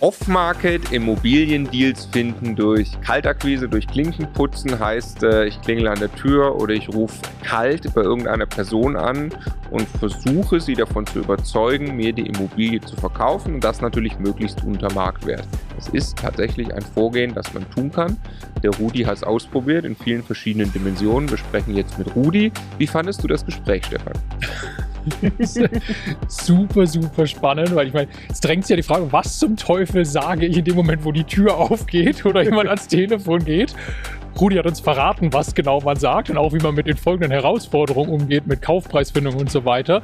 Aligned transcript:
Off-Market 0.00 0.92
Immobiliendeals 0.92 2.04
finden 2.06 2.54
durch 2.54 3.00
Kaltakquise, 3.00 3.68
durch 3.68 3.84
Klinkenputzen 3.88 4.78
heißt, 4.78 5.24
äh, 5.24 5.46
ich 5.46 5.60
klingel 5.60 5.88
an 5.88 5.98
der 5.98 6.14
Tür 6.14 6.54
oder 6.54 6.72
ich 6.72 6.88
rufe 6.88 7.16
kalt 7.42 7.92
bei 7.94 8.02
irgendeiner 8.02 8.46
Person 8.46 8.94
an 8.94 9.32
und 9.72 9.88
versuche 9.88 10.60
sie 10.60 10.74
davon 10.74 11.04
zu 11.04 11.18
überzeugen, 11.18 11.96
mir 11.96 12.12
die 12.12 12.26
Immobilie 12.26 12.80
zu 12.80 12.94
verkaufen 12.94 13.54
und 13.54 13.64
das 13.64 13.80
natürlich 13.80 14.20
möglichst 14.20 14.62
unter 14.62 14.92
Marktwert. 14.92 15.46
Das 15.74 15.88
ist 15.88 16.16
tatsächlich 16.16 16.72
ein 16.72 16.82
Vorgehen, 16.82 17.34
das 17.34 17.52
man 17.52 17.68
tun 17.70 17.90
kann. 17.90 18.16
Der 18.62 18.70
Rudi 18.76 19.02
hat 19.02 19.16
es 19.16 19.24
ausprobiert 19.24 19.84
in 19.84 19.96
vielen 19.96 20.22
verschiedenen 20.22 20.72
Dimensionen. 20.72 21.28
Wir 21.28 21.38
sprechen 21.38 21.74
jetzt 21.74 21.98
mit 21.98 22.14
Rudi. 22.14 22.52
Wie 22.78 22.86
fandest 22.86 23.24
du 23.24 23.26
das 23.26 23.44
Gespräch, 23.44 23.84
Stefan? 23.86 24.14
super, 26.28 26.86
super 26.86 27.26
spannend, 27.26 27.74
weil 27.74 27.88
ich 27.88 27.94
meine, 27.94 28.08
es 28.30 28.40
drängt 28.40 28.64
sich 28.64 28.70
ja 28.70 28.76
die 28.76 28.82
Frage, 28.82 29.10
was 29.12 29.38
zum 29.38 29.56
Teufel 29.56 30.04
sage 30.04 30.46
ich 30.46 30.56
in 30.56 30.64
dem 30.64 30.76
Moment, 30.76 31.04
wo 31.04 31.12
die 31.12 31.24
Tür 31.24 31.56
aufgeht 31.56 32.24
oder 32.24 32.42
jemand 32.42 32.68
ans 32.68 32.88
Telefon 32.88 33.44
geht. 33.44 33.74
Rudi 34.40 34.56
hat 34.56 34.66
uns 34.66 34.78
verraten, 34.78 35.32
was 35.32 35.54
genau 35.54 35.80
man 35.80 35.96
sagt 35.96 36.30
und 36.30 36.38
auch 36.38 36.52
wie 36.52 36.58
man 36.58 36.74
mit 36.74 36.86
den 36.86 36.96
folgenden 36.96 37.32
Herausforderungen 37.32 38.10
umgeht, 38.10 38.46
mit 38.46 38.62
Kaufpreisfindung 38.62 39.34
und 39.34 39.50
so 39.50 39.64
weiter. 39.64 40.02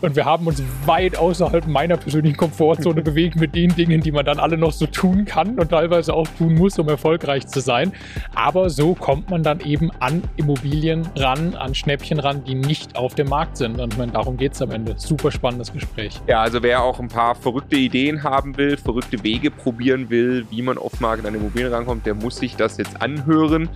Und 0.00 0.14
wir 0.14 0.24
haben 0.24 0.46
uns 0.46 0.62
weit 0.86 1.16
außerhalb 1.16 1.66
meiner 1.66 1.96
persönlichen 1.96 2.36
Komfortzone 2.36 3.02
bewegt 3.02 3.36
mit 3.36 3.54
den 3.54 3.74
Dingen, 3.74 4.00
die 4.00 4.12
man 4.12 4.24
dann 4.24 4.38
alle 4.38 4.56
noch 4.56 4.72
so 4.72 4.86
tun 4.86 5.24
kann 5.24 5.58
und 5.58 5.70
teilweise 5.70 6.14
auch 6.14 6.28
tun 6.38 6.54
muss, 6.54 6.78
um 6.78 6.88
erfolgreich 6.88 7.46
zu 7.48 7.60
sein. 7.60 7.92
Aber 8.34 8.70
so 8.70 8.94
kommt 8.94 9.30
man 9.30 9.42
dann 9.42 9.60
eben 9.60 9.90
an 9.98 10.22
Immobilien 10.36 11.08
ran, 11.16 11.56
an 11.56 11.74
Schnäppchen 11.74 12.20
ran, 12.20 12.44
die 12.44 12.54
nicht 12.54 12.96
auf 12.96 13.16
dem 13.16 13.28
Markt 13.28 13.56
sind. 13.56 13.80
Und 13.80 13.94
ich 13.94 13.98
meine, 13.98 14.12
darum 14.12 14.36
geht 14.36 14.52
es 14.52 14.62
am 14.62 14.70
Ende. 14.70 14.94
Super 14.96 15.32
spannendes 15.32 15.72
Gespräch. 15.72 16.20
Ja, 16.28 16.40
also 16.40 16.62
wer 16.62 16.82
auch 16.82 17.00
ein 17.00 17.08
paar 17.08 17.34
verrückte 17.34 17.76
Ideen 17.76 18.22
haben 18.22 18.56
will, 18.56 18.76
verrückte 18.76 19.22
Wege 19.24 19.50
probieren 19.50 20.08
will, 20.08 20.46
wie 20.50 20.62
man 20.62 20.78
oft 20.78 21.00
Markt 21.00 21.26
an 21.26 21.34
Immobilien 21.34 21.72
rankommt, 21.72 22.06
der 22.06 22.14
muss 22.14 22.36
sich 22.36 22.54
das 22.54 22.76
jetzt 22.76 23.02
anhören. 23.02 23.68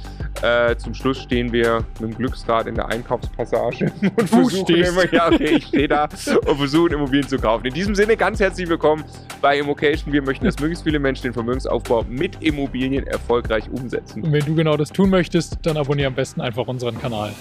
Äh, 0.42 0.76
zum 0.76 0.94
Schluss 0.94 1.22
stehen 1.22 1.52
wir 1.52 1.84
mit 2.00 2.10
dem 2.10 2.16
Glücksrad 2.16 2.66
in 2.66 2.74
der 2.74 2.88
Einkaufspassage 2.88 3.90
und 4.16 4.28
versuchen 4.28 4.74
immer, 4.74 5.12
ja, 5.12 5.28
okay, 5.28 5.56
ich 5.56 5.66
stehe 5.66 5.88
da 5.88 6.04
und 6.04 6.56
versuchen 6.56 6.92
Immobilien 6.92 7.26
zu 7.26 7.38
kaufen. 7.38 7.66
In 7.66 7.74
diesem 7.74 7.94
Sinne 7.94 8.16
ganz 8.16 8.40
herzlich 8.40 8.68
willkommen 8.68 9.04
bei 9.40 9.58
Immocation. 9.58 10.12
Wir 10.12 10.22
möchten, 10.22 10.44
dass 10.44 10.58
möglichst 10.58 10.84
viele 10.84 10.98
Menschen 10.98 11.24
den 11.24 11.32
Vermögensaufbau 11.32 12.04
mit 12.08 12.42
Immobilien 12.42 13.06
erfolgreich 13.06 13.68
umsetzen. 13.70 14.22
Und 14.22 14.32
wenn 14.32 14.44
du 14.44 14.54
genau 14.54 14.76
das 14.76 14.90
tun 14.90 15.10
möchtest, 15.10 15.58
dann 15.62 15.76
abonniere 15.76 16.08
am 16.08 16.14
besten 16.14 16.40
einfach 16.40 16.66
unseren 16.66 16.98
Kanal. 16.98 17.32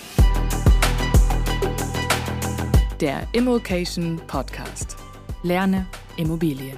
Der 3.01 3.27
Immocation 3.33 4.21
Podcast. 4.27 4.95
Lerne 5.43 5.85
Immobilien. 6.15 6.77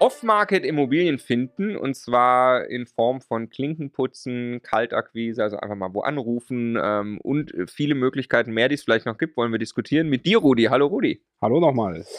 Off-Market 0.00 0.64
Immobilien 0.64 1.18
finden 1.18 1.76
und 1.76 1.94
zwar 1.94 2.66
in 2.66 2.86
Form 2.86 3.20
von 3.20 3.50
Klinkenputzen, 3.50 4.62
Kaltakquise, 4.62 5.42
also 5.42 5.58
einfach 5.58 5.76
mal 5.76 5.92
wo 5.92 6.00
anrufen 6.00 6.78
ähm, 6.82 7.20
und 7.20 7.54
viele 7.66 7.94
Möglichkeiten 7.94 8.52
mehr, 8.52 8.68
die 8.68 8.76
es 8.76 8.82
vielleicht 8.82 9.04
noch 9.04 9.18
gibt, 9.18 9.36
wollen 9.36 9.52
wir 9.52 9.58
diskutieren 9.58 10.08
mit 10.08 10.24
dir, 10.24 10.38
Rudi. 10.38 10.64
Hallo, 10.64 10.86
Rudi. 10.86 11.22
Hallo 11.40 11.60
nochmal. 11.60 12.04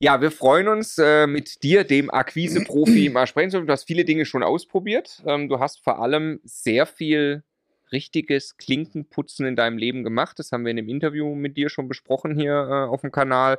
Ja, 0.00 0.20
wir 0.20 0.32
freuen 0.32 0.68
uns 0.68 0.98
äh, 0.98 1.26
mit 1.26 1.62
dir, 1.62 1.82
dem 1.82 2.10
Akquise-Profi, 2.10 3.08
mal 3.12 3.26
sprechen 3.26 3.50
zu. 3.50 3.62
Du 3.62 3.72
hast 3.72 3.84
viele 3.84 4.04
Dinge 4.04 4.26
schon 4.26 4.42
ausprobiert. 4.42 5.22
Ähm, 5.24 5.48
du 5.48 5.60
hast 5.60 5.82
vor 5.82 5.98
allem 5.98 6.40
sehr 6.44 6.84
viel 6.84 7.42
richtiges 7.90 8.58
Klinkenputzen 8.58 9.46
in 9.46 9.56
deinem 9.56 9.78
Leben 9.78 10.04
gemacht. 10.04 10.38
Das 10.38 10.52
haben 10.52 10.64
wir 10.64 10.72
in 10.72 10.76
dem 10.76 10.90
Interview 10.90 11.34
mit 11.34 11.56
dir 11.56 11.70
schon 11.70 11.88
besprochen 11.88 12.36
hier 12.36 12.52
äh, 12.52 12.90
auf 12.90 13.00
dem 13.00 13.12
Kanal. 13.12 13.58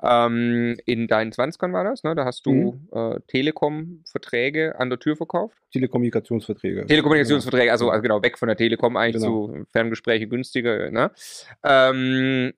Ähm, 0.00 0.76
in 0.86 1.08
deinen 1.08 1.32
20ern 1.32 1.72
war 1.72 1.82
das, 1.82 2.04
ne? 2.04 2.14
Da 2.14 2.24
hast 2.24 2.46
du 2.46 2.52
mhm. 2.52 2.88
äh, 2.92 3.20
Telekom-Verträge 3.26 4.78
an 4.78 4.90
der 4.90 5.00
Tür 5.00 5.16
verkauft? 5.16 5.56
Telekommunikationsverträge. 5.72 6.86
Telekommunikationsverträge, 6.86 7.72
also, 7.72 7.90
also, 7.90 8.02
genau, 8.02 8.22
weg 8.22 8.38
von 8.38 8.46
der 8.46 8.56
Telekom 8.56 8.96
eigentlich 8.96 9.22
genau. 9.22 9.48
zu 9.48 9.64
Ferngespräche 9.72 10.28
günstiger. 10.28 10.90
Ne? 10.92 11.10
Ähm, 11.64 12.52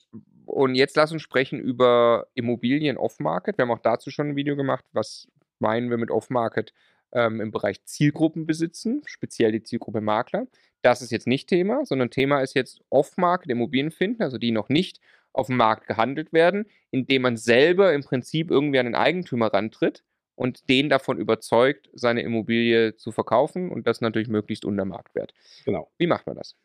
und 0.44 0.74
jetzt 0.74 0.96
lass 0.96 1.12
uns 1.12 1.22
sprechen 1.22 1.60
über 1.60 2.26
Immobilien 2.34 2.98
Off-Market. 2.98 3.56
Wir 3.56 3.62
haben 3.62 3.70
auch 3.70 3.78
dazu 3.78 4.10
schon 4.10 4.30
ein 4.30 4.36
Video 4.36 4.56
gemacht. 4.56 4.84
Was 4.92 5.26
meinen 5.60 5.88
wir 5.88 5.96
mit 5.96 6.10
Off-Market 6.10 6.74
ähm, 7.12 7.40
im 7.40 7.52
Bereich 7.52 7.82
Zielgruppen 7.84 8.46
besitzen, 8.46 9.02
speziell 9.06 9.52
die 9.52 9.62
Zielgruppe 9.62 10.02
Makler? 10.02 10.46
Das 10.82 11.02
ist 11.02 11.12
jetzt 11.12 11.26
nicht 11.26 11.48
Thema, 11.48 11.84
sondern 11.84 12.10
Thema 12.10 12.40
ist 12.40 12.54
jetzt 12.54 12.80
Off-Market 12.90 13.50
Immobilien 13.50 13.90
finden, 13.90 14.22
also 14.22 14.38
die 14.38 14.50
noch 14.50 14.68
nicht 14.68 15.00
auf 15.32 15.46
dem 15.46 15.56
Markt 15.56 15.86
gehandelt 15.86 16.32
werden, 16.32 16.66
indem 16.90 17.22
man 17.22 17.36
selber 17.36 17.92
im 17.94 18.02
Prinzip 18.02 18.50
irgendwie 18.50 18.78
an 18.78 18.86
den 18.86 18.94
Eigentümer 18.94 19.52
rantritt 19.52 20.04
und 20.34 20.68
den 20.68 20.88
davon 20.88 21.18
überzeugt, 21.18 21.90
seine 21.92 22.22
Immobilie 22.22 22.96
zu 22.96 23.12
verkaufen 23.12 23.70
und 23.70 23.86
das 23.86 24.00
natürlich 24.00 24.28
möglichst 24.28 24.64
unter 24.64 24.84
Marktwert. 24.84 25.34
Genau. 25.64 25.90
Wie 25.98 26.06
macht 26.06 26.26
man 26.26 26.36
das? 26.36 26.56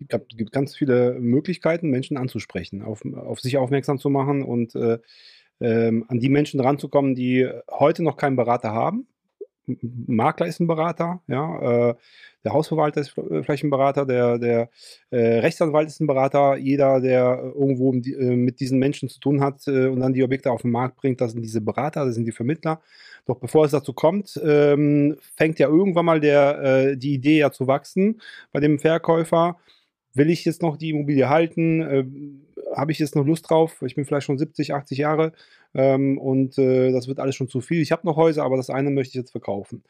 es 0.00 0.08
gab- 0.08 0.28
gibt 0.28 0.52
ganz 0.52 0.76
viele 0.76 1.14
Möglichkeiten, 1.20 1.88
Menschen 1.90 2.16
anzusprechen, 2.16 2.82
auf, 2.82 3.04
auf 3.04 3.40
sich 3.40 3.56
aufmerksam 3.58 3.98
zu 3.98 4.10
machen 4.10 4.42
und 4.42 4.74
äh, 4.74 4.98
ähm, 5.60 6.04
an 6.08 6.18
die 6.20 6.28
Menschen 6.28 6.60
ranzukommen, 6.60 7.14
die 7.14 7.48
heute 7.70 8.02
noch 8.02 8.16
keinen 8.16 8.36
Berater 8.36 8.72
haben. 8.72 9.06
Makler 9.66 10.46
ist 10.46 10.60
ein 10.60 10.66
Berater, 10.66 11.20
ja, 11.26 11.90
äh, 11.90 11.94
der 12.44 12.52
Hausverwalter 12.52 13.00
ist 13.00 13.16
äh, 13.16 13.42
vielleicht 13.42 13.64
ein 13.64 13.70
Berater, 13.70 14.04
der, 14.04 14.38
der 14.38 14.68
äh, 15.10 15.38
Rechtsanwalt 15.38 15.88
ist 15.88 16.00
ein 16.00 16.06
Berater, 16.06 16.56
jeder, 16.56 17.00
der 17.00 17.52
irgendwo 17.54 17.92
äh, 17.94 18.36
mit 18.36 18.60
diesen 18.60 18.78
Menschen 18.78 19.08
zu 19.08 19.18
tun 19.20 19.40
hat 19.40 19.66
äh, 19.66 19.86
und 19.86 20.00
dann 20.00 20.12
die 20.12 20.22
Objekte 20.22 20.50
auf 20.50 20.62
den 20.62 20.70
Markt 20.70 20.96
bringt, 20.96 21.20
das 21.20 21.32
sind 21.32 21.42
diese 21.42 21.62
Berater, 21.62 22.04
das 22.04 22.14
sind 22.14 22.26
die 22.26 22.32
Vermittler. 22.32 22.80
Doch 23.26 23.38
bevor 23.38 23.64
es 23.64 23.70
dazu 23.70 23.94
kommt, 23.94 24.38
ähm, 24.44 25.16
fängt 25.36 25.58
ja 25.58 25.68
irgendwann 25.68 26.04
mal 26.04 26.20
der, 26.20 26.94
die 26.96 27.14
Idee 27.14 27.38
ja 27.38 27.50
zu 27.50 27.66
wachsen 27.66 28.20
bei 28.52 28.60
dem 28.60 28.78
Verkäufer. 28.78 29.56
Will 30.12 30.28
ich 30.28 30.44
jetzt 30.44 30.60
noch 30.60 30.76
die 30.76 30.90
Immobilie 30.90 31.30
halten? 31.30 32.44
Habe 32.76 32.92
ich 32.92 32.98
jetzt 32.98 33.16
noch 33.16 33.24
Lust 33.24 33.48
drauf? 33.48 33.80
Ich 33.80 33.94
bin 33.94 34.04
vielleicht 34.04 34.26
schon 34.26 34.36
70, 34.36 34.74
80 34.74 34.98
Jahre 34.98 35.32
ähm, 35.74 36.18
und 36.18 36.58
äh, 36.58 36.92
das 36.92 37.08
wird 37.08 37.20
alles 37.20 37.34
schon 37.34 37.48
zu 37.48 37.60
viel. 37.60 37.82
Ich 37.82 37.92
habe 37.92 38.06
noch 38.06 38.16
Häuser, 38.16 38.44
aber 38.44 38.56
das 38.56 38.70
eine 38.70 38.90
möchte 38.90 39.10
ich 39.10 39.22
jetzt 39.22 39.32
verkaufen. 39.32 39.82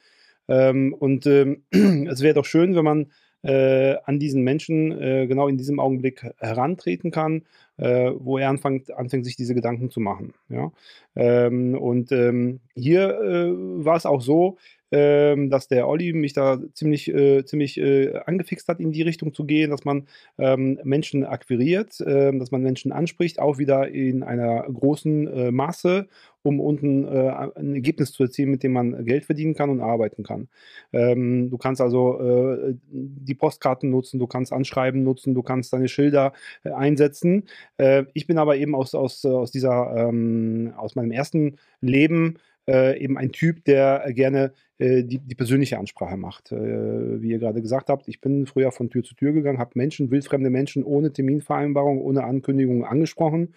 Ähm, 0.49 0.95
und 0.95 1.27
ähm, 1.27 1.63
es 2.11 2.21
wäre 2.21 2.35
doch 2.35 2.45
schön, 2.45 2.75
wenn 2.75 2.85
man 2.85 3.13
äh, 3.43 3.97
an 4.05 4.19
diesen 4.19 4.43
Menschen 4.43 4.91
äh, 4.93 5.27
genau 5.27 5.49
in 5.49 5.59
diesem 5.59 5.79
Augenblick 5.79 6.27
herantreten 6.39 7.11
kann, 7.11 7.43
äh, 7.77 8.13
wo 8.17 8.39
er 8.39 8.49
anfängt, 8.49 8.93
anfängt, 8.93 9.25
sich 9.25 9.37
diese 9.37 9.55
Gedanken 9.55 9.91
zu 9.91 10.01
machen. 10.01 10.35
Ja? 10.49 10.73
Ähm, 11.17 11.77
und 11.77 12.13
ähm, 12.13 12.61
hier 12.75 13.21
äh, 13.21 13.53
war 13.85 13.97
es 13.97 14.07
auch 14.07 14.21
so, 14.21 14.57
ähm, 14.95 15.51
dass 15.51 15.67
der 15.67 15.89
Olli 15.89 16.13
mich 16.13 16.35
da 16.35 16.61
ziemlich, 16.73 17.13
äh, 17.13 17.45
ziemlich 17.45 17.79
äh, 17.79 18.17
angefixt 18.27 18.69
hat, 18.69 18.79
in 18.79 18.93
die 18.93 19.03
Richtung 19.03 19.35
zu 19.35 19.45
gehen, 19.45 19.71
dass 19.71 19.85
man 19.85 20.07
ähm, 20.39 20.79
Menschen 20.85 21.25
akquiriert, 21.25 22.01
ähm, 22.07 22.39
dass 22.39 22.53
man 22.53 22.63
Menschen 22.63 22.93
anspricht, 22.93 23.41
auch 23.41 23.59
wieder 23.59 23.89
in 23.89 24.23
einer 24.23 24.63
großen 24.63 25.27
äh, 25.27 25.51
Masse, 25.51 26.07
um 26.45 26.61
unten 26.61 27.09
äh, 27.09 27.31
ein 27.57 27.75
Ergebnis 27.75 28.13
zu 28.13 28.23
erzielen, 28.23 28.51
mit 28.51 28.63
dem 28.63 28.73
man 28.73 29.05
Geld 29.05 29.25
verdienen 29.25 29.55
kann 29.55 29.71
und 29.71 29.81
arbeiten 29.81 30.23
kann. 30.23 30.49
Ähm, 30.93 31.51
du 31.51 31.57
kannst 31.57 31.81
also 31.81 32.21
äh, 32.21 32.75
die 32.91 33.35
Postkarten 33.35 33.91
nutzen, 33.91 34.19
du 34.19 34.27
kannst 34.27 34.53
Anschreiben 34.53 35.03
nutzen, 35.03 35.35
du 35.35 35.43
kannst 35.43 35.73
deine 35.73 35.89
Schilder 35.89 36.35
äh, 36.63 36.71
einsetzen. 36.71 37.45
Äh, 37.79 38.05
ich 38.15 38.27
bin 38.27 38.39
aber 38.39 38.57
eben 38.57 38.75
aus, 38.75 38.95
aus, 38.95 39.25
aus 39.25 39.51
dieser, 39.51 39.95
ähm, 39.97 40.73
aus 40.77 40.95
meinem 40.95 41.11
ersten 41.11 41.57
Leben 41.81 42.39
äh, 42.69 42.99
eben 42.99 43.19
ein 43.19 43.33
Typ, 43.33 43.65
der 43.65 44.05
gerne 44.13 44.53
äh, 44.79 45.05
die, 45.05 45.19
die 45.19 45.35
persönliche 45.35 45.79
Ansprache 45.79 46.17
macht. 46.17 46.53
Äh, 46.53 47.23
wie 47.23 47.31
ihr 47.31 47.39
gerade 47.39 47.63
gesagt 47.63 47.89
habt, 47.91 48.09
ich 48.09 48.21
bin 48.21 48.47
früher 48.47 48.73
von 48.73 48.91
Tür 48.91 49.03
zu 49.03 49.15
Tür 49.15 49.33
gegangen, 49.33 49.59
habe 49.59 49.73
Menschen, 49.75 50.11
wildfremde 50.11 50.51
Menschen 50.51 50.85
ohne 50.85 51.13
Terminvereinbarung, 51.13 52.01
ohne 52.01 52.25
Ankündigung 52.25 52.85
angesprochen. 52.85 53.55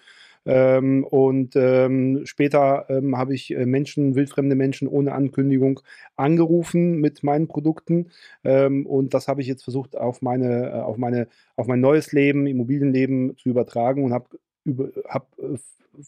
Ähm, 0.47 1.03
und 1.03 1.55
ähm, 1.57 2.21
später 2.25 2.85
ähm, 2.89 3.17
habe 3.17 3.35
ich 3.35 3.53
äh, 3.53 3.65
Menschen, 3.65 4.15
wildfremde 4.15 4.55
Menschen 4.55 4.88
ohne 4.88 5.11
Ankündigung 5.11 5.81
angerufen 6.15 7.01
mit 7.01 7.21
meinen 7.21 7.49
Produkten. 7.49 8.11
Ähm, 8.45 8.85
und 8.85 9.13
das 9.13 9.27
habe 9.27 9.41
ich 9.41 9.47
jetzt 9.47 9.63
versucht 9.63 9.97
auf 9.97 10.21
meine, 10.21 10.69
äh, 10.69 10.71
auf 10.79 10.97
meine, 10.97 11.27
auf 11.57 11.67
mein 11.67 11.81
neues 11.81 12.13
Leben, 12.13 12.47
Immobilienleben 12.47 13.35
zu 13.38 13.49
übertragen 13.49 14.05
und 14.05 14.13
habe 14.13 14.39
über, 14.63 14.89
hab, 15.09 15.27
äh, 15.38 15.57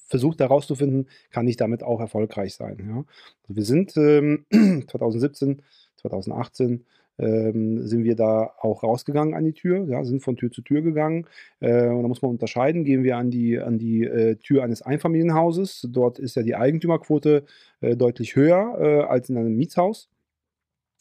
versucht 0.07 0.39
herauszufinden, 0.39 1.07
kann 1.31 1.47
ich 1.47 1.57
damit 1.57 1.83
auch 1.83 1.99
erfolgreich 1.99 2.53
sein. 2.55 2.77
Ja? 2.79 3.03
Also 3.43 3.55
wir 3.55 3.65
sind 3.65 3.97
ähm, 3.97 4.45
2017, 4.87 5.61
2018 5.97 6.85
ähm, 7.19 7.85
sind 7.85 8.03
wir 8.03 8.15
da 8.15 8.53
auch 8.59 8.83
rausgegangen 8.83 9.33
an 9.33 9.43
die 9.43 9.53
Tür, 9.53 9.85
ja, 9.87 10.03
sind 10.03 10.23
von 10.23 10.37
Tür 10.37 10.51
zu 10.51 10.61
Tür 10.61 10.81
gegangen. 10.81 11.27
Äh, 11.59 11.87
und 11.87 12.01
da 12.01 12.07
muss 12.07 12.21
man 12.21 12.31
unterscheiden, 12.31 12.83
gehen 12.83 13.03
wir 13.03 13.17
an 13.17 13.29
die, 13.29 13.59
an 13.59 13.77
die 13.77 14.03
äh, 14.03 14.35
Tür 14.35 14.63
eines 14.63 14.81
Einfamilienhauses. 14.81 15.87
Dort 15.91 16.19
ist 16.19 16.35
ja 16.35 16.43
die 16.43 16.55
Eigentümerquote 16.55 17.43
äh, 17.81 17.95
deutlich 17.95 18.35
höher 18.35 18.77
äh, 18.79 19.01
als 19.03 19.29
in 19.29 19.37
einem 19.37 19.55
Mietshaus. 19.55 20.09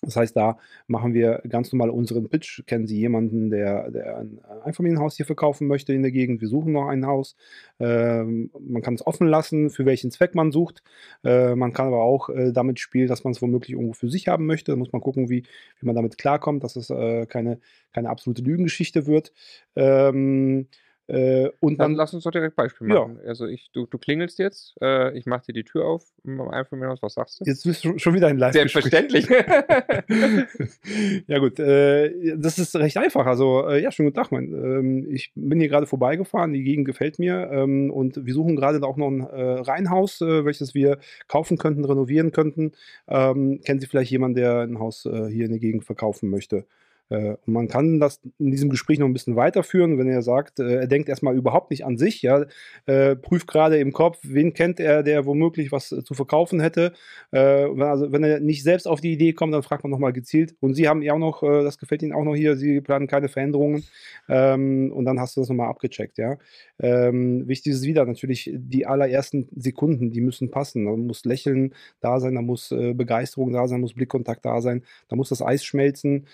Das 0.02 0.14
heißt, 0.14 0.36
da 0.36 0.58
machen 0.86 1.12
wir 1.12 1.42
ganz 1.48 1.72
normal 1.72 1.90
unseren 1.90 2.28
Pitch. 2.28 2.64
Kennen 2.66 2.86
Sie 2.86 2.98
jemanden, 2.98 3.50
der, 3.50 3.90
der 3.90 4.18
ein 4.18 4.38
Einfamilienhaus 4.62 5.16
hier 5.16 5.26
verkaufen 5.26 5.66
möchte 5.66 5.92
in 5.92 6.02
der 6.02 6.12
Gegend? 6.12 6.40
Wir 6.40 6.48
suchen 6.48 6.72
noch 6.72 6.86
ein 6.86 7.04
Haus. 7.04 7.34
Ähm, 7.80 8.50
man 8.60 8.80
kann 8.80 8.94
es 8.94 9.04
offen 9.04 9.26
lassen, 9.26 9.70
für 9.70 9.86
welchen 9.86 10.12
Zweck 10.12 10.36
man 10.36 10.52
sucht. 10.52 10.84
Äh, 11.24 11.56
man 11.56 11.72
kann 11.72 11.88
aber 11.88 12.02
auch 12.02 12.28
äh, 12.28 12.52
damit 12.52 12.78
spielen, 12.78 13.08
dass 13.08 13.24
man 13.24 13.32
es 13.32 13.42
womöglich 13.42 13.72
irgendwo 13.72 13.92
für 13.92 14.08
sich 14.08 14.28
haben 14.28 14.46
möchte. 14.46 14.70
Da 14.70 14.76
muss 14.76 14.92
man 14.92 15.02
gucken, 15.02 15.28
wie, 15.30 15.42
wie 15.80 15.86
man 15.86 15.96
damit 15.96 16.16
klarkommt, 16.16 16.62
dass 16.62 16.76
es 16.76 16.90
äh, 16.90 17.26
keine, 17.26 17.58
keine 17.92 18.10
absolute 18.10 18.42
Lügengeschichte 18.42 19.06
wird. 19.08 19.32
Ähm, 19.74 20.68
äh, 21.08 21.50
und 21.60 21.78
Dann 21.78 21.92
dann, 21.92 21.94
lass 21.94 22.12
uns 22.12 22.24
doch 22.24 22.30
direkt 22.30 22.54
Beispiel 22.54 22.86
Ja. 22.88 23.00
machen. 23.00 23.18
Also 23.26 23.46
ich, 23.46 23.70
du, 23.72 23.86
du 23.86 23.96
klingelst 23.96 24.38
jetzt, 24.38 24.74
äh, 24.82 25.16
ich 25.16 25.24
mache 25.24 25.46
dir 25.46 25.54
die 25.54 25.64
Tür 25.64 25.86
auf 25.86 26.04
im 26.22 26.38
Einfamilienhaus, 26.40 27.00
was 27.02 27.14
sagst 27.14 27.40
du? 27.40 27.44
jetzt 27.46 27.64
bist 27.64 27.82
du 27.82 27.98
schon 27.98 28.14
wieder 28.14 28.26
ein 28.26 28.36
live 28.36 28.52
Selbstverständlich. 28.52 29.26
ja 31.26 31.38
gut, 31.38 31.58
äh, 31.58 32.36
das 32.36 32.58
ist 32.58 32.76
recht 32.76 32.98
einfach. 32.98 33.24
Also 33.24 33.66
äh, 33.68 33.82
ja, 33.82 33.90
schönen 33.90 34.08
guten 34.10 34.22
Tag, 34.22 34.30
mein. 34.32 34.52
Ähm, 34.52 35.06
ich 35.10 35.32
bin 35.34 35.58
hier 35.60 35.70
gerade 35.70 35.86
vorbeigefahren, 35.86 36.52
die 36.52 36.62
Gegend 36.62 36.84
gefällt 36.84 37.18
mir 37.18 37.48
ähm, 37.52 37.90
und 37.90 38.26
wir 38.26 38.34
suchen 38.34 38.54
gerade 38.56 38.82
auch 38.86 38.98
noch 38.98 39.08
ein 39.08 39.20
äh, 39.20 39.60
Reihenhaus, 39.60 40.20
äh, 40.20 40.44
welches 40.44 40.74
wir 40.74 40.98
kaufen 41.26 41.56
könnten, 41.56 41.86
renovieren 41.86 42.32
könnten. 42.32 42.72
Ähm, 43.08 43.60
kennen 43.64 43.80
Sie 43.80 43.86
vielleicht 43.86 44.10
jemanden, 44.10 44.36
der 44.36 44.60
ein 44.60 44.78
Haus 44.78 45.02
hier 45.02 45.46
in 45.46 45.50
der 45.52 45.58
Gegend 45.58 45.84
verkaufen 45.84 46.28
möchte? 46.28 46.66
Äh, 47.10 47.36
und 47.46 47.48
man 47.48 47.68
kann 47.68 48.00
das 48.00 48.20
in 48.38 48.50
diesem 48.50 48.70
Gespräch 48.70 48.98
noch 48.98 49.06
ein 49.06 49.12
bisschen 49.12 49.36
weiterführen, 49.36 49.98
wenn 49.98 50.08
er 50.08 50.22
sagt, 50.22 50.60
äh, 50.60 50.80
er 50.80 50.86
denkt 50.86 51.08
erstmal 51.08 51.36
überhaupt 51.36 51.70
nicht 51.70 51.84
an 51.84 51.96
sich, 51.96 52.22
ja, 52.22 52.46
äh, 52.86 53.16
prüft 53.16 53.46
gerade 53.46 53.78
im 53.78 53.92
Kopf, 53.92 54.18
wen 54.22 54.52
kennt 54.52 54.80
er, 54.80 55.02
der 55.02 55.26
womöglich 55.26 55.72
was 55.72 55.88
zu 55.88 56.14
verkaufen 56.14 56.60
hätte. 56.60 56.92
Wenn, 57.30 57.82
also, 57.82 58.12
wenn 58.12 58.24
er 58.24 58.40
nicht 58.40 58.62
selbst 58.62 58.86
auf 58.86 59.00
die 59.00 59.12
Idee 59.12 59.32
kommt, 59.32 59.52
dann 59.54 59.62
fragt 59.62 59.84
man 59.84 59.90
nochmal 59.90 60.12
gezielt. 60.12 60.54
Und 60.60 60.74
Sie 60.74 60.88
haben 60.88 61.02
ja 61.02 61.14
auch 61.14 61.18
noch, 61.18 61.42
das 61.42 61.78
gefällt 61.78 62.02
Ihnen 62.02 62.12
auch 62.12 62.24
noch 62.24 62.34
hier, 62.34 62.56
Sie 62.56 62.80
planen 62.80 63.06
keine 63.06 63.28
Veränderungen. 63.28 63.84
Ähm, 64.28 64.92
und 64.92 65.04
dann 65.04 65.20
hast 65.20 65.36
du 65.36 65.40
das 65.40 65.48
nochmal 65.48 65.68
abgecheckt, 65.68 66.18
ja. 66.18 66.38
Ähm, 66.80 67.46
wichtig 67.48 67.72
ist 67.72 67.82
wieder 67.84 68.04
natürlich 68.06 68.50
die 68.54 68.86
allerersten 68.86 69.48
Sekunden, 69.56 70.10
die 70.10 70.20
müssen 70.20 70.50
passen. 70.50 70.86
Da 70.86 70.92
muss 70.92 71.24
Lächeln 71.24 71.74
da 72.00 72.20
sein, 72.20 72.34
da 72.34 72.42
muss 72.42 72.68
Begeisterung 72.68 73.52
da 73.52 73.66
sein, 73.68 73.80
muss 73.80 73.94
Blickkontakt 73.94 74.44
da 74.44 74.60
sein, 74.60 74.82
da 75.08 75.16
muss 75.16 75.28
das 75.28 75.42
Eis 75.42 75.64
schmelzen. 75.64 76.26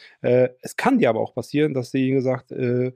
Äh, 0.65 0.67
es 0.67 0.77
kann 0.77 0.99
dir 0.99 1.11
aber 1.11 1.21
auch 1.21 1.35
passieren, 1.35 1.75
dass 1.75 1.91
derjenige 1.91 2.23
sagt, 2.23 2.53
äh, 2.53 2.93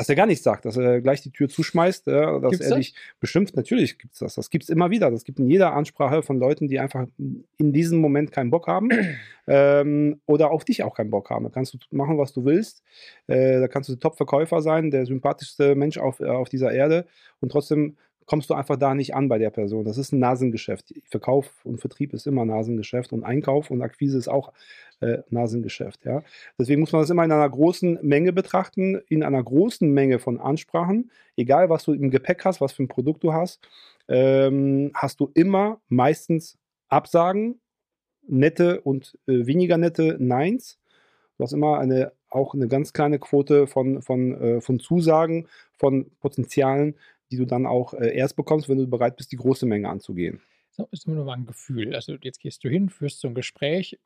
dass 0.00 0.08
er 0.08 0.14
gar 0.14 0.24
nichts 0.24 0.42
sagt, 0.42 0.64
dass 0.64 0.78
er 0.78 1.02
gleich 1.02 1.20
die 1.20 1.30
Tür 1.30 1.50
zuschmeißt, 1.50 2.06
ja, 2.06 2.38
dass 2.38 2.52
Gibt's 2.52 2.64
er 2.64 2.70
das? 2.70 2.78
dich 2.78 2.94
bestimmt, 3.20 3.54
natürlich 3.54 3.98
gibt 3.98 4.14
es 4.14 4.20
das. 4.20 4.34
Das 4.34 4.48
gibt 4.48 4.64
es 4.64 4.70
immer 4.70 4.88
wieder. 4.88 5.10
Das 5.10 5.24
gibt 5.24 5.38
in 5.38 5.46
jeder 5.46 5.74
Ansprache 5.74 6.22
von 6.22 6.38
Leuten, 6.38 6.68
die 6.68 6.78
einfach 6.78 7.06
in 7.18 7.72
diesem 7.74 7.98
Moment 7.98 8.32
keinen 8.32 8.48
Bock 8.48 8.66
haben 8.66 8.88
ähm, 9.46 10.22
oder 10.24 10.52
auf 10.52 10.64
dich 10.64 10.84
auch 10.84 10.94
keinen 10.94 11.10
Bock 11.10 11.28
haben. 11.28 11.44
Da 11.44 11.50
kannst 11.50 11.74
du 11.74 11.78
machen, 11.90 12.16
was 12.16 12.32
du 12.32 12.46
willst. 12.46 12.82
Äh, 13.26 13.60
da 13.60 13.68
kannst 13.68 13.90
du 13.90 13.96
Top-Verkäufer 13.96 14.62
sein, 14.62 14.90
der 14.90 15.04
sympathischste 15.04 15.74
Mensch 15.74 15.98
auf, 15.98 16.20
äh, 16.20 16.28
auf 16.28 16.48
dieser 16.48 16.72
Erde 16.72 17.06
und 17.40 17.52
trotzdem 17.52 17.98
kommst 18.30 18.48
du 18.48 18.54
einfach 18.54 18.76
da 18.76 18.94
nicht 18.94 19.12
an 19.12 19.26
bei 19.26 19.38
der 19.38 19.50
Person. 19.50 19.84
Das 19.84 19.98
ist 19.98 20.12
ein 20.12 20.20
Nasengeschäft. 20.20 20.94
Verkauf 21.04 21.50
und 21.64 21.80
Vertrieb 21.80 22.14
ist 22.14 22.28
immer 22.28 22.44
Nasengeschäft 22.44 23.12
und 23.12 23.24
Einkauf 23.24 23.72
und 23.72 23.82
Akquise 23.82 24.16
ist 24.16 24.28
auch 24.28 24.52
äh, 25.00 25.18
Nasengeschäft. 25.30 26.04
Ja? 26.04 26.22
Deswegen 26.56 26.78
muss 26.78 26.92
man 26.92 27.02
das 27.02 27.10
immer 27.10 27.24
in 27.24 27.32
einer 27.32 27.50
großen 27.50 27.98
Menge 28.02 28.32
betrachten, 28.32 29.00
in 29.08 29.24
einer 29.24 29.42
großen 29.42 29.92
Menge 29.92 30.20
von 30.20 30.38
Ansprachen, 30.38 31.10
egal 31.36 31.70
was 31.70 31.82
du 31.82 31.92
im 31.92 32.08
Gepäck 32.08 32.44
hast, 32.44 32.60
was 32.60 32.70
für 32.70 32.84
ein 32.84 32.88
Produkt 32.88 33.24
du 33.24 33.32
hast, 33.32 33.66
ähm, 34.06 34.92
hast 34.94 35.18
du 35.18 35.32
immer 35.34 35.80
meistens 35.88 36.56
Absagen, 36.88 37.58
nette 38.28 38.80
und 38.82 39.18
äh, 39.26 39.44
weniger 39.44 39.76
nette 39.76 40.18
Neins. 40.20 40.78
Du 41.36 41.42
hast 41.42 41.52
immer 41.52 41.80
eine, 41.80 42.12
auch 42.28 42.54
eine 42.54 42.68
ganz 42.68 42.92
kleine 42.92 43.18
Quote 43.18 43.66
von, 43.66 44.02
von, 44.02 44.40
äh, 44.40 44.60
von 44.60 44.78
Zusagen, 44.78 45.48
von 45.76 46.12
Potenzialen, 46.20 46.94
die 47.30 47.36
du 47.36 47.46
dann 47.46 47.66
auch 47.66 47.94
äh, 47.94 48.14
erst 48.14 48.36
bekommst, 48.36 48.68
wenn 48.68 48.78
du 48.78 48.86
bereit 48.86 49.16
bist, 49.16 49.32
die 49.32 49.36
große 49.36 49.66
Menge 49.66 49.88
anzugehen. 49.88 50.40
So, 50.70 50.88
ist 50.92 51.08
nur 51.08 51.24
mal 51.24 51.34
ein 51.34 51.46
Gefühl. 51.46 51.94
Also 51.94 52.16
jetzt 52.22 52.40
gehst 52.40 52.62
du 52.62 52.68
hin, 52.68 52.90
führst 52.90 53.20
so 53.20 53.28
ein 53.28 53.34
Gespräch. 53.34 53.98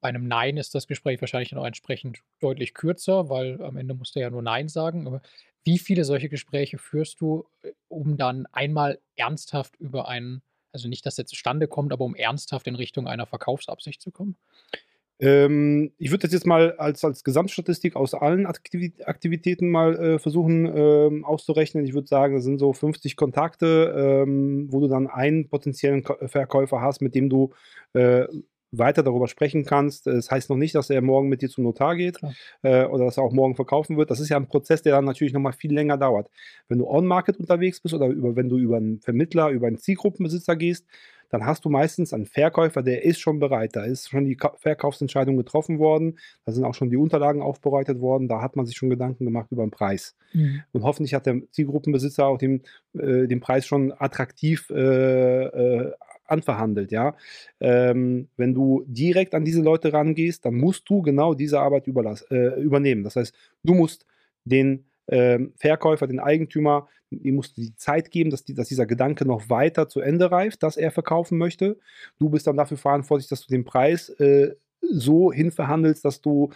Bei 0.00 0.08
einem 0.08 0.26
Nein 0.28 0.56
ist 0.56 0.74
das 0.74 0.86
Gespräch 0.86 1.20
wahrscheinlich 1.20 1.52
noch 1.52 1.66
entsprechend 1.66 2.22
deutlich 2.40 2.72
kürzer, 2.72 3.28
weil 3.28 3.62
am 3.62 3.76
Ende 3.76 3.94
musst 3.94 4.16
du 4.16 4.20
ja 4.20 4.30
nur 4.30 4.42
Nein 4.42 4.68
sagen. 4.68 5.06
Aber 5.06 5.20
wie 5.62 5.78
viele 5.78 6.04
solche 6.04 6.28
Gespräche 6.28 6.78
führst 6.78 7.20
du, 7.20 7.46
äh, 7.62 7.72
um 7.88 8.16
dann 8.16 8.46
einmal 8.52 8.98
ernsthaft 9.16 9.76
über 9.76 10.08
einen, 10.08 10.42
also 10.72 10.88
nicht, 10.88 11.04
dass 11.04 11.18
er 11.18 11.26
zustande 11.26 11.68
kommt, 11.68 11.92
aber 11.92 12.04
um 12.04 12.14
ernsthaft 12.14 12.66
in 12.66 12.76
Richtung 12.76 13.06
einer 13.06 13.26
Verkaufsabsicht 13.26 14.00
zu 14.00 14.10
kommen? 14.10 14.36
Ähm, 15.20 15.92
ich 15.98 16.10
würde 16.10 16.22
das 16.22 16.32
jetzt 16.32 16.46
mal 16.46 16.72
als, 16.78 17.04
als 17.04 17.24
Gesamtstatistik 17.24 17.94
aus 17.94 18.14
allen 18.14 18.46
Aktivi 18.46 18.94
Aktivitäten 19.04 19.68
mal 19.70 19.94
äh, 19.96 20.18
versuchen 20.18 20.64
ähm, 20.74 21.24
auszurechnen. 21.24 21.84
Ich 21.84 21.92
würde 21.94 22.08
sagen, 22.08 22.34
das 22.34 22.44
sind 22.44 22.58
so 22.58 22.72
50 22.72 23.16
Kontakte, 23.16 24.24
ähm, 24.26 24.68
wo 24.70 24.80
du 24.80 24.88
dann 24.88 25.06
einen 25.08 25.48
potenziellen 25.48 26.04
Ko- 26.04 26.16
Verkäufer 26.26 26.80
hast, 26.80 27.02
mit 27.02 27.14
dem 27.14 27.28
du 27.28 27.50
äh, 27.92 28.26
weiter 28.72 29.02
darüber 29.02 29.26
sprechen 29.26 29.64
kannst. 29.64 30.06
Das 30.06 30.30
heißt 30.30 30.48
noch 30.48 30.56
nicht, 30.56 30.74
dass 30.74 30.90
er 30.90 31.02
morgen 31.02 31.28
mit 31.28 31.42
dir 31.42 31.48
zum 31.48 31.64
Notar 31.64 31.96
geht 31.96 32.18
äh, 32.62 32.84
oder 32.84 33.04
dass 33.06 33.16
er 33.16 33.24
auch 33.24 33.32
morgen 33.32 33.56
verkaufen 33.56 33.96
wird. 33.96 34.10
Das 34.10 34.20
ist 34.20 34.28
ja 34.28 34.36
ein 34.36 34.46
Prozess, 34.48 34.82
der 34.82 34.94
dann 34.94 35.04
natürlich 35.04 35.32
nochmal 35.32 35.52
viel 35.52 35.72
länger 35.72 35.96
dauert. 35.98 36.30
Wenn 36.68 36.78
du 36.78 36.86
on-market 36.86 37.36
unterwegs 37.38 37.80
bist 37.80 37.94
oder 37.94 38.06
über, 38.06 38.36
wenn 38.36 38.48
du 38.48 38.58
über 38.58 38.76
einen 38.76 39.00
Vermittler, 39.00 39.50
über 39.50 39.66
einen 39.66 39.78
Zielgruppenbesitzer 39.78 40.56
gehst, 40.56 40.86
dann 41.30 41.46
hast 41.46 41.64
du 41.64 41.70
meistens 41.70 42.12
einen 42.12 42.26
Verkäufer, 42.26 42.82
der 42.82 43.04
ist 43.04 43.20
schon 43.20 43.38
bereit. 43.38 43.76
Da 43.76 43.84
ist 43.84 44.10
schon 44.10 44.24
die 44.24 44.36
Verkaufsentscheidung 44.56 45.36
getroffen 45.36 45.78
worden, 45.78 46.18
da 46.44 46.52
sind 46.52 46.64
auch 46.64 46.74
schon 46.74 46.90
die 46.90 46.96
Unterlagen 46.96 47.40
aufbereitet 47.40 48.00
worden, 48.00 48.28
da 48.28 48.42
hat 48.42 48.56
man 48.56 48.66
sich 48.66 48.76
schon 48.76 48.90
Gedanken 48.90 49.24
gemacht 49.24 49.50
über 49.50 49.64
den 49.64 49.70
Preis. 49.70 50.16
Mhm. 50.32 50.62
Und 50.72 50.82
hoffentlich 50.82 51.14
hat 51.14 51.26
der 51.26 51.40
Zielgruppenbesitzer 51.52 52.26
auch 52.26 52.38
den, 52.38 52.62
äh, 52.94 53.26
den 53.26 53.40
Preis 53.40 53.66
schon 53.66 53.92
attraktiv 53.92 54.68
äh, 54.70 55.44
äh, 55.44 55.92
anverhandelt, 56.26 56.92
ja. 56.92 57.16
Ähm, 57.58 58.28
wenn 58.36 58.54
du 58.54 58.84
direkt 58.86 59.34
an 59.34 59.44
diese 59.44 59.62
Leute 59.62 59.92
rangehst, 59.92 60.44
dann 60.44 60.54
musst 60.54 60.88
du 60.88 61.02
genau 61.02 61.34
diese 61.34 61.60
Arbeit 61.60 61.88
äh, 61.88 62.60
übernehmen. 62.62 63.02
Das 63.02 63.16
heißt, 63.16 63.34
du 63.64 63.74
musst 63.74 64.06
den 64.44 64.89
ähm, 65.10 65.52
Verkäufer, 65.56 66.06
den 66.06 66.20
Eigentümer, 66.20 66.88
ihm 67.10 67.34
musst 67.34 67.56
du 67.56 67.62
die 67.62 67.74
Zeit 67.76 68.10
geben, 68.10 68.30
dass, 68.30 68.44
die, 68.44 68.54
dass, 68.54 68.68
dieser 68.68 68.86
Gedanke 68.86 69.26
noch 69.26 69.50
weiter 69.50 69.88
zu 69.88 70.00
Ende 70.00 70.30
reift, 70.30 70.62
dass 70.62 70.76
er 70.76 70.92
verkaufen 70.92 71.36
möchte. 71.36 71.78
Du 72.18 72.30
bist 72.30 72.46
dann 72.46 72.56
dafür 72.56 72.76
verantwortlich, 72.76 73.28
dass 73.28 73.44
du 73.44 73.48
den 73.50 73.64
Preis 73.64 74.08
äh, 74.20 74.54
so 74.80 75.32
hinverhandelst, 75.32 76.04
dass 76.04 76.20
du 76.20 76.50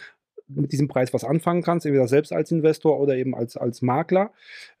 mit 0.47 0.71
diesem 0.71 0.87
Preis 0.87 1.13
was 1.13 1.23
anfangen 1.23 1.63
kannst, 1.63 1.85
entweder 1.85 2.07
selbst 2.07 2.31
als 2.31 2.51
Investor 2.51 2.99
oder 2.99 3.15
eben 3.15 3.35
als, 3.35 3.57
als 3.57 3.81
Makler. 3.81 4.31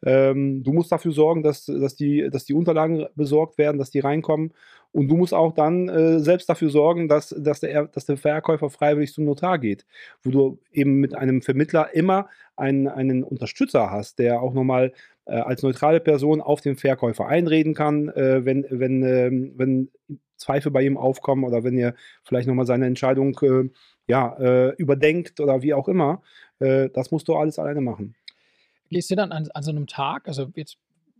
Ähm, 0.05 0.63
du 0.63 0.73
musst 0.73 0.91
dafür 0.91 1.11
sorgen, 1.11 1.43
dass, 1.43 1.65
dass, 1.65 1.95
die, 1.95 2.29
dass 2.29 2.45
die 2.45 2.53
Unterlagen 2.53 3.05
besorgt 3.15 3.57
werden, 3.57 3.77
dass 3.77 3.89
die 3.89 3.99
reinkommen. 3.99 4.53
Und 4.91 5.09
du 5.09 5.17
musst 5.17 5.33
auch 5.33 5.53
dann 5.53 5.89
äh, 5.89 6.19
selbst 6.19 6.47
dafür 6.47 6.69
sorgen, 6.69 7.09
dass, 7.09 7.35
dass, 7.37 7.59
der, 7.59 7.87
dass 7.87 8.05
der 8.05 8.15
Verkäufer 8.15 8.69
freiwillig 8.69 9.13
zum 9.13 9.25
Notar 9.25 9.59
geht, 9.59 9.85
wo 10.23 10.29
du 10.29 10.59
eben 10.71 10.99
mit 11.01 11.15
einem 11.15 11.41
Vermittler 11.41 11.93
immer 11.93 12.29
einen, 12.55 12.87
einen 12.87 13.23
Unterstützer 13.23 13.91
hast, 13.91 14.19
der 14.19 14.41
auch 14.41 14.53
nochmal 14.53 14.93
äh, 15.25 15.33
als 15.33 15.63
neutrale 15.63 15.99
Person 15.99 16.39
auf 16.39 16.61
den 16.61 16.77
Verkäufer 16.77 17.27
einreden 17.27 17.73
kann, 17.73 18.07
äh, 18.09 18.45
wenn, 18.45 18.65
wenn, 18.69 19.03
ähm, 19.03 19.53
wenn 19.57 19.91
Zweifel 20.37 20.71
bei 20.71 20.83
ihm 20.83 20.97
aufkommen 20.97 21.43
oder 21.43 21.63
wenn 21.63 21.77
er 21.77 21.95
vielleicht 22.23 22.47
nochmal 22.47 22.65
seine 22.65 22.85
Entscheidung 22.85 23.37
äh, 23.41 23.69
ja, 24.07 24.35
äh, 24.37 24.75
überdenkt 24.77 25.39
oder 25.39 25.61
wie 25.61 25.73
auch 25.73 25.87
immer. 25.87 26.21
Äh, 26.59 26.89
das 26.93 27.11
musst 27.11 27.27
du 27.27 27.35
alles 27.35 27.59
alleine 27.59 27.81
machen. 27.81 28.15
Gehst 28.89 29.09
du 29.09 29.15
dann 29.15 29.31
an, 29.31 29.47
an 29.53 29.63
so 29.63 29.71
einem 29.71 29.87
Tag, 29.87 30.27
also 30.27 30.51
jetzt, 30.55 30.77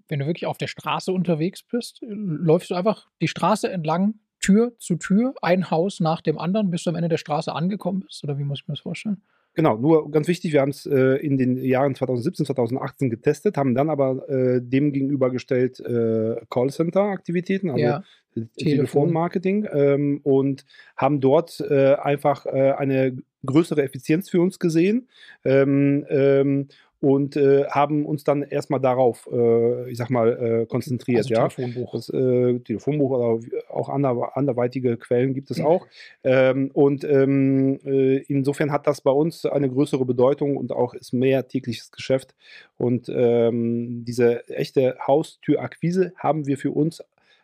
wenn 0.07 0.19
du 0.19 0.27
wirklich 0.27 0.45
auf 0.45 0.57
der 0.57 0.67
Straße 0.67 1.11
unterwegs 1.11 1.63
bist, 1.63 1.99
läufst 2.01 2.69
du 2.69 2.75
einfach 2.75 3.07
die 3.21 3.27
Straße 3.27 3.69
entlang, 3.69 4.19
Tür 4.39 4.77
zu 4.77 4.95
Tür, 4.97 5.33
ein 5.41 5.71
Haus 5.71 5.99
nach 5.99 6.21
dem 6.21 6.37
anderen, 6.37 6.69
bis 6.69 6.83
du 6.83 6.91
am 6.91 6.95
Ende 6.95 7.09
der 7.09 7.17
Straße 7.17 7.51
angekommen 7.51 8.01
bist? 8.01 8.23
Oder 8.23 8.37
wie 8.37 8.43
muss 8.43 8.59
ich 8.61 8.67
mir 8.67 8.75
das 8.75 8.81
vorstellen? 8.81 9.23
Genau, 9.55 9.77
nur 9.77 10.11
ganz 10.11 10.27
wichtig, 10.27 10.51
wir 10.51 10.61
haben 10.61 10.71
es 10.71 10.85
äh, 10.85 11.15
in 11.17 11.37
den 11.37 11.57
Jahren 11.57 11.95
2017, 11.95 12.45
2018 12.45 13.09
getestet, 13.09 13.57
haben 13.57 13.73
dann 13.73 13.89
aber 13.89 14.27
äh, 14.29 14.61
dem 14.61 14.91
gegenübergestellt 14.91 15.79
äh, 15.79 16.35
Callcenter-Aktivitäten, 16.49 17.69
also 17.69 17.81
ja, 17.81 18.03
Telefonmarketing 18.57 19.65
ähm, 19.71 20.19
und 20.23 20.65
haben 20.97 21.21
dort 21.21 21.61
äh, 21.61 21.95
einfach 21.95 22.45
äh, 22.45 22.73
eine 22.73 23.17
größere 23.45 23.81
Effizienz 23.81 24.29
für 24.29 24.41
uns 24.41 24.59
gesehen. 24.59 25.07
Ähm, 25.45 26.05
ähm, 26.09 26.67
und 27.05 27.35
äh, 27.35 27.65
haben 27.67 28.03
uns 28.03 28.23
dann 28.23 28.41
erstmal 28.41 28.79
darauf, 28.79 29.29
äh, 29.31 29.91
ich 29.91 29.97
sag 29.99 30.09
mal, 30.09 30.63
äh, 30.63 30.65
konzentriert. 30.65 31.19
Also 31.19 31.35
ja? 31.35 31.47
Telefonbuch. 31.47 31.91
Das 31.91 32.09
äh, 32.09 32.57
Telefonbuch 32.61 33.11
oder 33.11 33.39
auch 33.69 33.89
ander, 33.89 34.35
anderweitige 34.35 34.97
Quellen 34.97 35.35
gibt 35.35 35.51
es 35.51 35.59
mhm. 35.59 35.65
auch. 35.67 35.85
Ähm, 36.23 36.71
und 36.73 37.03
ähm, 37.03 37.79
äh, 37.85 38.23
insofern 38.23 38.71
hat 38.71 38.87
das 38.87 39.01
bei 39.01 39.11
uns 39.11 39.45
eine 39.45 39.69
größere 39.69 40.03
Bedeutung 40.03 40.57
und 40.57 40.71
auch 40.71 40.95
ist 40.95 41.13
mehr 41.13 41.47
tägliches 41.47 41.91
Geschäft. 41.91 42.33
Und 42.75 43.07
ähm, 43.07 44.03
diese 44.03 44.49
echte 44.49 44.97
Haustürakquise 45.05 46.11
haben 46.17 46.47
wir 46.47 46.57
für 46.57 46.71
uns 46.71 47.03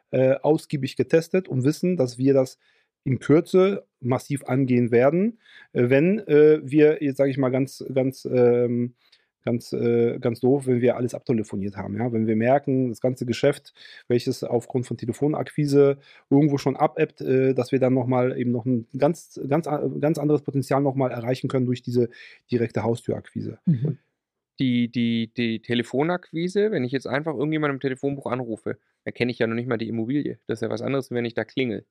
äh, 0.10 0.38
ausgiebig 0.42 0.96
getestet 0.96 1.48
und 1.48 1.64
wissen, 1.66 1.98
dass 1.98 2.18
wir 2.18 2.34
das 2.34 2.58
in 3.04 3.20
Kürze 3.20 3.86
massiv 4.00 4.44
angehen 4.46 4.90
werden, 4.90 5.40
wenn 5.74 6.18
wir, 6.28 7.02
jetzt 7.02 7.18
sage 7.18 7.32
ich 7.32 7.38
mal 7.40 7.50
ganz, 7.50 7.84
ganz 7.92 8.26
ähm, 8.26 8.94
ganz, 9.44 9.74
äh, 9.74 10.20
ganz 10.20 10.40
doof, 10.40 10.68
wenn 10.68 10.82
wir 10.82 10.96
alles 10.96 11.14
abtelefoniert 11.14 11.78
haben. 11.78 11.98
Ja? 11.98 12.12
Wenn 12.12 12.28
wir 12.28 12.36
merken, 12.36 12.90
das 12.90 13.02
ganze 13.02 13.26
Geschäft, 13.26 13.74
welches 14.08 14.44
aufgrund 14.44 14.86
von 14.86 14.98
Telefonakquise 14.98 15.98
irgendwo 16.30 16.58
schon 16.58 16.76
abebbt, 16.76 17.22
äh, 17.22 17.54
dass 17.54 17.72
wir 17.72 17.80
dann 17.80 17.94
nochmal 17.94 18.38
eben 18.38 18.52
noch 18.52 18.66
ein 18.66 18.88
ganz, 18.98 19.40
ganz, 19.48 19.68
ganz 20.00 20.18
anderes 20.18 20.42
Potenzial 20.42 20.82
nochmal 20.82 21.12
erreichen 21.12 21.48
können 21.48 21.66
durch 21.66 21.82
diese 21.82 22.10
direkte 22.52 22.84
Haustürakquise. 22.84 23.60
Mhm. 23.66 23.98
Die, 24.60 24.90
die, 24.90 25.32
die 25.36 25.62
Telefonakquise, 25.62 26.72
wenn 26.72 26.84
ich 26.84 26.92
jetzt 26.92 27.08
einfach 27.08 27.34
irgendjemand 27.34 27.74
im 27.74 27.80
Telefonbuch 27.80 28.28
anrufe, 28.28 28.78
erkenne 29.04 29.32
ich 29.32 29.40
ja 29.40 29.48
noch 29.48 29.56
nicht 29.56 29.68
mal 29.68 29.78
die 29.78 29.88
Immobilie. 29.88 30.40
Das 30.46 30.58
ist 30.58 30.62
ja 30.62 30.70
was 30.70 30.82
anderes, 30.82 31.10
wenn 31.10 31.26
ich 31.26 31.34
da 31.34 31.44
klingel. 31.44 31.86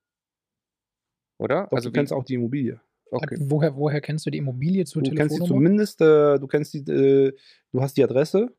Oder? 1.37 1.63
Doch, 1.63 1.77
also 1.77 1.89
du 1.89 1.93
kennst 1.93 2.13
auch 2.13 2.23
die 2.23 2.35
Immobilie. 2.35 2.79
Okay. 3.11 3.37
Woher, 3.41 3.75
woher 3.75 3.99
kennst 3.99 4.25
du 4.25 4.29
die 4.29 4.37
Immobilie 4.37 4.85
zur 4.85 5.01
du 5.01 5.09
Telefonnummer? 5.09 5.37
Du 5.37 5.53
kennst 5.53 5.97
zumindest, 5.97 6.01
äh, 6.01 6.39
du 6.39 6.47
kennst 6.47 6.73
die, 6.73 6.79
äh, 6.91 7.33
du 7.71 7.81
hast 7.81 7.97
die 7.97 8.03
Adresse. 8.03 8.49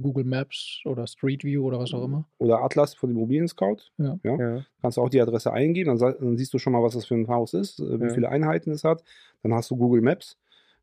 Google 0.00 0.24
Maps 0.24 0.80
oder 0.84 1.06
Street 1.06 1.44
View 1.44 1.64
oder 1.64 1.78
was 1.78 1.94
auch 1.94 2.04
immer. 2.04 2.26
Oder 2.38 2.62
Atlas 2.62 2.94
von 2.94 3.10
Immobilien 3.10 3.46
Scout. 3.46 3.78
Ja. 3.98 4.18
ja. 4.24 4.38
ja. 4.38 4.64
Kannst 4.80 4.96
du 4.96 5.02
auch 5.02 5.08
die 5.08 5.20
Adresse 5.20 5.52
eingeben, 5.52 5.96
dann, 5.96 6.14
dann, 6.20 6.36
siehst 6.36 6.52
du 6.52 6.58
schon 6.58 6.72
mal, 6.72 6.82
was 6.82 6.94
das 6.94 7.06
für 7.06 7.14
ein 7.14 7.28
Haus 7.28 7.54
ist, 7.54 7.78
äh, 7.78 8.00
wie 8.00 8.06
ja. 8.06 8.14
viele 8.14 8.28
Einheiten 8.28 8.72
es 8.72 8.82
hat. 8.82 9.04
Dann 9.42 9.54
hast 9.54 9.70
du 9.70 9.76
Google 9.76 10.02
Maps. 10.02 10.36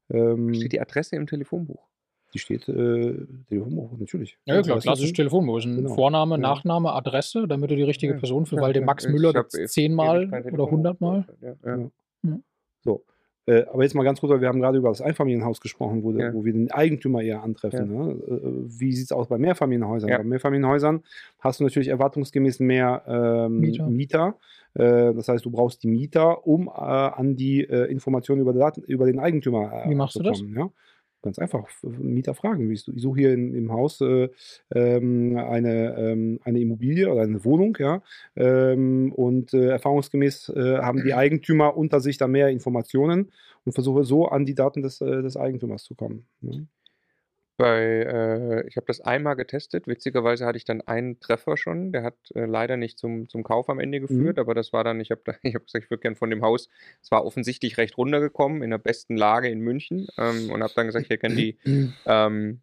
Ähm, 0.10 0.54
Steht 0.54 0.74
die 0.74 0.82
Adresse 0.82 1.16
im 1.18 1.28
Telefonbuch? 1.28 1.88
Die 2.34 2.40
steht 2.40 2.70
äh, 2.70 3.26
Telefonbuch, 3.50 3.98
natürlich. 3.98 4.38
Ja, 4.46 4.62
klar, 4.62 4.80
klassisches 4.80 5.12
Telefonbuch. 5.12 5.58
Ist 5.58 5.66
ein 5.66 5.76
genau. 5.76 5.96
Vorname, 5.96 6.38
Nachname, 6.38 6.94
Adresse, 6.94 7.46
damit 7.46 7.72
du 7.72 7.76
die 7.76 7.84
richtige 7.84 8.14
Person 8.14 8.46
findest, 8.46 8.66
weil 8.66 8.74
der 8.74 8.84
Max 8.84 9.06
Müller 9.08 9.48
zehnmal 9.50 10.30
oder 10.54 10.72
hundertmal. 10.72 11.26
Ja, 11.42 11.56
ja. 11.66 11.92
So. 12.82 13.04
Äh, 13.48 13.64
aber 13.74 13.84
jetzt 13.84 13.96
mal 13.96 14.04
ganz 14.04 14.20
kurz, 14.20 14.32
weil 14.32 14.42
wir 14.42 14.48
haben 14.48 14.60
gerade 14.60 14.78
über 14.78 14.90
das 14.90 15.02
Einfamilienhaus 15.02 15.62
gesprochen, 15.62 16.04
wo, 16.04 16.12
ja. 16.12 16.32
wo 16.34 16.46
wir 16.46 16.54
den 16.54 16.72
Eigentümer 16.72 17.22
eher 17.24 17.42
antreffen. 17.42 17.92
Ja. 17.92 18.06
Ne? 18.06 18.12
Äh, 18.12 18.80
wie 18.80 18.94
sieht 18.94 19.06
es 19.06 19.12
aus 19.12 19.28
bei 19.28 19.40
Mehrfamilienhäusern? 19.40 20.10
Ja. 20.10 20.18
Bei 20.20 20.24
Mehrfamilienhäusern 20.24 21.02
hast 21.40 21.60
du 21.60 21.64
natürlich 21.64 21.88
erwartungsgemäß 21.88 22.60
mehr 22.60 23.04
ähm, 23.08 23.60
Mieter. 23.60 23.88
Mieter. 23.88 24.36
Äh, 24.76 25.14
das 25.16 25.28
heißt, 25.28 25.44
du 25.44 25.50
brauchst 25.50 25.82
die 25.84 25.88
Mieter, 25.88 26.46
um 26.46 26.68
äh, 26.68 26.72
an 26.72 27.36
die 27.36 27.62
äh, 27.64 27.92
Informationen 27.92 28.42
über, 28.42 28.54
Daten, 28.54 28.84
über 28.84 29.06
den 29.06 29.20
Eigentümer 29.20 29.86
Wie 29.88 29.96
machst 29.96 30.18
du 30.18 30.24
das? 30.24 30.42
Ganz 31.22 31.38
einfach 31.38 31.68
Mieter 31.84 32.34
fragen. 32.34 32.72
Ich 32.72 32.84
suche 32.84 33.20
hier 33.20 33.34
in, 33.34 33.54
im 33.54 33.72
Haus 33.72 34.02
äh, 34.02 34.30
ähm, 34.74 35.38
eine, 35.38 35.96
ähm, 35.96 36.40
eine 36.44 36.60
Immobilie 36.60 37.12
oder 37.12 37.22
eine 37.22 37.46
Wohnung, 37.46 37.78
ja. 37.80 38.02
Ähm, 38.36 39.12
und 39.14 39.54
äh, 39.54 39.70
erfahrungsgemäß 39.70 40.50
äh, 40.50 40.78
haben 40.80 41.04
die 41.04 41.14
Eigentümer 41.14 41.78
unter 41.78 42.00
sich 42.00 42.18
da 42.18 42.28
mehr 42.28 42.50
Informationen 42.50 43.32
und 43.66 43.74
versuche 43.74 44.04
so 44.04 44.28
an 44.28 44.46
die 44.46 44.56
Daten 44.56 44.82
des, 44.82 45.02
äh, 45.02 45.22
des 45.22 45.38
Eigentümers 45.38 45.84
zu 45.84 45.94
kommen. 45.94 46.26
Ne? 46.42 46.68
Bei, 47.62 47.80
äh, 47.80 48.68
ich 48.68 48.76
habe 48.76 48.88
das 48.88 49.02
einmal 49.02 49.36
getestet. 49.36 49.86
Witzigerweise 49.86 50.48
hatte 50.48 50.58
ich 50.58 50.66
dann 50.66 50.82
einen 50.82 51.20
Treffer 51.20 51.58
schon. 51.58 51.92
Der 51.92 52.02
hat 52.02 52.16
äh, 52.34 52.46
leider 52.46 52.76
nicht 52.76 52.98
zum, 52.98 53.30
zum 53.30 53.44
Kauf 53.44 53.70
am 53.70 53.80
Ende 53.80 54.00
geführt, 54.00 54.38
mhm. 54.38 54.42
aber 54.42 54.56
das 54.56 54.74
war 54.74 54.84
dann, 54.84 55.00
ich 55.00 55.12
habe 55.12 55.22
hab 55.28 55.66
gesagt, 55.66 55.84
ich 55.86 55.92
würde 55.92 56.02
gerne 56.02 56.16
von 56.16 56.32
dem 56.32 56.42
Haus, 56.42 56.70
es 57.04 57.12
war 57.12 57.24
offensichtlich 57.24 57.78
recht 57.78 58.00
runtergekommen, 58.00 58.64
in 58.64 58.72
der 58.72 58.80
besten 58.80 59.16
Lage 59.16 59.48
in 59.48 59.60
München 59.60 60.08
ähm, 60.18 60.50
und 60.50 60.64
habe 60.64 60.74
dann 60.76 60.88
gesagt, 60.88 61.06
ich 61.06 61.12
erkenne 61.12 61.36
die, 61.36 61.60
ähm, 62.08 62.62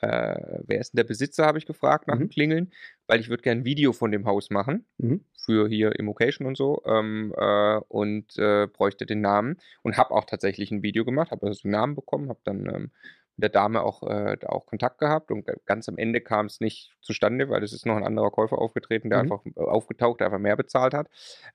äh, 0.00 0.60
wer 0.66 0.80
ist 0.80 0.94
denn 0.94 0.96
der 0.96 1.04
Besitzer, 1.04 1.44
habe 1.44 1.58
ich 1.58 1.66
gefragt 1.66 2.08
nach 2.08 2.14
mhm. 2.14 2.20
dem 2.20 2.28
Klingeln, 2.30 2.72
weil 3.06 3.20
ich 3.20 3.28
würde 3.28 3.42
gerne 3.42 3.60
ein 3.60 3.64
Video 3.66 3.92
von 3.92 4.10
dem 4.10 4.24
Haus 4.24 4.48
machen, 4.48 4.86
mhm. 4.96 5.26
für 5.36 5.68
hier 5.68 5.98
Immocation 5.98 6.46
und 6.46 6.56
so 6.56 6.82
ähm, 6.86 7.34
äh, 7.36 7.80
und 7.88 8.38
äh, 8.38 8.66
bräuchte 8.66 9.04
den 9.04 9.20
Namen 9.20 9.58
und 9.82 9.98
habe 9.98 10.12
auch 10.12 10.24
tatsächlich 10.24 10.70
ein 10.70 10.82
Video 10.82 11.04
gemacht, 11.04 11.32
habe 11.32 11.48
also 11.48 11.60
den 11.60 11.72
Namen 11.72 11.94
bekommen, 11.94 12.30
habe 12.30 12.40
dann 12.44 12.66
ähm, 12.74 12.90
der 13.38 13.50
Dame 13.50 13.82
auch, 13.82 14.02
äh, 14.02 14.36
auch 14.46 14.66
Kontakt 14.66 14.98
gehabt 14.98 15.30
und 15.30 15.46
ganz 15.64 15.88
am 15.88 15.96
Ende 15.96 16.20
kam 16.20 16.46
es 16.46 16.60
nicht 16.60 16.92
zustande, 17.00 17.48
weil 17.48 17.62
es 17.62 17.72
ist 17.72 17.86
noch 17.86 17.96
ein 17.96 18.04
anderer 18.04 18.30
Käufer 18.30 18.58
aufgetreten, 18.58 19.10
der 19.10 19.22
mhm. 19.22 19.32
einfach 19.32 19.46
äh, 19.46 19.60
aufgetaucht, 19.60 20.20
der 20.20 20.26
einfach 20.26 20.40
mehr 20.40 20.56
bezahlt 20.56 20.92
hat. 20.92 21.08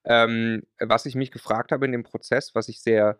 Ähm, 0.05 0.63
was 0.79 1.05
ich 1.05 1.15
mich 1.15 1.29
gefragt 1.29 1.71
habe 1.71 1.85
in 1.85 1.91
dem 1.91 2.03
Prozess, 2.03 2.55
was 2.55 2.69
ich 2.69 2.81
sehr, 2.81 3.19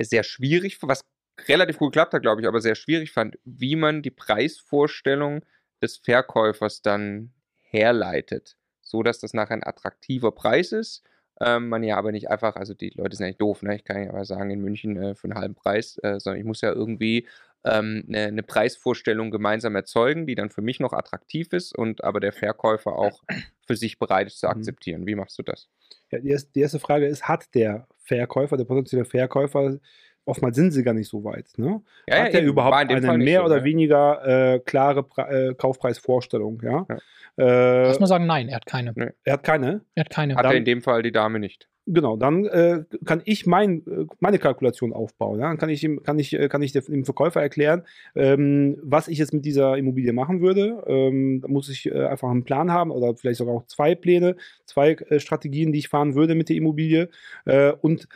sehr 0.00 0.22
schwierig, 0.22 0.78
was 0.82 1.04
relativ 1.48 1.78
gut 1.78 1.92
geklappt 1.92 2.14
hat, 2.14 2.22
glaube 2.22 2.40
ich, 2.40 2.46
aber 2.46 2.60
sehr 2.60 2.76
schwierig 2.76 3.10
fand, 3.10 3.38
wie 3.44 3.74
man 3.74 4.02
die 4.02 4.10
Preisvorstellung 4.10 5.44
des 5.82 5.96
Verkäufers 5.96 6.80
dann 6.80 7.32
herleitet, 7.58 8.56
so 8.80 9.02
dass 9.02 9.18
das 9.18 9.34
nachher 9.34 9.54
ein 9.54 9.66
attraktiver 9.66 10.30
Preis 10.30 10.70
ist 10.70 11.02
ähm, 11.44 11.68
man 11.68 11.82
ja 11.82 11.96
aber 11.96 12.12
nicht 12.12 12.30
einfach, 12.30 12.56
also 12.56 12.74
die 12.74 12.90
Leute 12.90 13.16
sind 13.16 13.26
eigentlich 13.26 13.38
doof, 13.38 13.62
ne? 13.62 13.74
Ich 13.74 13.84
kann 13.84 14.02
ja 14.02 14.10
aber 14.10 14.24
sagen, 14.24 14.50
in 14.50 14.60
München 14.60 14.96
äh, 14.96 15.14
für 15.14 15.24
einen 15.24 15.34
halben 15.34 15.54
Preis, 15.54 15.98
äh, 16.02 16.20
sondern 16.20 16.40
ich 16.40 16.46
muss 16.46 16.60
ja 16.60 16.72
irgendwie 16.72 17.26
ähm, 17.64 18.04
eine, 18.08 18.26
eine, 18.26 18.42
Preisvorstellung 18.42 19.30
gemeinsam 19.30 19.74
erzeugen, 19.74 20.26
die 20.26 20.34
dann 20.34 20.50
für 20.50 20.62
mich 20.62 20.80
noch 20.80 20.92
attraktiv 20.92 21.52
ist 21.52 21.76
und 21.76 22.04
aber 22.04 22.20
der 22.20 22.32
Verkäufer 22.32 22.96
auch 22.96 23.22
für 23.66 23.76
sich 23.76 23.98
bereit 23.98 24.28
ist 24.28 24.40
zu 24.40 24.46
mhm. 24.46 24.52
akzeptieren. 24.52 25.06
Wie 25.06 25.14
machst 25.14 25.38
du 25.38 25.42
das? 25.42 25.68
Ja, 26.10 26.18
die, 26.18 26.30
erste, 26.30 26.50
die 26.52 26.60
erste 26.60 26.78
Frage 26.78 27.06
ist, 27.06 27.28
hat 27.28 27.54
der 27.54 27.86
Verkäufer, 27.98 28.56
der 28.56 28.64
potenzielle 28.64 29.04
Verkäufer, 29.04 29.78
oftmals 30.24 30.56
sind 30.56 30.70
sie 30.72 30.82
gar 30.82 30.94
nicht 30.94 31.08
so 31.08 31.24
weit. 31.24 31.46
Ne? 31.56 31.82
Ja, 32.06 32.24
hat 32.24 32.32
ja, 32.32 32.40
er 32.40 32.46
überhaupt 32.46 32.74
eine 32.74 33.18
mehr 33.18 33.40
so, 33.40 33.46
oder 33.46 33.56
ne? 33.58 33.64
weniger 33.64 34.54
äh, 34.54 34.58
klare 34.60 35.02
Pre 35.02 35.50
äh, 35.50 35.54
Kaufpreisvorstellung? 35.54 36.60
Ja? 36.62 36.86
Ja. 36.88 36.96
Äh, 37.44 37.86
Lass 37.86 38.00
mal 38.00 38.06
sagen, 38.06 38.26
nein, 38.26 38.48
er 38.48 38.56
hat 38.56 38.66
keine. 38.66 38.94
er 39.24 39.32
hat 39.32 39.42
keine. 39.42 39.82
Er 39.94 40.04
hat 40.04 40.10
keine. 40.10 40.36
Hat 40.36 40.44
er 40.44 40.54
in 40.54 40.64
dem 40.64 40.82
Fall 40.82 41.02
die 41.02 41.12
Dame 41.12 41.38
nicht. 41.38 41.68
Genau, 41.86 42.16
dann 42.16 42.44
äh, 42.46 42.84
kann 43.04 43.22
ich 43.24 43.44
mein, 43.44 43.84
äh, 43.88 44.06
meine 44.20 44.38
Kalkulation 44.38 44.92
aufbauen. 44.92 45.40
Ja? 45.40 45.48
Dann 45.48 45.58
kann 45.58 45.68
ich, 45.68 45.82
ihm, 45.82 46.00
kann 46.04 46.16
ich, 46.16 46.32
äh, 46.32 46.48
kann 46.48 46.62
ich 46.62 46.70
dem 46.70 47.04
Verkäufer 47.04 47.42
erklären, 47.42 47.82
ähm, 48.14 48.78
was 48.84 49.08
ich 49.08 49.18
jetzt 49.18 49.32
mit 49.32 49.44
dieser 49.44 49.76
Immobilie 49.76 50.12
machen 50.12 50.40
würde. 50.40 50.84
Ähm, 50.86 51.40
da 51.40 51.48
muss 51.48 51.68
ich 51.68 51.86
äh, 51.86 52.04
einfach 52.06 52.30
einen 52.30 52.44
Plan 52.44 52.70
haben 52.70 52.92
oder 52.92 53.16
vielleicht 53.16 53.38
sogar 53.38 53.54
auch 53.54 53.66
zwei 53.66 53.96
Pläne, 53.96 54.36
zwei 54.64 54.92
äh, 54.92 55.18
Strategien, 55.18 55.72
die 55.72 55.80
ich 55.80 55.88
fahren 55.88 56.14
würde 56.14 56.36
mit 56.36 56.50
der 56.50 56.56
Immobilie 56.56 57.08
äh, 57.46 57.72
und 57.72 58.06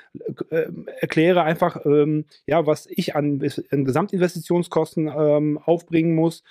erkläre 1.01 1.43
einfach, 1.43 1.85
ähm, 1.87 2.27
ja, 2.47 2.67
was 2.67 2.87
ich 2.89 3.17
an, 3.17 3.43
an 3.71 3.85
Gesamtinvestitionskosten 3.85 5.11
ähm, 5.17 5.59
aufbringen 5.59 6.15
muss 6.15 6.43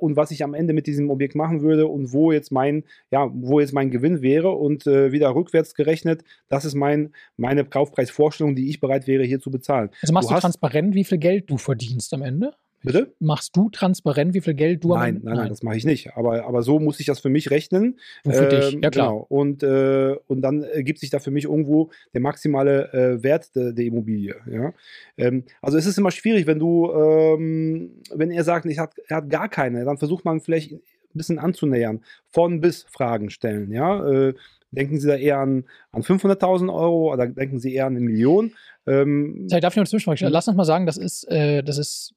und 0.00 0.16
was 0.16 0.30
ich 0.30 0.44
am 0.44 0.54
Ende 0.54 0.72
mit 0.72 0.86
diesem 0.86 1.10
Objekt 1.10 1.34
machen 1.34 1.62
würde 1.62 1.86
und 1.86 2.12
wo 2.12 2.32
jetzt 2.32 2.52
mein, 2.52 2.84
ja, 3.10 3.28
wo 3.32 3.60
jetzt 3.60 3.72
mein 3.72 3.90
Gewinn 3.90 4.22
wäre 4.22 4.50
und 4.50 4.86
wieder 4.86 5.34
rückwärts 5.34 5.74
gerechnet, 5.74 6.22
das 6.48 6.64
ist 6.64 6.74
mein, 6.74 7.12
meine 7.36 7.64
Kaufpreisvorstellung, 7.64 8.54
die 8.54 8.68
ich 8.68 8.80
bereit 8.80 9.06
wäre, 9.06 9.24
hier 9.24 9.40
zu 9.40 9.50
bezahlen. 9.50 9.90
Also 10.02 10.12
machst 10.12 10.30
Du 10.30 10.34
du, 10.34 10.40
transparent, 10.40 10.94
wie 10.94 11.04
viel 11.04 11.18
Geld 11.18 11.50
du 11.50 11.58
verdienst 11.58 12.12
am 12.14 12.22
Ende? 12.22 12.52
Bitte? 12.82 13.12
Machst 13.18 13.56
du 13.56 13.68
transparent, 13.68 14.32
wie 14.34 14.40
viel 14.40 14.54
Geld 14.54 14.84
du 14.84 14.92
am 14.94 15.00
Nein, 15.00 15.16
Ende 15.16 15.26
nein, 15.26 15.36
nein, 15.38 15.48
das 15.48 15.62
mache 15.64 15.76
ich 15.76 15.84
nicht. 15.84 16.16
Aber, 16.16 16.44
aber 16.44 16.62
so 16.62 16.78
muss 16.78 17.00
ich 17.00 17.06
das 17.06 17.18
für 17.18 17.30
mich 17.30 17.50
rechnen. 17.50 17.98
Du 18.22 18.30
für 18.30 18.46
dich, 18.46 18.74
Ähm, 18.74 18.82
ja 18.82 18.90
klar. 18.90 19.08
Genau. 19.08 19.26
Und, 19.28 19.64
äh, 19.64 20.14
und 20.28 20.40
dann 20.42 20.62
ergibt 20.62 21.00
sich 21.00 21.10
da 21.10 21.18
für 21.18 21.32
mich 21.32 21.44
irgendwo 21.44 21.90
der 22.14 22.20
maximale 22.20 22.92
äh, 22.92 23.22
Wert 23.24 23.56
de, 23.56 23.72
der 23.72 23.84
Immobilie. 23.84 24.36
Ja? 24.48 24.72
Ähm, 25.16 25.44
also 25.62 25.78
es 25.78 25.86
ist 25.86 25.98
immer 25.98 26.12
schwierig, 26.12 26.46
wenn 26.46 26.60
du, 26.60 26.92
ähm, 26.92 27.90
wenn 28.14 28.30
er 28.30 28.44
sagt, 28.44 28.66
ich 28.66 28.78
hat, 28.78 28.94
er 29.08 29.16
hat 29.16 29.30
gar 29.30 29.48
keine, 29.48 29.84
dann 29.84 29.98
versucht 29.98 30.24
man 30.24 30.40
vielleicht 30.40 30.70
ein 30.70 30.80
bisschen 31.14 31.40
anzunähern. 31.40 32.04
Von 32.28 32.60
bis 32.60 32.84
Fragen 32.84 33.30
stellen. 33.30 33.72
Ja? 33.72 34.08
Äh, 34.08 34.34
denken 34.76 35.00
Sie 35.00 35.08
da 35.08 35.16
eher 35.16 35.38
an, 35.38 35.64
an 35.92 36.02
500.000 36.02 36.72
Euro 36.72 37.12
oder 37.12 37.26
denken 37.26 37.58
Sie 37.58 37.74
eher 37.74 37.86
an 37.86 37.96
eine 37.96 38.04
Million? 38.04 38.52
Ähm, 38.86 39.46
Darf 39.48 39.74
ich 39.74 39.80
noch 39.80 39.88
zwischenfragen? 39.88 40.28
Mhm. 40.28 40.32
Lass 40.32 40.46
uns 40.46 40.56
mal 40.56 40.64
sagen, 40.64 40.86
das 40.86 40.96
ist, 40.96 41.24
äh, 41.30 41.62
das 41.62 41.78
ist 41.78 42.14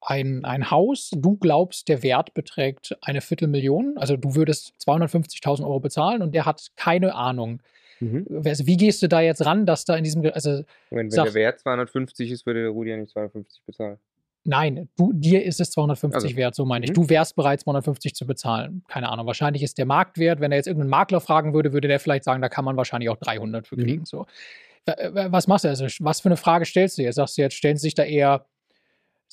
ein, 0.00 0.44
ein 0.44 0.70
Haus. 0.70 1.10
Du 1.16 1.36
glaubst, 1.36 1.88
der 1.88 2.02
Wert 2.02 2.34
beträgt 2.34 2.96
eine 3.00 3.20
Viertelmillion. 3.20 3.94
Also 3.96 4.16
du 4.16 4.34
würdest 4.36 4.74
250.000 4.86 5.62
Euro 5.64 5.80
bezahlen 5.80 6.22
und 6.22 6.32
der 6.34 6.44
hat 6.46 6.68
keine 6.76 7.14
Ahnung. 7.14 7.60
mhm. 7.98 8.26
Also 8.44 8.66
wie 8.66 8.76
gehst 8.76 9.02
du 9.02 9.08
da 9.08 9.20
jetzt 9.20 9.44
ran, 9.44 9.66
dass 9.66 9.84
da 9.84 9.96
in 9.96 10.04
diesem, 10.04 10.24
also 10.32 10.50
Wenn, 10.50 10.64
wenn 10.98 11.10
Sag- 11.10 11.24
der 11.24 11.34
Wert 11.34 11.58
250 11.60 12.30
ist, 12.30 12.46
würde 12.46 12.60
der 12.62 12.70
Rudi 12.70 12.90
ja 12.90 12.96
nicht 12.98 13.10
250 13.10 13.62
bezahlen. 13.66 13.98
Nein, 14.46 14.88
du, 14.96 15.12
dir 15.12 15.44
ist 15.44 15.60
es 15.60 15.70
250 15.72 16.22
Also, 16.24 16.36
wert, 16.36 16.54
so 16.54 16.64
meine 16.64 16.84
ich. 16.84 16.90
mhm. 16.90 16.94
Du 16.94 17.08
wärst 17.08 17.34
bereit, 17.36 17.60
250 17.60 18.14
zu 18.14 18.26
bezahlen. 18.26 18.82
Keine 18.88 19.08
Ahnung. 19.08 19.26
Wahrscheinlich 19.26 19.62
ist 19.62 19.76
der 19.78 19.86
Marktwert, 19.86 20.40
wenn 20.40 20.52
er 20.52 20.56
jetzt 20.58 20.66
irgendeinen 20.68 20.90
Makler 20.90 21.20
fragen 21.20 21.52
würde, 21.54 21.72
würde 21.72 21.88
der 21.88 22.00
vielleicht 22.00 22.24
sagen, 22.24 22.40
da 22.42 22.48
kann 22.48 22.64
man 22.64 22.76
wahrscheinlich 22.76 23.10
auch 23.10 23.16
300 23.16 23.66
für 23.66 23.76
Mhm. 23.76 23.82
kriegen. 23.82 24.04
So. 24.04 24.26
Wa- 24.86 24.94
wa- 25.12 25.32
Was 25.32 25.48
machst 25.48 25.64
du? 25.64 25.68
Also, 25.68 25.86
was 26.00 26.20
für 26.20 26.28
eine 26.28 26.36
Frage 26.36 26.64
stellst 26.64 26.96
du 26.98 27.02
jetzt? 27.02 27.16
Sagst 27.16 27.36
du 27.36 27.42
jetzt, 27.42 27.54
stellen 27.54 27.76
Sie 27.76 27.82
sich 27.82 27.94
da 27.94 28.04
eher, 28.04 28.46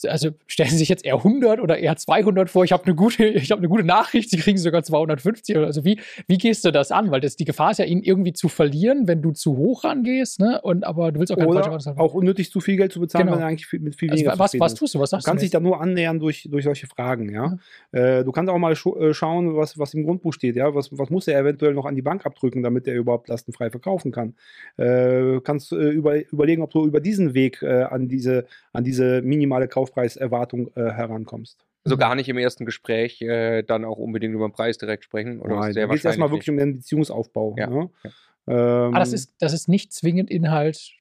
also 0.07 0.29
stellen 0.47 0.69
Sie 0.71 0.77
sich 0.77 0.89
jetzt 0.89 1.05
eher 1.05 1.15
100 1.15 1.59
oder 1.59 1.77
eher 1.77 1.95
200 1.95 2.49
vor? 2.49 2.63
Ich 2.63 2.71
habe 2.71 2.83
eine 2.85 2.95
gute, 2.95 3.25
ich 3.27 3.51
habe 3.51 3.59
eine 3.59 3.69
gute 3.69 3.83
Nachricht. 3.83 4.29
Sie 4.31 4.37
kriegen 4.37 4.57
sogar 4.57 4.83
250. 4.83 5.55
oder- 5.57 5.67
Also 5.67 5.85
wie, 5.85 5.99
wie 6.27 6.37
gehst 6.37 6.65
du 6.65 6.71
das 6.71 6.91
an? 6.91 7.11
Weil 7.11 7.21
das, 7.21 7.35
die 7.35 7.45
Gefahr 7.45 7.71
ist 7.71 7.77
ja, 7.77 7.85
ihn 7.85 8.01
irgendwie 8.01 8.33
zu 8.33 8.49
verlieren, 8.49 9.07
wenn 9.07 9.21
du 9.21 9.31
zu 9.31 9.55
hoch 9.57 9.83
rangehst. 9.83 10.39
Ne? 10.39 10.59
Und 10.61 10.83
aber 10.85 11.11
du 11.11 11.19
willst 11.19 11.31
auch 11.31 11.37
keine 11.37 11.53
falsche 11.53 11.69
Oder 11.69 11.77
Aussage- 11.77 11.99
auch 11.99 12.13
unnötig 12.13 12.51
zu 12.51 12.59
viel 12.59 12.77
Geld 12.77 12.91
zu 12.91 12.99
bezahlen, 12.99 13.25
Genau. 13.27 13.37
wenn 13.37 13.43
er 13.43 13.47
eigentlich 13.49 13.67
viel- 13.67 13.79
mit 13.79 13.95
viel 13.95 14.09
Also, 14.09 14.21
weniger 14.25 14.39
was, 14.39 14.51
zufrieden 14.51 14.61
was 14.65 14.73
ist. 14.73 14.79
tust 14.79 14.95
du? 14.95 14.99
Was 14.99 15.09
Du 15.11 15.15
sagst 15.15 15.27
du? 15.27 15.31
kannst 15.31 15.43
dich 15.43 15.51
da 15.51 15.59
nur 15.59 15.79
annähern 15.81 16.19
durch, 16.19 16.47
durch 16.51 16.63
solche 16.65 16.87
Fragen, 16.87 17.31
ja. 17.33 17.57
Äh, 17.91 18.23
du 18.23 18.31
kannst 18.31 18.51
auch 18.51 18.57
mal 18.57 18.73
äh, 18.73 19.13
schauen, 19.13 19.55
was, 19.55 19.77
was 19.77 19.93
im 19.93 20.03
Grundbuch 20.03 20.33
steht, 20.33 20.55
ja. 20.55 20.73
Was, 20.75 20.89
was 20.97 21.09
muss 21.09 21.27
er 21.27 21.39
eventuell 21.39 21.73
noch 21.73 21.85
an 21.85 21.95
die 21.95 22.01
Bank 22.01 22.25
abdrücken, 22.25 22.63
damit 22.63 22.87
er 22.87 22.95
überhaupt 22.95 23.27
lastenfrei 23.29 23.69
verkaufen 23.69 24.11
kann. 24.11 24.33
Äh, 24.77 25.39
kannst 25.43 25.71
äh, 25.71 25.75
über, 25.89 26.15
überlegen, 26.31 26.61
ob 26.63 26.71
du 26.71 26.85
über 26.85 26.99
diesen 26.99 27.33
Weg 27.33 27.61
äh, 27.61 27.83
an, 27.83 28.07
diese, 28.07 28.45
an 28.73 28.83
diese 28.83 29.21
minimale 29.21 29.67
Kaufpreiserwartung 29.67 30.67
äh, 30.75 30.91
herankommst. 30.91 31.65
Also 31.85 31.97
gar 31.97 32.15
nicht 32.15 32.29
im 32.29 32.37
ersten 32.37 32.65
Gespräch 32.65 33.21
äh, 33.21 33.61
dann 33.61 33.85
auch 33.85 33.97
unbedingt 33.97 34.33
über 34.33 34.47
den 34.47 34.53
Preis 34.53 34.77
direkt 34.77 35.03
sprechen. 35.03 35.39
Oder 35.41 35.55
Nein, 35.59 35.73
sehr 35.73 35.87
da 35.87 35.93
geht 35.93 35.99
es 35.99 36.05
erstmal 36.05 36.31
wirklich 36.31 36.49
um 36.49 36.57
den 36.57 36.73
Beziehungsaufbau. 36.77 37.55
Ja, 37.57 37.67
Ne? 37.67 37.89
ja. 38.03 38.11
Ähm, 38.87 38.95
Ah, 38.95 38.99
das 38.99 39.13
ist, 39.13 39.33
das 39.39 39.53
ist 39.53 39.67
nicht 39.69 39.93
zwingend 39.93 40.29
Inhalt 40.29 40.91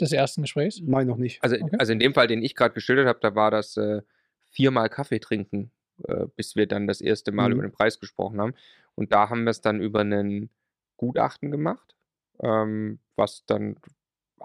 des 0.00 0.12
ersten 0.12 0.42
Gesprächs. 0.42 0.80
Nein, 0.84 1.06
noch 1.06 1.16
nicht. 1.16 1.42
Also, 1.42 1.56
Okay. 1.56 1.76
also 1.78 1.92
in 1.92 1.98
dem 2.00 2.14
Fall, 2.14 2.26
den 2.26 2.42
ich 2.42 2.54
gerade 2.56 2.74
geschildert 2.74 3.06
habe, 3.06 3.18
da 3.22 3.34
war 3.34 3.50
das 3.52 3.76
äh, 3.76 4.02
viermal 4.50 4.88
Kaffee 4.88 5.20
trinken, 5.20 5.70
äh, 6.08 6.26
bis 6.36 6.56
wir 6.56 6.66
dann 6.66 6.86
das 6.88 7.00
erste 7.00 7.30
Mal 7.32 7.48
Mhm. 7.48 7.52
über 7.54 7.62
den 7.62 7.72
Preis 7.72 8.00
gesprochen 8.00 8.40
haben. 8.40 8.54
Und 8.96 9.12
da 9.12 9.30
haben 9.30 9.44
wir 9.44 9.50
es 9.50 9.60
dann 9.60 9.80
über 9.80 10.00
einen 10.00 10.50
Gutachten 10.96 11.50
gemacht, 11.52 11.94
ähm, 12.42 12.98
was 13.16 13.44
dann 13.46 13.76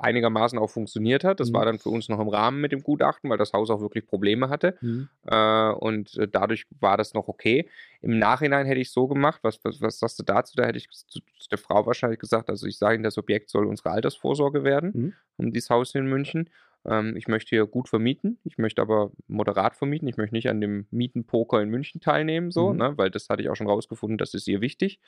einigermaßen 0.03 0.57
auch 0.59 0.69
funktioniert 0.69 1.23
hat. 1.23 1.39
Das 1.39 1.49
Mhm. 1.49 1.53
war 1.53 1.65
dann 1.65 1.79
für 1.79 1.89
uns 1.89 2.09
noch 2.09 2.19
im 2.19 2.27
Rahmen 2.29 2.61
mit 2.61 2.71
dem 2.71 2.81
Gutachten, 2.83 3.29
weil 3.29 3.37
das 3.37 3.53
Haus 3.53 3.69
auch 3.69 3.81
wirklich 3.81 4.05
Probleme 4.07 4.49
hatte. 4.49 4.77
Mhm. 4.81 5.09
Äh, 5.25 5.71
und 5.71 6.17
äh, 6.17 6.27
dadurch 6.27 6.65
war 6.79 6.97
das 6.97 7.13
noch 7.13 7.27
okay. 7.27 7.69
Im 8.01 8.17
Nachhinein 8.19 8.65
hätte 8.65 8.79
ich 8.79 8.91
so 8.91 9.07
gemacht, 9.07 9.39
was, 9.43 9.59
was, 9.63 9.81
was 9.81 9.99
sagst 9.99 10.19
du 10.19 10.23
dazu? 10.23 10.53
Da 10.55 10.65
hätte 10.65 10.77
ich 10.77 10.89
zu, 10.89 11.19
zu 11.37 11.49
der 11.49 11.57
Frau 11.57 11.85
wahrscheinlich 11.85 12.19
gesagt, 12.19 12.49
also 12.49 12.65
ich 12.67 12.77
sage 12.77 12.95
Ihnen, 12.95 13.03
das 13.03 13.17
Objekt 13.17 13.49
soll 13.49 13.65
unsere 13.65 13.91
Altersvorsorge 13.91 14.63
werden, 14.63 14.91
Mhm. 14.93 15.13
um 15.37 15.51
dieses 15.53 15.69
Haus 15.69 15.91
hier 15.91 16.01
in 16.01 16.07
München. 16.07 16.49
Ähm, 16.85 17.15
ich 17.17 17.27
möchte 17.27 17.49
hier 17.49 17.65
gut 17.67 17.89
vermieten, 17.89 18.39
ich 18.43 18.57
möchte 18.57 18.81
aber 18.81 19.11
moderat 19.27 19.75
vermieten, 19.75 20.07
ich 20.07 20.17
möchte 20.17 20.33
nicht 20.35 20.49
an 20.49 20.61
dem 20.61 20.87
Mietenpoker 20.91 21.61
in 21.61 21.69
München 21.69 21.99
teilnehmen, 22.01 22.51
so, 22.51 22.71
Mhm. 22.71 22.77
ne, 22.77 22.93
weil 22.97 23.11
das 23.11 23.29
hatte 23.29 23.41
ich 23.41 23.49
auch 23.49 23.55
schon 23.55 23.67
rausgefunden, 23.67 24.17
das 24.17 24.33
ist 24.33 24.47
ihr 24.47 24.61
wichtig. 24.61 24.99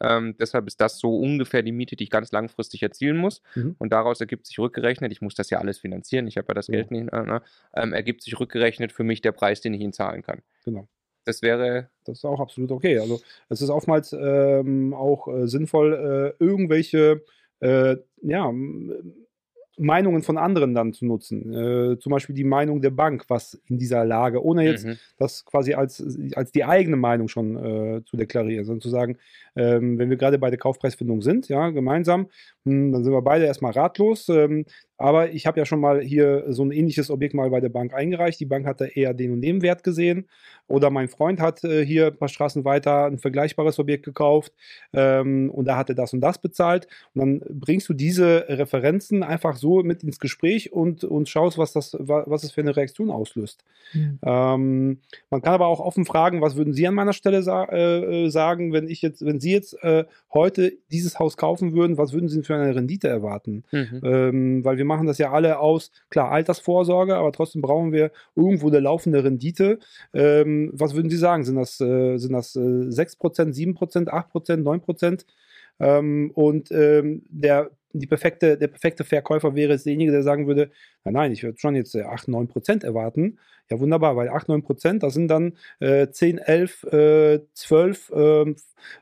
Ähm, 0.00 0.36
deshalb 0.40 0.66
ist 0.66 0.80
das 0.80 0.98
so 0.98 1.16
ungefähr 1.18 1.62
die 1.62 1.72
Miete, 1.72 1.96
die 1.96 2.04
ich 2.04 2.10
ganz 2.10 2.32
langfristig 2.32 2.82
erzielen 2.82 3.16
muss. 3.18 3.42
Mhm. 3.54 3.76
Und 3.78 3.92
daraus 3.92 4.20
ergibt 4.20 4.46
sich 4.46 4.58
rückgerechnet, 4.58 5.12
ich 5.12 5.20
muss 5.20 5.34
das 5.34 5.50
ja 5.50 5.58
alles 5.58 5.78
finanzieren, 5.78 6.26
ich 6.26 6.36
habe 6.38 6.48
ja 6.48 6.54
das 6.54 6.68
Ja. 6.68 6.72
Geld 6.76 6.90
nicht, 6.90 7.12
äh, 7.12 7.22
ne, 7.22 7.42
ähm, 7.74 7.92
ergibt 7.92 8.22
sich 8.22 8.38
rückgerechnet 8.40 8.92
für 8.92 9.04
mich 9.04 9.20
der 9.20 9.32
Preis, 9.32 9.60
den 9.60 9.74
ich 9.74 9.80
Ihnen 9.80 9.92
zahlen 9.92 10.22
kann. 10.22 10.40
Genau. 10.64 10.88
Das 11.24 11.42
wäre, 11.42 11.90
Das 12.06 12.18
ist 12.18 12.24
auch 12.24 12.40
absolut 12.40 12.70
okay. 12.72 12.98
Also 12.98 13.20
es 13.50 13.60
ist 13.60 13.68
oftmals 13.68 14.14
ähm, 14.14 14.94
auch 14.94 15.28
äh, 15.28 15.46
sinnvoll, 15.46 16.34
äh, 16.40 16.42
irgendwelche 16.42 17.22
äh, 17.60 17.96
ja, 18.22 18.50
Meinungen 19.78 20.22
von 20.22 20.38
anderen 20.38 20.74
dann 20.74 20.92
zu 20.92 21.06
nutzen. 21.06 21.52
Äh, 21.52 21.98
zum 21.98 22.10
Beispiel 22.10 22.34
die 22.34 22.44
Meinung 22.44 22.80
der 22.80 22.90
Bank, 22.90 23.24
was 23.28 23.54
in 23.66 23.78
dieser 23.78 24.04
Lage, 24.04 24.42
ohne 24.44 24.64
jetzt 24.64 24.84
Mhm. 24.86 24.98
das 25.18 25.44
quasi 25.44 25.74
als, 25.74 26.04
als 26.34 26.52
die 26.52 26.64
eigene 26.64 26.96
Meinung 26.96 27.28
schon 27.28 27.56
äh, 27.56 28.04
zu 28.04 28.16
deklarieren, 28.16 28.64
sondern 28.64 28.80
zu 28.80 28.90
sagen, 28.90 29.18
ähm, 29.56 29.98
wenn 29.98 30.10
wir 30.10 30.16
gerade 30.16 30.38
bei 30.38 30.50
der 30.50 30.58
Kaufpreisfindung 30.58 31.22
sind, 31.22 31.48
ja, 31.48 31.70
gemeinsam, 31.70 32.28
hm, 32.64 32.92
dann 32.92 33.04
sind 33.04 33.12
wir 33.12 33.22
beide 33.22 33.44
erstmal 33.46 33.72
ratlos. 33.72 34.28
Ähm, 34.28 34.64
aber 34.98 35.30
ich 35.30 35.46
habe 35.46 35.58
ja 35.58 35.64
schon 35.64 35.80
mal 35.80 36.00
hier 36.00 36.44
so 36.48 36.64
ein 36.64 36.72
ähnliches 36.72 37.10
Objekt 37.10 37.32
mal 37.32 37.48
bei 37.50 37.60
der 37.60 37.68
Bank 37.68 37.94
eingereicht. 37.94 38.40
Die 38.40 38.46
Bank 38.46 38.66
hatte 38.66 38.86
eher 38.86 39.14
den 39.14 39.32
und 39.32 39.40
den 39.40 39.62
Wert 39.62 39.84
gesehen. 39.84 40.26
Oder 40.66 40.90
mein 40.90 41.08
Freund 41.08 41.40
hat 41.40 41.64
äh, 41.64 41.86
hier 41.86 42.08
ein 42.08 42.16
paar 42.18 42.28
Straßen 42.28 42.64
weiter 42.64 43.06
ein 43.06 43.18
vergleichbares 43.18 43.78
Objekt 43.78 44.04
gekauft 44.04 44.52
ähm, 44.92 45.50
und 45.50 45.66
da 45.66 45.78
hat 45.78 45.88
er 45.88 45.94
das 45.94 46.12
und 46.12 46.20
das 46.20 46.38
bezahlt. 46.38 46.88
Und 47.14 47.20
dann 47.20 47.42
bringst 47.48 47.88
du 47.88 47.94
diese 47.94 48.44
Referenzen 48.48 49.22
einfach 49.22 49.56
so 49.56 49.82
mit 49.82 50.02
ins 50.02 50.20
Gespräch 50.20 50.72
und, 50.72 51.04
und 51.04 51.28
schaust, 51.28 51.56
was 51.56 51.72
das, 51.72 51.96
wa- 51.98 52.24
was 52.26 52.42
es 52.44 52.50
für 52.50 52.60
eine 52.60 52.76
Reaktion 52.76 53.10
auslöst. 53.10 53.64
Hm. 53.92 54.18
Ähm, 54.22 54.98
man 55.30 55.40
kann 55.40 55.54
aber 55.54 55.68
auch 55.68 55.80
offen 55.80 56.04
fragen, 56.04 56.42
was 56.42 56.56
würden 56.56 56.74
Sie 56.74 56.86
an 56.86 56.94
meiner 56.94 57.14
Stelle 57.14 57.42
sa 57.42 57.64
äh, 57.64 58.24
äh, 58.26 58.28
sagen, 58.28 58.72
wenn 58.74 58.88
ich 58.88 59.00
jetzt, 59.00 59.24
wenn 59.24 59.40
Sie 59.40 59.52
jetzt 59.52 59.82
äh, 59.82 60.04
heute 60.34 60.72
dieses 60.90 61.18
Haus 61.18 61.36
kaufen 61.38 61.72
würden, 61.72 61.96
was 61.96 62.12
würden 62.12 62.28
Sie 62.28 62.42
für 62.42 62.56
eine 62.56 62.74
Rendite 62.74 63.08
erwarten? 63.08 63.64
Mhm. 63.70 64.00
Ähm, 64.04 64.64
weil 64.64 64.76
wir 64.76 64.84
machen 64.88 65.06
das 65.06 65.18
ja 65.18 65.30
alle 65.30 65.60
aus, 65.60 65.92
klar, 66.10 66.32
Altersvorsorge, 66.32 67.14
aber 67.16 67.30
trotzdem 67.32 67.62
brauchen 67.62 67.92
wir 67.92 68.10
irgendwo 68.34 68.68
eine 68.68 68.80
laufende 68.80 69.22
Rendite. 69.22 69.78
Ähm, 70.12 70.70
was 70.74 70.94
würden 70.94 71.10
Sie 71.10 71.16
sagen? 71.16 71.44
Sind 71.44 71.56
das, 71.56 71.80
äh, 71.80 72.18
sind 72.18 72.32
das 72.32 72.56
äh, 72.56 72.58
6%, 72.58 73.54
7%, 73.54 74.08
8%, 74.08 74.62
9%? 74.62 75.24
Ähm, 75.80 76.32
und 76.34 76.70
ähm, 76.72 77.22
der, 77.28 77.70
die 77.92 78.06
perfekte, 78.06 78.58
der 78.58 78.68
perfekte 78.68 79.04
Verkäufer 79.04 79.54
wäre 79.54 79.72
jetzt 79.72 79.86
derjenige, 79.86 80.12
der 80.12 80.22
sagen 80.22 80.46
würde, 80.46 80.70
nein, 81.04 81.14
nein, 81.14 81.32
ich 81.32 81.42
würde 81.42 81.58
schon 81.58 81.76
jetzt 81.76 81.94
äh, 81.94 82.02
8, 82.02 82.28
9 82.28 82.48
Prozent 82.48 82.84
erwarten. 82.84 83.38
Ja, 83.70 83.78
wunderbar, 83.80 84.16
weil 84.16 84.28
8, 84.30 84.48
9 84.48 84.62
Prozent, 84.62 85.02
das 85.02 85.14
sind 85.14 85.28
dann 85.28 85.54
äh, 85.80 86.08
10, 86.08 86.38
11, 86.38 86.84
äh, 86.84 87.40
12 87.52 88.12
ähm, 88.14 88.56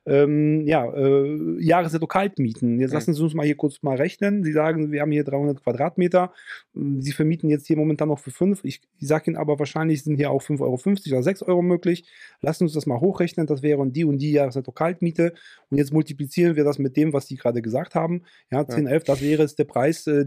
ähm, 0.06 0.66
ja, 0.66 0.92
äh, 0.92 1.62
Jahresnetto-Kaltmieten. 1.62 2.80
Jetzt 2.80 2.92
lassen 2.92 3.14
Sie 3.14 3.22
uns 3.22 3.34
mal 3.34 3.46
hier 3.46 3.56
kurz 3.56 3.82
mal 3.82 3.96
rechnen. 3.96 4.42
Sie 4.42 4.52
sagen, 4.52 4.92
wir 4.92 5.02
haben 5.02 5.12
hier 5.12 5.24
300 5.24 5.62
Quadratmeter. 5.62 6.32
Sie 6.74 7.12
vermieten 7.12 7.48
jetzt 7.48 7.66
hier 7.66 7.76
momentan 7.76 8.08
noch 8.08 8.18
für 8.18 8.30
5. 8.30 8.64
Ich, 8.64 8.80
ich 8.98 9.08
sage 9.08 9.30
Ihnen 9.30 9.36
aber, 9.36 9.58
wahrscheinlich 9.58 10.02
sind 10.02 10.16
hier 10.16 10.30
auch 10.30 10.42
5,50 10.42 10.60
Euro 10.62 10.80
oder 11.16 11.22
6 11.22 11.42
Euro 11.42 11.62
möglich. 11.62 12.08
Lassen 12.40 12.60
Sie 12.60 12.64
uns 12.64 12.72
das 12.74 12.86
mal 12.86 13.00
hochrechnen. 13.00 13.46
Das 13.46 13.62
wäre 13.62 13.86
die 13.88 14.04
und 14.04 14.18
die 14.18 14.32
Jahresnetto-Kaltmiete. 14.32 15.34
Und 15.70 15.78
jetzt 15.78 15.92
multiplizieren 15.92 16.56
wir 16.56 16.64
das 16.64 16.78
mit 16.78 16.96
dem, 16.96 17.12
was 17.12 17.28
Sie 17.28 17.36
gerade 17.36 17.62
gesagt 17.62 17.94
haben. 17.94 18.22
Ja, 18.50 18.66
10, 18.66 18.86
11, 18.86 19.04
das 19.04 19.20
wäre 19.20 19.42
jetzt 19.42 19.58
der 19.58 19.64
Preis. 19.64 20.06
Äh, 20.06 20.26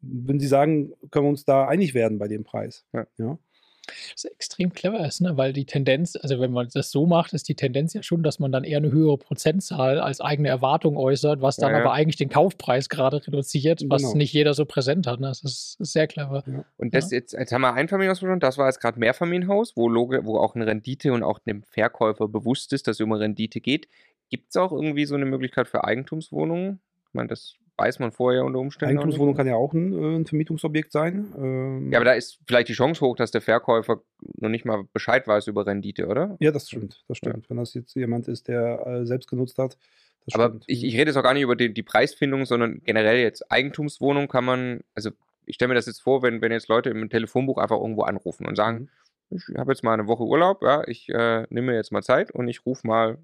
wenn 0.00 0.38
Sie 0.38 0.46
sagen, 0.46 0.92
können 1.10 1.26
wir 1.26 1.30
uns 1.30 1.44
da 1.44 1.66
einig 1.66 1.94
werden 1.94 2.18
bei 2.18 2.28
dem 2.28 2.44
Preis. 2.44 2.84
Ja. 2.92 3.06
ja. 3.18 3.38
Das 4.12 4.24
extrem 4.24 4.72
clever 4.72 5.04
ist, 5.06 5.20
ne? 5.20 5.36
weil 5.36 5.52
die 5.52 5.64
Tendenz, 5.64 6.16
also 6.16 6.40
wenn 6.40 6.52
man 6.52 6.68
das 6.72 6.90
so 6.90 7.06
macht, 7.06 7.32
ist 7.32 7.48
die 7.48 7.54
Tendenz 7.54 7.94
ja 7.94 8.02
schon, 8.02 8.22
dass 8.22 8.38
man 8.38 8.52
dann 8.52 8.64
eher 8.64 8.78
eine 8.78 8.90
höhere 8.92 9.18
Prozentzahl 9.18 10.00
als 10.00 10.20
eigene 10.20 10.48
Erwartung 10.48 10.96
äußert, 10.96 11.40
was 11.42 11.56
dann 11.56 11.70
Ja, 11.70 11.78
ja. 11.78 11.84
aber 11.84 11.92
eigentlich 11.92 12.16
den 12.16 12.28
Kaufpreis 12.28 12.88
gerade 12.88 13.26
reduziert, 13.26 13.82
was 13.88 14.02
Genau. 14.02 14.14
nicht 14.16 14.32
jeder 14.32 14.54
so 14.54 14.64
präsent 14.64 15.06
hat. 15.06 15.20
Ne? 15.20 15.28
Das 15.28 15.42
ist, 15.42 15.76
ist 15.80 15.92
sehr 15.92 16.06
clever. 16.06 16.42
Und 16.76 16.94
das 16.94 17.10
jetzt, 17.10 17.32
jetzt 17.32 17.52
haben 17.52 17.62
wir 17.62 17.74
Einfamilienhaus 17.74 18.20
besprochen, 18.20 18.40
das 18.40 18.58
war 18.58 18.66
jetzt 18.66 18.80
gerade 18.80 18.98
Mehrfamilienhaus, 18.98 19.76
wo, 19.76 19.88
Loge, 19.88 20.24
wo 20.24 20.38
auch 20.38 20.54
eine 20.54 20.66
Rendite 20.66 21.12
und 21.12 21.22
auch 21.22 21.38
dem 21.38 21.62
Verkäufer 21.62 22.28
bewusst 22.28 22.72
ist, 22.72 22.86
dass 22.86 22.96
es 22.96 23.00
um 23.00 23.12
eine 23.12 23.22
Rendite 23.22 23.60
geht. 23.60 23.88
Gibt 24.28 24.50
es 24.50 24.56
auch 24.56 24.72
irgendwie 24.72 25.04
so 25.06 25.14
eine 25.14 25.26
Möglichkeit 25.26 25.68
für 25.68 25.84
Eigentumswohnungen? 25.84 26.80
Ich 27.08 27.14
meine, 27.14 27.28
das 27.28 27.54
weiß 27.78 27.98
man 27.98 28.12
vorher 28.12 28.44
unter 28.44 28.58
Umständen. 28.58 28.96
Eigentumswohnung 28.98 29.34
kann 29.34 29.46
ja 29.46 29.54
auch 29.54 29.72
ein, 29.72 29.92
äh, 29.92 30.16
ein 30.16 30.26
Vermietungsobjekt 30.26 30.92
sein. 30.92 31.32
Ähm, 31.36 31.92
Ja, 31.92 31.98
aber 31.98 32.04
da 32.06 32.12
ist 32.12 32.38
vielleicht 32.46 32.68
die 32.68 32.72
Chance 32.72 33.00
hoch, 33.04 33.16
dass 33.16 33.30
der 33.30 33.40
Verkäufer 33.42 34.02
noch 34.38 34.48
nicht 34.48 34.64
mal 34.64 34.84
Bescheid 34.92 35.26
weiß 35.26 35.46
über 35.46 35.66
Rendite, 35.66 36.06
oder? 36.06 36.36
Ja, 36.40 36.52
das 36.52 36.68
stimmt, 36.68 37.04
das 37.08 37.18
stimmt. 37.18 37.48
Wenn 37.50 37.56
das 37.58 37.74
jetzt 37.74 37.94
jemand 37.94 38.28
ist, 38.28 38.48
der 38.48 38.86
äh, 38.86 39.06
selbst 39.06 39.28
genutzt 39.28 39.58
hat, 39.58 39.76
das 40.24 40.34
Aber 40.34 40.58
ich, 40.66 40.82
ich 40.84 40.94
rede 40.94 41.10
jetzt 41.10 41.16
auch 41.16 41.22
gar 41.22 41.34
nicht 41.34 41.42
über 41.42 41.54
die, 41.54 41.72
die 41.72 41.82
Preisfindung, 41.84 42.46
sondern 42.46 42.80
generell 42.84 43.18
jetzt 43.18 43.50
Eigentumswohnung 43.52 44.26
kann 44.26 44.44
man, 44.44 44.80
also 44.94 45.10
ich 45.44 45.54
stelle 45.54 45.68
mir 45.68 45.74
das 45.74 45.86
jetzt 45.86 46.02
vor, 46.02 46.22
wenn, 46.22 46.40
wenn 46.40 46.50
jetzt 46.50 46.68
Leute 46.68 46.90
im 46.90 47.08
Telefonbuch 47.08 47.58
einfach 47.58 47.76
irgendwo 47.76 48.02
anrufen 48.02 48.46
und 48.46 48.56
sagen, 48.56 48.88
Mhm. 49.30 49.36
ich 49.36 49.58
habe 49.58 49.72
jetzt 49.72 49.82
mal 49.84 49.94
eine 49.94 50.06
Woche 50.06 50.24
Urlaub, 50.24 50.62
ja, 50.62 50.86
ich 50.86 51.08
äh, 51.08 51.46
nehme 51.50 51.72
mir 51.72 51.74
jetzt 51.76 51.92
mal 51.92 52.02
Zeit 52.02 52.30
und 52.30 52.48
ich 52.48 52.64
rufe 52.64 52.86
mal 52.86 53.18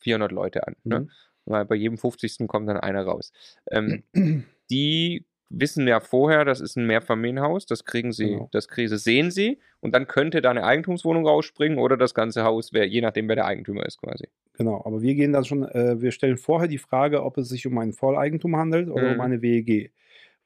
400 0.00 0.32
Leute 0.32 0.66
an. 0.66 0.76
Ne? 0.84 1.00
Mhm. 1.00 1.10
Weil 1.50 1.64
bei 1.66 1.74
jedem 1.76 1.98
50. 1.98 2.46
kommt 2.48 2.68
dann 2.68 2.76
einer 2.78 3.04
raus. 3.04 3.32
Ähm, 3.70 4.02
die 4.70 5.26
wissen 5.52 5.88
ja 5.88 5.98
vorher, 5.98 6.44
das 6.44 6.60
ist 6.60 6.76
ein 6.76 6.86
Mehrfamilienhaus, 6.86 7.66
das 7.66 7.84
kriegen 7.84 8.12
sie, 8.12 8.28
Genau. 8.28 8.48
das 8.52 8.68
kriegen 8.68 8.88
sie, 8.88 8.98
sehen 8.98 9.32
sie 9.32 9.58
und 9.80 9.92
dann 9.96 10.06
könnte 10.06 10.40
da 10.42 10.50
eine 10.50 10.62
Eigentumswohnung 10.64 11.26
rausspringen 11.26 11.78
oder 11.78 11.96
das 11.96 12.14
ganze 12.14 12.44
Haus, 12.44 12.72
wär, 12.72 12.86
je 12.86 13.00
nachdem, 13.00 13.26
wer 13.28 13.34
der 13.34 13.46
Eigentümer 13.46 13.84
ist 13.84 13.98
quasi. 14.00 14.28
Genau, 14.54 14.80
aber 14.84 15.02
wir 15.02 15.14
gehen 15.16 15.32
dann 15.32 15.44
schon, 15.44 15.64
äh, 15.64 16.00
wir 16.00 16.12
stellen 16.12 16.36
vorher 16.36 16.68
die 16.68 16.78
Frage, 16.78 17.24
ob 17.24 17.36
es 17.36 17.48
sich 17.48 17.66
um 17.66 17.76
ein 17.78 17.92
Volleigentum 17.92 18.56
handelt 18.56 18.88
oder 18.90 19.08
Mhm. 19.08 19.14
um 19.14 19.20
eine 19.22 19.42
WEG. 19.42 19.92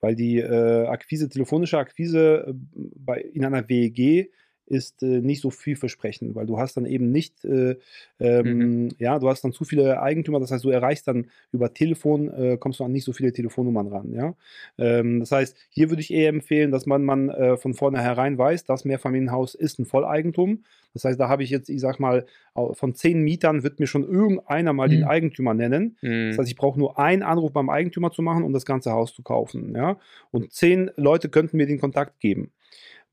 Weil 0.01 0.14
die 0.14 0.38
äh, 0.38 0.87
Akquise, 0.87 1.29
telefonische 1.29 1.77
Akquise 1.79 2.47
äh, 2.49 2.53
bei, 2.97 3.21
in 3.21 3.45
einer 3.45 3.69
WEG 3.69 4.31
ist 4.66 5.03
äh, 5.03 5.20
nicht 5.20 5.40
so 5.40 5.50
vielversprechend, 5.50 6.35
weil 6.35 6.46
du 6.46 6.59
hast 6.59 6.77
dann 6.77 6.87
eben 6.87 7.11
nicht, 7.11 7.44
äh, 7.44 7.77
ähm, 8.20 8.90
ja, 8.98 9.18
du 9.18 9.29
hast 9.29 9.42
dann 9.44 9.53
zu 9.53 9.64
viele 9.64 10.00
Eigentümer, 10.00 10.40
das 10.40 10.50
heißt, 10.50 10.64
du 10.64 10.70
erreichst 10.70 11.07
dann 11.09 11.27
über 11.53 11.72
Telefon, 11.74 12.29
äh, 12.33 12.57
kommst 12.59 12.81
du 12.81 12.85
an 12.85 12.92
nicht 12.92 13.05
so 13.05 13.12
viele 13.12 13.33
Telefonnummern 13.33 13.88
ran, 13.88 14.12
ja. 14.12 14.35
Ähm, 14.79 15.20
das 15.20 15.33
heißt, 15.33 15.57
hier 15.70 15.90
würde 15.90 16.03
ich 16.03 16.12
eher 16.12 16.29
empfehlen, 16.29 16.70
dass 16.70 16.87
man, 16.87 17.05
man 17.05 17.29
äh, 17.29 17.57
von 17.57 17.74
vornherein 17.74 18.38
weiß, 18.38 18.64
das 18.64 18.85
Mehrfamilienhaus 18.85 19.55
ist 19.55 19.79
ein 19.79 19.87
Volleigentum. 19.87 20.64
Das 20.94 21.05
heißt, 21.05 21.18
da 21.18 21.29
habe 21.29 21.42
ich 21.42 21.50
jetzt, 21.50 21.68
ich 21.68 21.81
sag 21.81 21.98
mal, 21.98 22.24
von 22.55 22.94
zehn 22.94 23.20
Mietern 23.22 23.64
wird 23.64 23.81
mir 23.81 23.88
schon 23.88 24.05
irgendeiner 24.05 24.72
mal 24.72 24.88
den 24.88 25.00
Mhm. 25.00 25.09
Eigentümer 25.09 25.53
nennen. 25.53 25.96
Mhm. 26.03 26.29
Das 26.31 26.38
heißt, 26.38 26.48
ich 26.48 26.57
brauche 26.57 26.79
nur 26.79 27.00
einen 27.00 27.24
Anruf 27.24 27.53
beim 27.53 27.68
Eigentümer 27.68 28.12
zu 28.12 28.22
machen, 28.22 28.44
um 28.44 28.53
das 28.53 28.64
ganze 28.64 28.92
Haus 28.92 29.12
zu 29.12 29.22
kaufen. 29.22 29.74
Ja? 29.74 29.98
Und 30.31 30.53
zehn 30.53 30.92
Leute 30.96 31.29
könnten 31.29 31.57
mir 31.57 31.66
den 31.66 31.81
Kontakt 31.81 32.20
geben. 32.20 32.53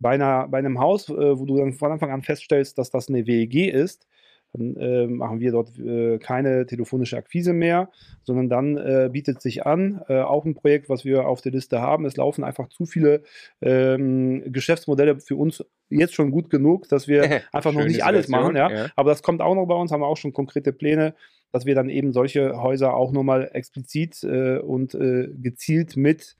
Bei, 0.01 0.11
einer, 0.11 0.47
bei 0.47 0.57
einem 0.57 0.79
Haus, 0.79 1.09
äh, 1.09 1.39
wo 1.39 1.45
du 1.45 1.57
dann 1.57 1.73
von 1.73 1.91
Anfang 1.91 2.11
an 2.11 2.23
feststellst, 2.23 2.77
dass 2.77 2.89
das 2.89 3.07
eine 3.07 3.27
WEG 3.27 3.73
ist, 3.73 4.07
dann 4.53 4.75
äh, 4.75 5.07
machen 5.07 5.39
wir 5.39 5.51
dort 5.51 5.77
äh, 5.79 6.17
keine 6.17 6.65
telefonische 6.65 7.17
Akquise 7.17 7.53
mehr, 7.53 7.89
sondern 8.23 8.49
dann 8.49 8.77
äh, 8.77 9.09
bietet 9.11 9.41
sich 9.41 9.65
an, 9.65 10.01
äh, 10.09 10.19
auch 10.19 10.45
ein 10.45 10.55
Projekt, 10.55 10.89
was 10.89 11.05
wir 11.05 11.27
auf 11.27 11.41
der 11.41 11.53
Liste 11.53 11.81
haben. 11.81 12.05
Es 12.05 12.17
laufen 12.17 12.43
einfach 12.43 12.67
zu 12.67 12.85
viele 12.85 13.23
ähm, 13.61 14.51
Geschäftsmodelle 14.51 15.19
für 15.19 15.37
uns 15.37 15.63
jetzt 15.89 16.15
schon 16.15 16.31
gut 16.31 16.49
genug, 16.49 16.89
dass 16.89 17.07
wir 17.07 17.23
einfach 17.53 17.71
noch 17.71 17.85
nicht 17.85 18.03
alles 18.03 18.27
machen. 18.27 18.55
Ja? 18.55 18.69
ja. 18.69 18.85
Aber 18.95 19.11
das 19.11 19.23
kommt 19.23 19.41
auch 19.41 19.55
noch 19.55 19.67
bei 19.67 19.75
uns, 19.75 19.91
haben 19.91 20.01
wir 20.01 20.07
auch 20.07 20.17
schon 20.17 20.33
konkrete 20.33 20.73
Pläne, 20.73 21.15
dass 21.51 21.65
wir 21.65 21.75
dann 21.75 21.89
eben 21.89 22.11
solche 22.11 22.61
Häuser 22.61 22.93
auch 22.93 23.11
nochmal 23.11 23.49
explizit 23.53 24.23
äh, 24.23 24.57
und 24.57 24.95
äh, 24.95 25.29
gezielt 25.33 25.95
mit, 25.95 26.37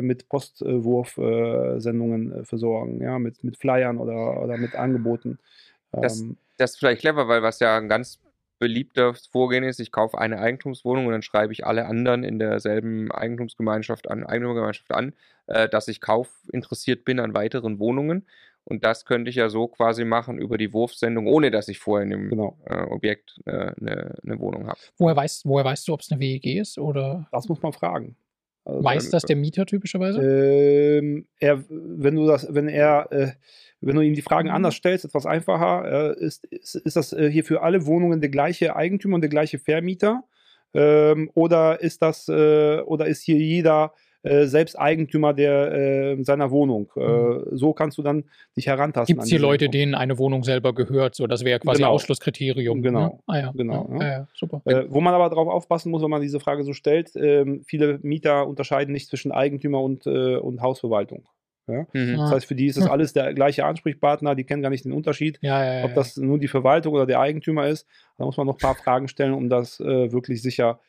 mit 0.00 0.28
Postwurf-Sendungen 0.28 2.32
äh, 2.32 2.44
versorgen, 2.44 3.00
ja, 3.00 3.18
mit, 3.18 3.42
mit 3.44 3.56
Flyern 3.56 3.98
oder, 3.98 4.42
oder 4.42 4.56
mit 4.56 4.74
Angeboten. 4.74 5.38
Das- 5.92 6.20
Ähm, 6.20 6.36
Das 6.58 6.72
ist 6.72 6.78
vielleicht 6.78 7.00
clever, 7.00 7.28
weil 7.28 7.42
was 7.42 7.60
ja 7.60 7.76
ein 7.76 7.88
ganz 7.88 8.18
beliebtes 8.58 9.26
Vorgehen 9.26 9.64
ist, 9.64 9.80
ich 9.80 9.90
kaufe 9.90 10.18
eine 10.18 10.38
Eigentumswohnung 10.38 11.06
und 11.06 11.12
dann 11.12 11.22
schreibe 11.22 11.52
ich 11.52 11.66
alle 11.66 11.86
anderen 11.86 12.22
in 12.22 12.38
derselben 12.38 13.10
Eigentumsgemeinschaft 13.10 14.08
an, 14.08 14.24
Eigentümergemeinschaft 14.24 14.92
an, 14.92 15.14
äh, 15.46 15.68
dass 15.68 15.88
ich 15.88 16.00
kaufinteressiert 16.00 17.04
bin 17.04 17.18
an 17.18 17.34
weiteren 17.34 17.78
Wohnungen. 17.80 18.26
Und 18.64 18.84
das 18.84 19.04
könnte 19.04 19.28
ich 19.28 19.34
ja 19.36 19.48
so 19.48 19.66
quasi 19.66 20.04
machen 20.04 20.38
über 20.38 20.56
die 20.56 20.72
Wurfsendung, 20.72 21.26
ohne 21.26 21.50
dass 21.50 21.66
ich 21.66 21.80
vorher 21.80 22.04
in 22.04 22.10
dem 22.10 22.30
Genau. 22.30 22.56
äh, 22.66 22.82
Objekt 22.82 23.40
äh, 23.46 23.72
eine, 23.80 24.14
eine 24.22 24.38
Wohnung 24.38 24.68
habe. 24.68 24.78
Woher 24.98 25.16
weißt, 25.16 25.44
woher 25.46 25.64
weißt 25.64 25.88
du, 25.88 25.94
ob 25.94 26.00
es 26.00 26.12
eine 26.12 26.20
WEG 26.20 26.46
ist? 26.46 26.78
Oder 26.78 27.26
das 27.32 27.48
muss 27.48 27.60
man 27.60 27.72
fragen. 27.72 28.14
Also, 28.64 28.84
weiß 28.84 29.10
das 29.10 29.24
der 29.24 29.36
Mieter 29.36 29.66
typischerweise? 29.66 30.20
Ähm, 30.20 31.26
er, 31.38 31.64
wenn 31.68 32.14
du 32.14 32.26
das, 32.26 32.46
wenn 32.50 32.68
er, 32.68 33.10
äh, 33.10 33.32
wenn 33.80 33.96
du 33.96 34.02
ihm 34.02 34.14
die 34.14 34.22
Fragen 34.22 34.48
Mhm. 34.48 34.54
anders 34.54 34.74
stellst, 34.76 35.04
etwas 35.04 35.26
einfacher, 35.26 36.14
äh, 36.16 36.24
ist, 36.24 36.44
ist, 36.46 36.76
ist 36.76 36.96
das 36.96 37.12
äh, 37.12 37.30
hier 37.30 37.44
für 37.44 37.62
alle 37.62 37.86
Wohnungen 37.86 38.20
der 38.20 38.30
gleiche 38.30 38.76
Eigentümer 38.76 39.16
und 39.16 39.20
der 39.22 39.30
gleiche 39.30 39.58
Vermieter? 39.58 40.22
Ähm, 40.74 41.30
oder 41.34 41.80
ist 41.80 42.02
das, 42.02 42.28
äh, 42.28 42.80
oder 42.80 43.06
ist 43.06 43.22
hier 43.22 43.36
jeder 43.36 43.92
äh, 44.22 44.46
selbst 44.46 44.78
Eigentümer 44.78 45.32
der, 45.34 45.72
äh, 45.72 46.22
seiner 46.24 46.50
Wohnung? 46.50 46.90
Äh, 46.96 47.56
so 47.56 47.72
kannst 47.72 47.98
du 47.98 48.02
dann 48.02 48.24
dich 48.56 48.66
herantasten. 48.66 49.14
Gibt 49.14 49.24
es 49.24 49.30
hier 49.30 49.38
Leute, 49.40 49.64
Info. 49.66 49.72
denen 49.72 49.94
eine 49.94 50.18
Wohnung 50.18 50.44
selber 50.44 50.74
gehört? 50.74 51.14
So, 51.14 51.26
das 51.26 51.44
wäre 51.44 51.58
quasi 51.60 51.78
Genau. 51.82 51.90
Ausschlusskriterium. 51.92 52.82
Genau. 52.82 53.00
Ne? 53.00 53.18
Ah, 53.26 53.38
ja. 53.38 53.52
Genau, 53.54 53.88
Ja, 54.00 54.06
ja. 54.08 54.28
super. 54.34 54.62
Äh, 54.64 54.84
wo 54.88 55.00
man 55.00 55.14
aber 55.14 55.28
darauf 55.28 55.48
aufpassen 55.48 55.90
muss, 55.90 56.02
wenn 56.02 56.10
man 56.10 56.22
diese 56.22 56.40
Frage 56.40 56.62
so 56.64 56.72
stellt, 56.72 57.10
ähm, 57.16 57.62
viele 57.66 57.98
Mieter 58.02 58.46
unterscheiden 58.46 58.92
nicht 58.92 59.08
zwischen 59.08 59.32
Eigentümer 59.32 59.80
und, 59.80 60.06
äh, 60.06 60.36
und 60.36 60.60
Hausverwaltung. 60.62 61.24
Ja? 61.68 61.86
Mhm. 61.92 62.14
Ah. 62.18 62.22
Das 62.24 62.30
heißt, 62.32 62.46
für 62.46 62.54
die 62.56 62.66
ist 62.66 62.76
das 62.78 62.88
alles 62.88 63.12
der 63.12 63.32
gleiche 63.34 63.64
Ansprechpartner, 63.64 64.34
die 64.34 64.44
kennen 64.44 64.62
gar 64.62 64.70
nicht 64.70 64.84
den 64.84 64.92
Unterschied, 64.92 65.38
Ja, 65.42 65.64
ja, 65.64 65.78
ja. 65.80 65.84
ob 65.84 65.94
das 65.94 66.16
nun 66.16 66.40
die 66.40 66.48
Verwaltung 66.48 66.92
oder 66.94 67.06
der 67.06 67.20
Eigentümer 67.20 67.68
ist. 67.68 67.86
Da 68.18 68.24
muss 68.24 68.36
man 68.36 68.46
noch 68.48 68.54
ein 68.56 68.60
paar 68.60 68.74
Fragen 68.74 69.06
stellen, 69.08 69.32
um 69.32 69.48
das 69.48 69.78
äh, 69.80 70.10
wirklich 70.12 70.42
sicher, 70.42 70.80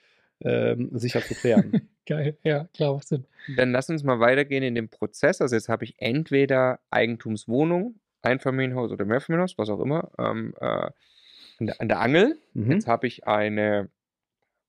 ähm, 0.41 0.89
sicher 0.93 1.22
zu 1.22 1.36
klären. 1.36 1.89
Geil, 2.06 2.38
ja, 2.43 2.65
klar, 2.74 2.96
was 2.96 3.08
Sinn. 3.08 3.26
Dann 3.56 3.72
lass 3.72 3.89
uns 3.89 4.04
mal 4.04 4.19
weitergehen 4.19 4.63
in 4.63 4.76
dem 4.76 4.89
Prozess. 4.89 5.41
Also 5.41 5.56
jetzt 5.56 5.69
habe 5.69 5.86
ich 5.86 5.96
entweder 6.00 6.80
Eigentumswohnung, 6.89 8.00
Einfamilienhaus 8.22 8.91
oder 8.91 9.06
Mehrfamilienhaus, 9.06 9.58
was 9.58 9.69
auch 9.69 9.80
immer, 9.80 10.12
ähm, 10.17 10.54
äh, 10.60 10.65
an, 11.60 11.67
der, 11.67 11.82
an 11.82 11.88
der 11.88 12.00
Angel. 12.02 12.38
Mhm. 12.54 12.72
Jetzt 12.72 12.88
habe 12.88 13.08
ich 13.08 13.26
eine 13.28 13.89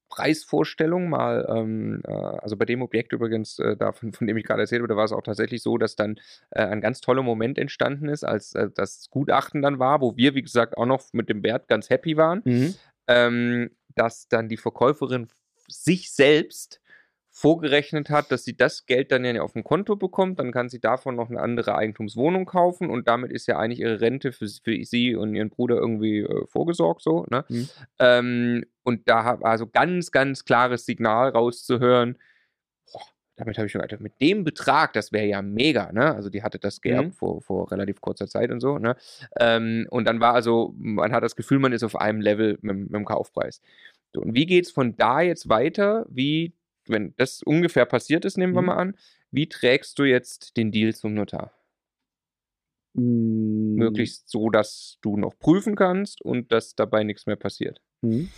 Preisvorstellung 0.09 1.09
mal, 1.09 1.45
ähm, 1.49 2.01
äh, 2.07 2.13
also 2.13 2.57
bei 2.57 2.65
dem 2.67 2.83
Objekt 2.83 3.13
übrigens, 3.13 3.59
äh, 3.59 3.77
davon, 3.77 4.13
von 4.13 4.27
dem 4.29 4.37
ich 4.37 4.45
gerade 4.45 4.61
erzählt 4.63 4.81
habe, 4.81 4.89
da 4.89 4.97
war 4.97 5.05
es 5.05 5.13
auch 5.13 5.23
tatsächlich 5.23 5.61
so, 5.63 5.77
dass 5.77 5.97
dann 5.97 6.21
äh, 6.51 6.63
ein 6.63 6.81
ganz 6.81 7.01
toller 7.01 7.23
Moment 7.23 7.59
entstanden 7.59 8.09
ist, 8.09 8.23
als 8.23 8.55
äh, 8.55 8.71
das 8.73 9.09
Gutachten 9.11 9.61
dann 9.61 9.81
war, 9.81 10.01
wo 10.01 10.17
wir, 10.17 10.35
wie 10.35 10.43
gesagt, 10.43 10.77
auch 10.77 10.87
noch 10.87 11.03
mit 11.13 11.29
dem 11.29 11.43
Wert 11.43 11.67
ganz 11.69 11.91
happy 11.91 12.17
waren 12.17 12.43
Mhm. 12.45 12.75
ähm, 13.09 13.71
dass 13.97 14.29
dann 14.29 14.49
die 14.49 14.57
Verkäuferin 14.57 15.29
sich 15.69 16.13
selbst 16.13 16.81
vorgerechnet 17.37 18.11
hat, 18.11 18.31
dass 18.31 18.45
sie 18.45 18.57
das 18.57 18.87
Geld 18.87 19.11
dann 19.11 19.25
ja 19.25 19.43
auf 19.43 19.55
dem 19.55 19.65
Konto 19.65 19.97
bekommt, 19.97 20.39
dann 20.39 20.53
kann 20.53 20.69
sie 20.69 20.79
davon 20.79 21.17
noch 21.17 21.31
eine 21.31 21.41
andere 21.41 21.75
Eigentumswohnung 21.75 22.47
kaufen 22.47 22.91
und 22.91 23.09
damit 23.09 23.33
ist 23.33 23.49
ja 23.49 23.59
eigentlich 23.59 23.81
ihre 23.81 24.01
Rente 24.01 24.31
für, 24.31 24.47
sie- 24.47 24.61
für 24.63 24.85
sie 24.85 25.17
und 25.17 25.35
ihren 25.35 25.51
Bruder 25.51 25.75
irgendwie 25.77 26.21
äh, 26.21 26.47
vorgesorgt 26.47 27.03
so. 27.03 27.27
Ne? 27.31 27.45
Mhm. 27.49 27.69
Ähm, 27.99 28.65
und 28.85 29.09
da 29.09 29.25
hab- 29.25 29.45
also 29.45 29.67
ganz, 29.67 30.13
ganz 30.13 30.45
klares 30.45 30.87
Signal 30.87 31.31
rauszuhören. 31.31 32.19
Boah, 32.93 33.03
damit 33.35 33.59
habe 33.59 33.67
ich 33.67 33.73
schon 33.73 33.83
gedacht, 33.83 34.01
mit 34.01 34.21
dem 34.21 34.45
Betrag, 34.45 34.93
das 34.93 35.11
wäre 35.11 35.27
ja 35.27 35.43
mega, 35.43 35.91
ne? 35.91 36.15
Also 36.15 36.31
die 36.31 36.45
hatte 36.45 36.61
das 36.61 36.81
geerbt 36.83 37.09
Mhm. 37.09 37.13
vor, 37.15 37.43
vor 37.43 37.73
relativ 37.73 38.01
kurzer 38.01 38.29
Zeit 38.29 38.53
und 38.53 38.61
so, 38.61 38.79
ne? 38.79 38.95
Ähm, 39.41 39.89
und 39.91 40.05
dann 40.05 40.21
war 40.21 40.35
also, 40.35 40.73
man 40.79 41.11
hat 41.13 41.25
das 41.25 41.35
Gefühl, 41.35 41.59
man 41.59 41.73
ist 41.73 41.83
auf 41.83 41.97
einem 41.97 42.21
Level 42.21 42.59
mit, 42.63 42.77
mit 42.77 42.95
dem 42.95 43.05
Kaufpreis. 43.05 43.61
So, 44.15 44.21
und 44.23 44.35
wie 44.35 44.47
geht 44.47 44.67
es 44.67 44.71
von 44.71 44.97
da 44.97 45.21
jetzt 45.21 45.49
weiter? 45.49 46.07
Wie, 46.09 46.55
wenn 46.87 47.15
das 47.17 47.43
ungefähr 47.43 47.85
passiert 47.87 48.25
ist, 48.25 48.39
nehmen 48.39 48.55
wir 48.55 48.61
Mhm. 48.63 48.67
mal 48.67 48.77
an, 48.77 48.97
wie 49.31 49.49
trägst 49.49 49.99
du 49.99 50.05
jetzt 50.05 50.57
den 50.57 50.71
Deal 50.71 50.95
zum 50.95 51.15
Notar? 51.15 51.53
Mm, 52.95 53.75
Möglichst 53.75 54.29
so, 54.31 54.51
dass 54.51 54.99
du 55.03 55.17
noch 55.17 55.37
prüfen 55.39 55.75
kannst 55.75 56.23
und 56.23 56.53
dass 56.53 56.75
dabei 56.77 57.03
nichts 57.05 57.27
mehr 57.27 57.37
passiert. 57.37 57.81
mhm. 58.03 58.29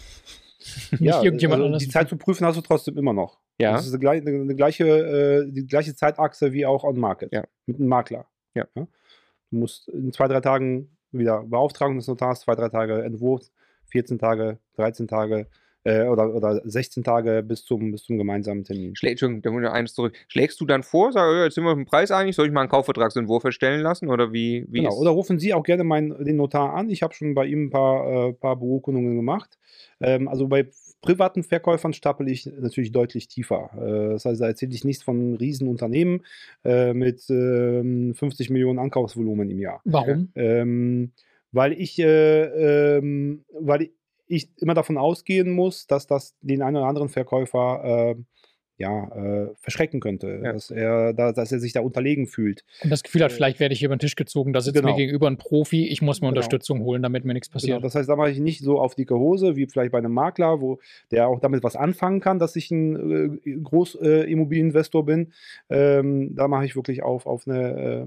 Nicht 0.92 1.00
Ja, 1.02 1.22
irgendjemand 1.22 1.56
also 1.60 1.66
anders. 1.66 1.82
die 1.82 1.90
Zeit 1.90 2.08
zu 2.08 2.16
prüfen 2.16 2.44
hast 2.46 2.56
du 2.56 2.62
trotzdem 2.62 2.96
immer 2.96 3.12
noch. 3.12 3.38
Ja. 3.60 3.72
Das 3.72 3.84
ist 3.86 3.92
die 3.92 3.98
gleiche, 3.98 4.26
eine 4.26 4.56
gleiche, 4.56 4.84
äh, 5.46 5.52
die 5.52 5.66
gleiche 5.66 5.94
Zeitachse 5.94 6.52
wie 6.54 6.64
auch 6.66 6.82
on 6.82 6.98
Market. 6.98 7.30
Ja. 7.32 7.44
Mit 7.66 7.78
einem 7.78 7.88
Makler. 7.88 8.26
Ja. 8.54 8.66
Du 8.74 8.86
musst 9.50 9.88
in 9.88 10.12
zwei, 10.12 10.26
drei 10.28 10.40
Tagen 10.40 10.96
wieder 11.12 11.42
Beauftragung 11.44 11.96
des 11.98 12.06
Notars, 12.08 12.40
zwei, 12.40 12.54
drei 12.54 12.70
Tage 12.70 13.02
Entwurf, 13.04 13.50
14 13.90 14.18
Tage, 14.18 14.58
13 14.76 15.06
Tage 15.06 15.46
äh, 15.86 16.08
oder, 16.08 16.34
oder 16.34 16.60
16 16.64 17.04
Tage 17.04 17.44
bis 17.46 17.64
zum, 17.64 17.92
bis 17.92 18.02
zum 18.02 18.18
gemeinsamen 18.18 18.64
Termin. 18.64 18.96
Schlä 18.96 19.10
Entschuldigung, 19.10 19.42
da 19.42 19.50
muss 19.50 19.60
ich 19.62 19.66
noch 19.66 19.72
eines 19.72 19.94
zurück. 19.94 20.14
Schlägst 20.28 20.60
du 20.60 20.66
dann 20.66 20.82
vor, 20.82 21.12
sag, 21.12 21.32
ja, 21.32 21.44
jetzt 21.44 21.54
sind 21.54 21.64
wir 21.64 21.70
auf 21.70 21.76
den 21.76 21.86
Preis 21.86 22.10
einig, 22.10 22.34
soll 22.34 22.46
ich 22.46 22.52
mal 22.52 22.62
einen 22.62 22.70
Kaufvertragsentwurf 22.70 23.44
erstellen 23.44 23.82
lassen 23.82 24.08
oder 24.08 24.32
wie, 24.32 24.66
wie 24.68 24.78
Genau. 24.78 24.90
ist 24.90 24.96
Oder 24.96 25.10
rufen 25.10 25.38
Sie 25.38 25.54
auch 25.54 25.62
gerne 25.62 25.84
meinen, 25.84 26.24
den 26.24 26.36
Notar 26.36 26.74
an. 26.74 26.90
Ich 26.90 27.02
habe 27.02 27.14
schon 27.14 27.34
bei 27.34 27.46
ihm 27.46 27.66
ein 27.66 27.70
paar, 27.70 28.28
äh, 28.28 28.32
paar 28.32 28.56
Beurkundungen 28.56 29.16
gemacht. 29.16 29.58
Ähm, 30.00 30.26
also 30.26 30.48
bei 30.48 30.66
privaten 31.02 31.44
Verkäufern 31.44 31.92
stapel 31.92 32.28
ich 32.28 32.46
natürlich 32.46 32.90
deutlich 32.90 33.28
tiefer. 33.28 33.70
Äh, 33.76 34.12
das 34.14 34.24
heißt, 34.24 34.40
da 34.40 34.46
erzähle 34.46 34.74
ich 34.74 34.84
nichts 34.84 35.04
von 35.04 35.34
Riesenunternehmen 35.36 36.24
äh, 36.64 36.92
mit 36.94 37.30
ähm, 37.30 38.12
50 38.14 38.50
Millionen 38.50 38.80
Ankaufsvolumen 38.80 39.48
im 39.50 39.60
Jahr. 39.60 39.80
Warum? 39.84 40.30
Ähm, 40.34 41.12
weil 41.52 41.72
ich, 41.72 41.98
äh, 41.98 42.96
ähm, 42.98 43.44
weil 43.58 43.90
ich 44.28 44.48
immer 44.58 44.74
davon 44.74 44.98
ausgehen 44.98 45.50
muss, 45.50 45.86
dass 45.86 46.06
das 46.06 46.34
den 46.40 46.62
einen 46.62 46.76
oder 46.76 46.86
anderen 46.86 47.08
Verkäufer 47.08 48.14
äh, 48.16 48.22
ja, 48.78 49.08
äh, 49.16 49.54
verschrecken 49.58 50.00
könnte, 50.00 50.42
Ja. 50.44 50.52
dass, 50.52 50.70
er, 50.70 51.14
da, 51.14 51.32
dass 51.32 51.50
er 51.50 51.60
sich 51.60 51.72
da 51.72 51.80
unterlegen 51.80 52.26
fühlt. 52.26 52.62
Und 52.82 52.90
das 52.90 53.02
Gefühl 53.02 53.22
hat, 53.24 53.32
vielleicht 53.32 53.58
werde 53.58 53.72
ich 53.72 53.78
hier 53.78 53.86
über 53.86 53.96
den 53.96 54.00
Tisch 54.00 54.16
gezogen, 54.16 54.52
da 54.52 54.60
sitzt 54.60 54.74
Genau. 54.76 54.90
mir 54.90 54.96
gegenüber 54.96 55.28
ein 55.28 55.38
Profi, 55.38 55.86
ich 55.88 56.02
muss 56.02 56.20
mir 56.20 56.26
Genau. 56.26 56.32
Unterstützung 56.40 56.82
holen, 56.82 57.02
damit 57.02 57.24
mir 57.24 57.32
nichts 57.32 57.48
Genau, 57.48 57.54
passiert. 57.54 57.84
das 57.84 57.94
heißt, 57.94 58.06
da 58.06 58.16
mache 58.16 58.30
ich 58.32 58.38
nicht 58.38 58.60
so 58.62 58.78
auf 58.78 58.94
dicke 58.94 59.14
Hose, 59.18 59.56
wie 59.56 59.66
vielleicht 59.66 59.92
bei 59.92 59.98
einem 59.98 60.12
Makler, 60.12 60.60
wo 60.60 60.78
der 61.10 61.26
auch 61.28 61.40
damit 61.40 61.62
was 61.62 61.74
anfangen 61.74 62.20
kann, 62.20 62.38
dass 62.38 62.54
ich 62.54 62.70
ein 62.70 63.40
äh, 63.46 63.50
Großimmobilieninvestor 63.62 65.02
äh, 65.02 65.04
bin. 65.06 65.32
Ähm, 65.70 66.34
da 66.34 66.48
mache 66.48 66.66
ich 66.66 66.76
wirklich 66.76 67.02
auf, 67.02 67.24
auf 67.26 67.46
eine, 67.48 68.06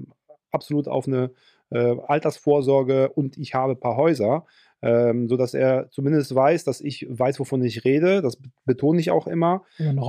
absolut 0.52 0.86
auf 0.88 1.06
eine 1.08 1.30
äh, 1.70 1.96
Altersvorsorge 2.06 3.08
und 3.10 3.38
ich 3.38 3.54
habe 3.54 3.72
ein 3.72 3.80
paar 3.80 3.96
Häuser, 3.96 4.44
ähm, 4.82 5.28
sodass 5.28 5.54
er 5.54 5.90
zumindest 5.90 6.34
weiß, 6.34 6.64
dass 6.64 6.80
ich 6.80 7.06
weiß, 7.08 7.38
wovon 7.40 7.62
ich 7.62 7.84
rede. 7.84 8.22
Das 8.22 8.38
betone 8.64 9.00
ich 9.00 9.10
auch 9.10 9.26
immer 9.26 9.62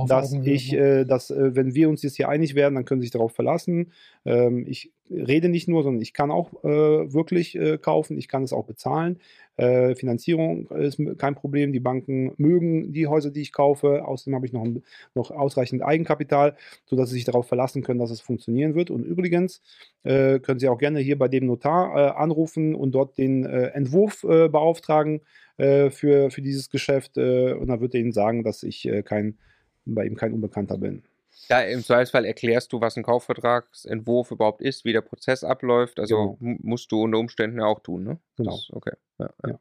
dass 0.08 0.32
Augenhöhe, 0.32 0.52
ich, 0.52 0.72
äh, 0.72 1.04
dass, 1.04 1.30
äh, 1.30 1.54
wenn 1.54 1.74
wir 1.74 1.88
uns 1.88 2.02
jetzt 2.02 2.16
hier 2.16 2.28
einig 2.28 2.54
werden, 2.54 2.74
dann 2.74 2.84
können 2.84 3.00
Sie 3.00 3.06
sich 3.06 3.12
darauf 3.12 3.32
verlassen. 3.32 3.92
Ähm, 4.24 4.64
ich 4.66 4.92
rede 5.10 5.48
nicht 5.48 5.68
nur, 5.68 5.82
sondern 5.82 6.02
ich 6.02 6.14
kann 6.14 6.30
auch 6.30 6.64
äh, 6.64 7.12
wirklich 7.12 7.54
äh, 7.56 7.78
kaufen, 7.78 8.16
ich 8.16 8.28
kann 8.28 8.42
es 8.42 8.52
auch 8.52 8.64
bezahlen. 8.64 9.18
Äh, 9.56 9.94
Finanzierung 9.94 10.68
ist 10.68 10.98
kein 11.18 11.34
Problem. 11.34 11.72
Die 11.72 11.80
Banken 11.80 12.32
mögen 12.38 12.92
die 12.92 13.06
Häuser, 13.06 13.30
die 13.30 13.42
ich 13.42 13.52
kaufe. 13.52 14.04
Außerdem 14.06 14.34
habe 14.34 14.46
ich 14.46 14.52
noch, 14.52 14.64
ein, 14.64 14.82
noch 15.14 15.30
ausreichend 15.30 15.82
Eigenkapital, 15.82 16.56
sodass 16.86 17.10
Sie 17.10 17.16
sich 17.16 17.24
darauf 17.24 17.46
verlassen 17.46 17.82
können, 17.82 18.00
dass 18.00 18.10
es 18.10 18.20
funktionieren 18.20 18.74
wird. 18.74 18.90
Und 18.90 19.04
übrigens 19.04 19.60
äh, 20.04 20.38
können 20.40 20.58
Sie 20.58 20.68
auch 20.68 20.78
gerne 20.78 21.00
hier 21.00 21.18
bei 21.18 21.28
dem 21.28 21.46
Notar 21.46 21.94
äh, 21.96 22.10
anrufen 22.12 22.74
und 22.74 22.92
dort 22.92 23.18
den 23.18 23.44
äh, 23.44 23.68
Entwurf 23.68 24.22
beauftragen 24.22 25.20
für, 25.58 26.30
für 26.30 26.42
dieses 26.42 26.70
Geschäft. 26.70 27.18
Und 27.18 27.66
dann 27.68 27.80
wird 27.80 27.94
er 27.94 28.00
Ihnen 28.00 28.12
sagen, 28.12 28.42
dass 28.42 28.62
ich 28.62 28.88
kein 29.04 29.36
bei 29.84 30.06
ihm 30.06 30.16
kein 30.16 30.32
Unbekannter 30.32 30.78
bin. 30.78 31.02
Da 31.48 31.60
im 31.62 31.82
Zweifelsfall 31.82 32.24
erklärst 32.24 32.72
du, 32.72 32.80
was 32.80 32.96
ein 32.96 33.02
Kaufvertragsentwurf 33.02 34.30
überhaupt 34.30 34.62
ist, 34.62 34.84
wie 34.84 34.92
der 34.92 35.00
Prozess 35.00 35.44
abläuft. 35.44 35.98
Also 36.00 36.36
mu- 36.40 36.56
musst 36.62 36.92
du 36.92 37.02
unter 37.02 37.18
Umständen 37.18 37.58
ja 37.58 37.66
auch 37.66 37.80
tun, 37.80 38.04
ne? 38.04 38.20
Genau. 38.36 38.52
Das, 38.52 38.70
okay. 38.72 38.92
Ja, 39.18 39.30
ja. 39.44 39.50
Ja. 39.50 39.60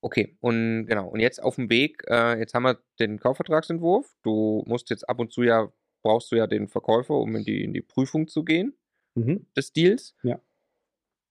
Okay, 0.00 0.36
und 0.40 0.86
genau. 0.86 1.08
Und 1.08 1.20
jetzt 1.20 1.42
auf 1.42 1.54
dem 1.56 1.70
Weg, 1.70 2.02
äh, 2.08 2.38
jetzt 2.38 2.54
haben 2.54 2.64
wir 2.64 2.78
den 2.98 3.20
Kaufvertragsentwurf. 3.20 4.16
Du 4.22 4.64
musst 4.66 4.90
jetzt 4.90 5.08
ab 5.08 5.20
und 5.20 5.32
zu 5.32 5.42
ja, 5.44 5.72
brauchst 6.02 6.32
du 6.32 6.36
ja 6.36 6.46
den 6.48 6.68
Verkäufer, 6.68 7.14
um 7.14 7.36
in 7.36 7.44
die, 7.44 7.62
in 7.62 7.72
die 7.72 7.82
Prüfung 7.82 8.26
zu 8.28 8.44
gehen 8.44 8.74
Mhm. 9.14 9.46
des 9.56 9.72
Deals. 9.72 10.14
Ja. 10.22 10.40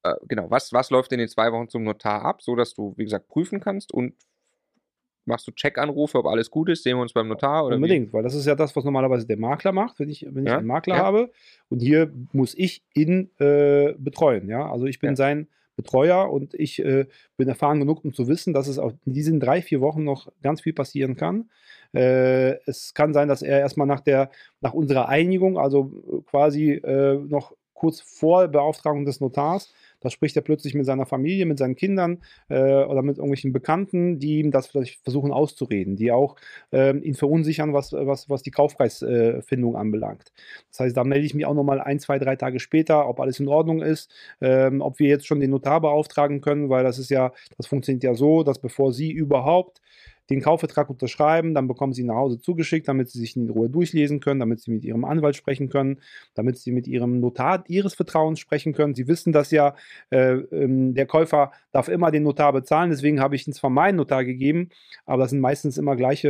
Äh, 0.04 0.16
genau, 0.28 0.50
was, 0.50 0.72
was 0.74 0.90
läuft 0.90 1.12
in 1.12 1.20
den 1.20 1.28
zwei 1.28 1.52
Wochen 1.52 1.68
zum 1.68 1.84
Notar 1.84 2.24
ab, 2.24 2.42
so 2.42 2.56
dass 2.56 2.74
du, 2.74 2.94
wie 2.98 3.04
gesagt, 3.04 3.28
prüfen 3.28 3.60
kannst 3.60 3.92
und 3.94 4.16
machst 5.32 5.48
du 5.48 5.52
Check-Anrufe, 5.52 6.20
ob 6.20 6.28
alles 6.28 6.52
gut 6.52 6.70
ist, 6.70 6.84
sehen 6.84 6.98
wir 6.98 7.02
uns 7.02 7.14
beim 7.14 7.28
Notar 7.28 7.66
oder 7.66 7.74
wie? 7.74 7.78
Unbedingt, 7.78 8.14
weil 8.14 8.22
das 8.22 8.36
ist 8.36 8.46
ja 8.46 8.54
das, 8.56 8.76
was 8.76 8.84
normalerweise 8.84 9.26
der 9.26 9.38
Makler 9.38 9.72
macht, 9.72 10.00
wenn 10.00 10.10
ich, 10.10 10.28
wenn 10.30 10.44
ich 10.46 10.52
Ja, 10.52 10.58
einen 10.58 10.68
Makler 10.68 10.96
ja. 10.98 11.04
habe. 11.04 11.32
Und 11.70 11.80
hier 11.82 12.12
muss 12.34 12.54
ich 12.56 12.84
ihn 12.94 13.32
äh, 13.40 13.94
betreuen. 13.98 14.48
Ja? 14.50 14.72
Also 14.72 14.86
ich 14.86 15.00
bin 15.00 15.12
Ja. 15.12 15.16
sein 15.16 15.48
Betreuer 15.78 16.32
und 16.32 16.54
ich 16.54 16.84
äh, 16.84 17.06
bin 17.38 17.48
erfahren 17.48 17.80
genug, 17.80 18.04
um 18.06 18.14
zu 18.14 18.28
wissen, 18.28 18.54
dass 18.54 18.68
es 18.68 18.78
auch 18.78 18.92
in 19.06 19.14
diesen 19.14 19.40
drei, 19.40 19.62
vier 19.62 19.82
Wochen 19.82 20.04
noch 20.04 20.28
ganz 20.44 20.62
viel 20.62 20.74
passieren 20.74 21.16
kann. 21.16 21.50
Äh, 21.94 22.58
es 22.66 22.94
kann 22.94 23.14
sein, 23.14 23.28
dass 23.28 23.42
er 23.42 23.60
erstmal 23.60 23.88
nach, 23.88 24.02
der, 24.02 24.30
nach 24.60 24.74
unserer 24.74 25.10
Einigung, 25.10 25.58
also 25.58 26.24
quasi 26.30 26.74
äh, 26.74 27.16
noch 27.16 27.54
kurz 27.74 28.00
vor 28.02 28.48
Beauftragung 28.48 29.06
des 29.06 29.22
Notars, 29.22 29.74
da 30.02 30.10
spricht 30.10 30.36
er 30.36 30.42
plötzlich 30.42 30.74
mit 30.74 30.86
seiner 30.86 31.06
Familie, 31.06 31.46
mit 31.46 31.58
seinen 31.58 31.76
Kindern 31.76 32.20
äh, 32.50 32.84
oder 32.84 33.02
mit 33.02 33.18
irgendwelchen 33.18 33.54
Bekannten, 33.54 34.20
die 34.20 34.40
ihm 34.40 34.52
das 34.52 34.68
vielleicht 34.68 35.02
versuchen 35.04 35.32
auszureden, 35.32 35.96
die 35.96 36.12
auch 36.12 36.36
ähm, 36.72 37.02
ihn 37.04 37.16
verunsichern, 37.16 37.74
was, 37.74 37.94
was, 37.94 38.30
was 38.30 38.42
die 38.42 38.52
Kaufpreisfindung 38.52 39.76
anbelangt. 39.76 40.34
Das 40.70 40.82
heißt, 40.82 40.98
da 40.98 41.04
melde 41.04 41.26
ich 41.26 41.34
mich 41.34 41.46
auch 41.46 41.54
nochmal 41.54 41.80
ein, 41.80 42.00
zwei, 42.00 42.20
drei 42.20 42.36
Tage 42.36 42.60
später, 42.60 43.08
ob 43.08 43.20
alles 43.20 43.40
in 43.40 43.48
Ordnung 43.48 43.82
ist, 43.82 44.12
ähm, 44.42 44.82
ob 44.82 45.00
wir 45.00 45.08
jetzt 45.08 45.28
schon 45.28 45.40
den 45.40 45.52
Notar 45.52 45.82
beauftragen 45.82 46.42
können, 46.42 46.70
weil 46.70 46.84
das 46.84 47.00
ist 47.00 47.10
ja, 47.10 47.32
das 47.58 47.68
funktioniert 47.68 48.04
ja 48.04 48.16
so, 48.16 48.44
dass 48.44 48.60
bevor 48.60 48.92
Sie 48.94 49.12
überhaupt 49.12 49.82
den 50.32 50.42
Kaufvertrag 50.42 50.90
unterschreiben, 50.90 51.54
dann 51.54 51.68
bekommen 51.68 51.94
Sie 51.94 52.02
ihn 52.02 52.08
nach 52.08 52.16
Hause 52.16 52.40
zugeschickt, 52.40 52.88
damit 52.88 53.10
Sie 53.10 53.20
sich 53.20 53.36
in 53.36 53.50
Ruhe 53.50 53.70
durchlesen 53.70 54.20
können, 54.20 54.40
damit 54.40 54.62
Sie 54.62 54.72
mit 54.72 54.84
Ihrem 54.84 55.06
Anwalt 55.06 55.36
sprechen 55.36 55.70
können, 55.70 56.00
damit 56.34 56.58
Sie 56.58 56.72
mit 56.72 56.88
Ihrem 56.88 57.20
Notar 57.20 57.64
Ihres 57.68 57.94
Vertrauens 57.94 58.40
sprechen 58.40 58.74
können. 58.74 58.96
Sie 58.96 59.08
wissen 59.08 59.34
das 59.34 59.52
ja, 59.52 59.76
äh, 60.10 60.34
ähm, 60.34 60.96
der 60.96 61.06
Käufer 61.06 61.52
darf 61.72 61.88
immer 61.88 62.12
den 62.12 62.24
Notar 62.24 62.54
bezahlen, 62.54 62.90
deswegen 62.90 63.20
habe 63.20 63.36
ich 63.36 63.48
ihn 63.48 63.54
zwar 63.54 63.70
meinen 63.70 63.98
Notar 63.98 64.26
gegeben, 64.26 64.70
aber 65.06 65.24
das 65.24 65.32
sind 65.32 65.42
meistens 65.42 65.78
immer 65.78 65.96
gleiche 65.96 66.30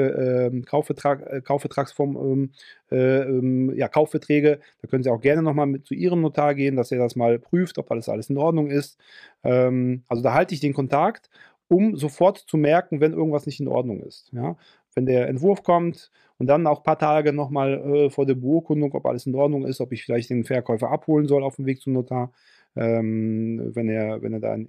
ähm, 0.52 0.66
Kaufvertrag, 0.66 1.22
äh, 1.28 1.42
Kaufvertragsform, 1.42 2.18
ähm, 2.18 2.52
äh, 2.92 3.22
ähm, 3.22 3.74
ja, 3.76 3.88
Kaufverträge. 3.88 4.60
Da 4.82 4.88
können 4.88 5.04
Sie 5.04 5.10
auch 5.10 5.22
gerne 5.22 5.42
nochmal 5.44 5.82
zu 5.84 5.94
Ihrem 5.94 6.22
Notar 6.22 6.56
gehen, 6.56 6.76
dass 6.76 6.92
er 6.92 7.00
das 7.00 7.16
mal 7.16 7.40
prüft, 7.40 7.78
ob 7.78 7.92
alles 7.92 8.10
alles 8.10 8.30
in 8.30 8.38
Ordnung 8.38 8.70
ist. 8.70 8.98
Ähm, 9.44 10.04
also 10.08 10.24
da 10.24 10.34
halte 10.34 10.54
ich 10.54 10.60
den 10.60 10.74
Kontakt, 10.74 11.30
um 11.72 11.96
sofort 11.96 12.38
zu 12.38 12.58
merken, 12.58 13.00
wenn 13.00 13.14
irgendwas 13.14 13.46
nicht 13.46 13.62
in 13.62 13.70
Ordnung 13.70 14.02
ist. 14.02 14.30
Ja? 14.34 14.58
Wenn 14.94 15.06
der 15.06 15.30
Entwurf 15.30 15.64
kommt 15.64 16.12
und 16.38 16.48
dann 16.48 16.68
auch 16.68 16.80
ein 16.80 16.84
paar 16.84 17.00
Tage 17.00 17.32
nochmal 17.32 17.76
äh, 17.76 18.10
vor 18.10 18.26
der 18.26 18.36
Beurkundung, 18.36 18.94
ob 18.94 19.06
alles 19.06 19.26
in 19.26 19.34
Ordnung 19.36 19.66
ist, 19.66 19.80
ob 19.80 19.94
ich 19.94 20.04
vielleicht 20.04 20.30
den 20.30 20.44
Verkäufer 20.44 20.92
abholen 20.92 21.30
soll 21.30 21.44
auf 21.44 21.56
dem 21.56 21.66
Weg 21.66 21.80
zum 21.82 21.94
Notar, 21.94 22.34
ähm, 22.76 23.72
wenn, 23.74 23.88
er, 23.88 24.22
wenn 24.22 24.34
er 24.34 24.40
da 24.42 24.56
äh, 24.56 24.68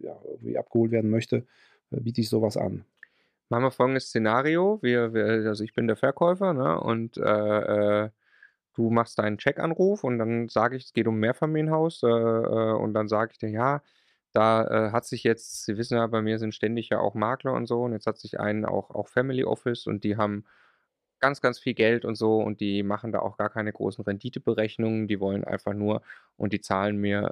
ja, 0.00 0.14
irgendwie 0.28 0.58
abgeholt 0.58 0.90
werden 0.90 1.10
möchte, 1.10 1.46
äh, 1.90 2.00
biete 2.00 2.20
ich 2.20 2.28
sowas 2.28 2.58
an. 2.58 2.84
Machen 3.48 3.62
wir 3.62 3.70
folgendes 3.70 4.08
Szenario. 4.08 4.78
Wir, 4.82 5.14
wir, 5.14 5.24
also 5.48 5.64
ich 5.64 5.72
bin 5.72 5.86
der 5.86 5.96
Verkäufer, 5.96 6.52
ne? 6.52 6.78
Und 6.78 7.16
äh, 7.16 8.04
äh, 8.04 8.10
du 8.74 8.90
machst 8.90 9.18
deinen 9.18 9.38
Checkanruf 9.38 10.04
und 10.04 10.18
dann 10.18 10.50
sage 10.50 10.76
ich, 10.76 10.84
es 10.84 10.92
geht 10.92 11.06
um 11.06 11.16
ein 11.16 11.20
Mehrfamilienhaus, 11.20 12.02
äh, 12.02 12.08
äh, 12.08 12.72
und 12.74 12.92
dann 12.92 13.08
sage 13.08 13.30
ich 13.32 13.38
dir, 13.38 13.48
ja, 13.48 13.80
da 14.36 14.88
äh, 14.88 14.92
hat 14.92 15.06
sich 15.06 15.24
jetzt, 15.24 15.64
Sie 15.64 15.76
wissen 15.78 15.96
ja, 15.96 16.06
bei 16.06 16.22
mir 16.22 16.38
sind 16.38 16.54
ständig 16.54 16.90
ja 16.90 17.00
auch 17.00 17.14
Makler 17.14 17.54
und 17.54 17.66
so, 17.66 17.82
und 17.84 17.92
jetzt 17.92 18.06
hat 18.06 18.18
sich 18.18 18.40
einen 18.40 18.64
auch, 18.64 18.90
auch 18.90 19.08
Family 19.08 19.44
Office 19.44 19.86
und 19.86 20.04
die 20.04 20.16
haben 20.16 20.44
ganz, 21.20 21.40
ganz 21.40 21.58
viel 21.58 21.74
Geld 21.74 22.04
und 22.04 22.16
so 22.16 22.38
und 22.38 22.60
die 22.60 22.82
machen 22.82 23.12
da 23.12 23.20
auch 23.20 23.36
gar 23.38 23.50
keine 23.50 23.72
großen 23.72 24.04
Renditeberechnungen, 24.04 25.08
die 25.08 25.20
wollen 25.20 25.44
einfach 25.44 25.74
nur 25.74 26.02
und 26.36 26.52
die 26.52 26.60
zahlen 26.60 26.98
mir 26.98 27.22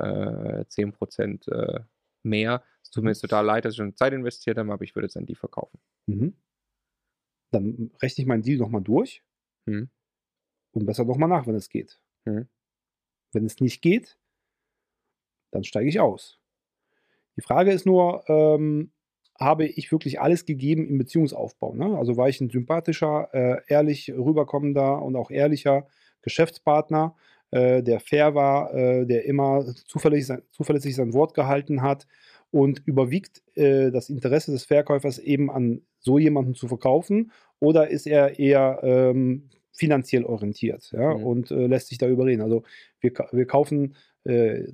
äh, 0.62 0.64
10% 0.68 1.48
äh, 1.50 1.80
mehr. 2.22 2.62
Es 2.82 2.90
tut 2.90 3.04
mir 3.04 3.10
jetzt 3.10 3.20
total 3.20 3.44
leid, 3.44 3.64
dass 3.64 3.74
ich 3.74 3.78
schon 3.78 3.96
Zeit 3.96 4.12
investiert 4.14 4.58
habe, 4.58 4.72
aber 4.72 4.84
ich 4.84 4.94
würde 4.96 5.06
es 5.06 5.16
an 5.16 5.26
die 5.26 5.34
verkaufen. 5.36 5.78
Mhm. 6.06 6.34
Dann 7.52 7.90
rechne 8.02 8.22
ich 8.22 8.28
meinen 8.28 8.42
Deal 8.42 8.58
nochmal 8.58 8.82
durch 8.82 9.22
Hm. 9.66 9.88
und 10.72 10.86
besser 10.86 11.04
nochmal 11.04 11.28
nach, 11.30 11.46
wenn 11.46 11.54
es 11.54 11.70
geht. 11.70 12.00
Mhm. 12.26 12.48
Wenn 13.32 13.46
es 13.46 13.60
nicht 13.60 13.82
geht, 13.82 14.18
dann 15.52 15.64
steige 15.64 15.88
ich 15.88 16.00
aus. 16.00 16.38
Die 17.36 17.42
Frage 17.42 17.72
ist 17.72 17.86
nur, 17.86 18.24
ähm, 18.28 18.90
habe 19.38 19.66
ich 19.66 19.90
wirklich 19.90 20.20
alles 20.20 20.46
gegeben 20.46 20.86
im 20.86 20.98
Beziehungsaufbau? 20.98 21.74
Ne? 21.74 21.98
Also 21.98 22.16
war 22.16 22.28
ich 22.28 22.40
ein 22.40 22.50
sympathischer, 22.50 23.28
äh, 23.32 23.60
ehrlich 23.66 24.12
rüberkommender 24.12 25.02
und 25.02 25.16
auch 25.16 25.30
ehrlicher 25.30 25.86
Geschäftspartner, 26.22 27.16
äh, 27.50 27.82
der 27.82 28.00
fair 28.00 28.34
war, 28.34 28.72
äh, 28.74 29.06
der 29.06 29.24
immer 29.24 29.64
zuverlässig 29.86 30.26
sein, 30.26 30.42
zuverlässig 30.52 30.94
sein 30.94 31.12
Wort 31.12 31.34
gehalten 31.34 31.82
hat 31.82 32.06
und 32.50 32.82
überwiegt 32.86 33.42
äh, 33.56 33.90
das 33.90 34.08
Interesse 34.08 34.52
des 34.52 34.64
Verkäufers 34.64 35.18
eben 35.18 35.50
an 35.50 35.82
so 35.98 36.18
jemanden 36.18 36.54
zu 36.54 36.68
verkaufen 36.68 37.32
oder 37.58 37.88
ist 37.88 38.06
er 38.06 38.38
eher 38.38 38.80
ähm, 38.84 39.50
finanziell 39.72 40.24
orientiert 40.24 40.92
ja, 40.92 41.14
Mhm. 41.14 41.24
und 41.24 41.50
äh, 41.50 41.66
lässt 41.66 41.88
sich 41.88 41.98
da 41.98 42.06
überreden. 42.08 42.42
Also 42.42 42.62
wir, 43.00 43.12
wir 43.32 43.46
kaufen 43.46 43.96
äh, 44.24 44.64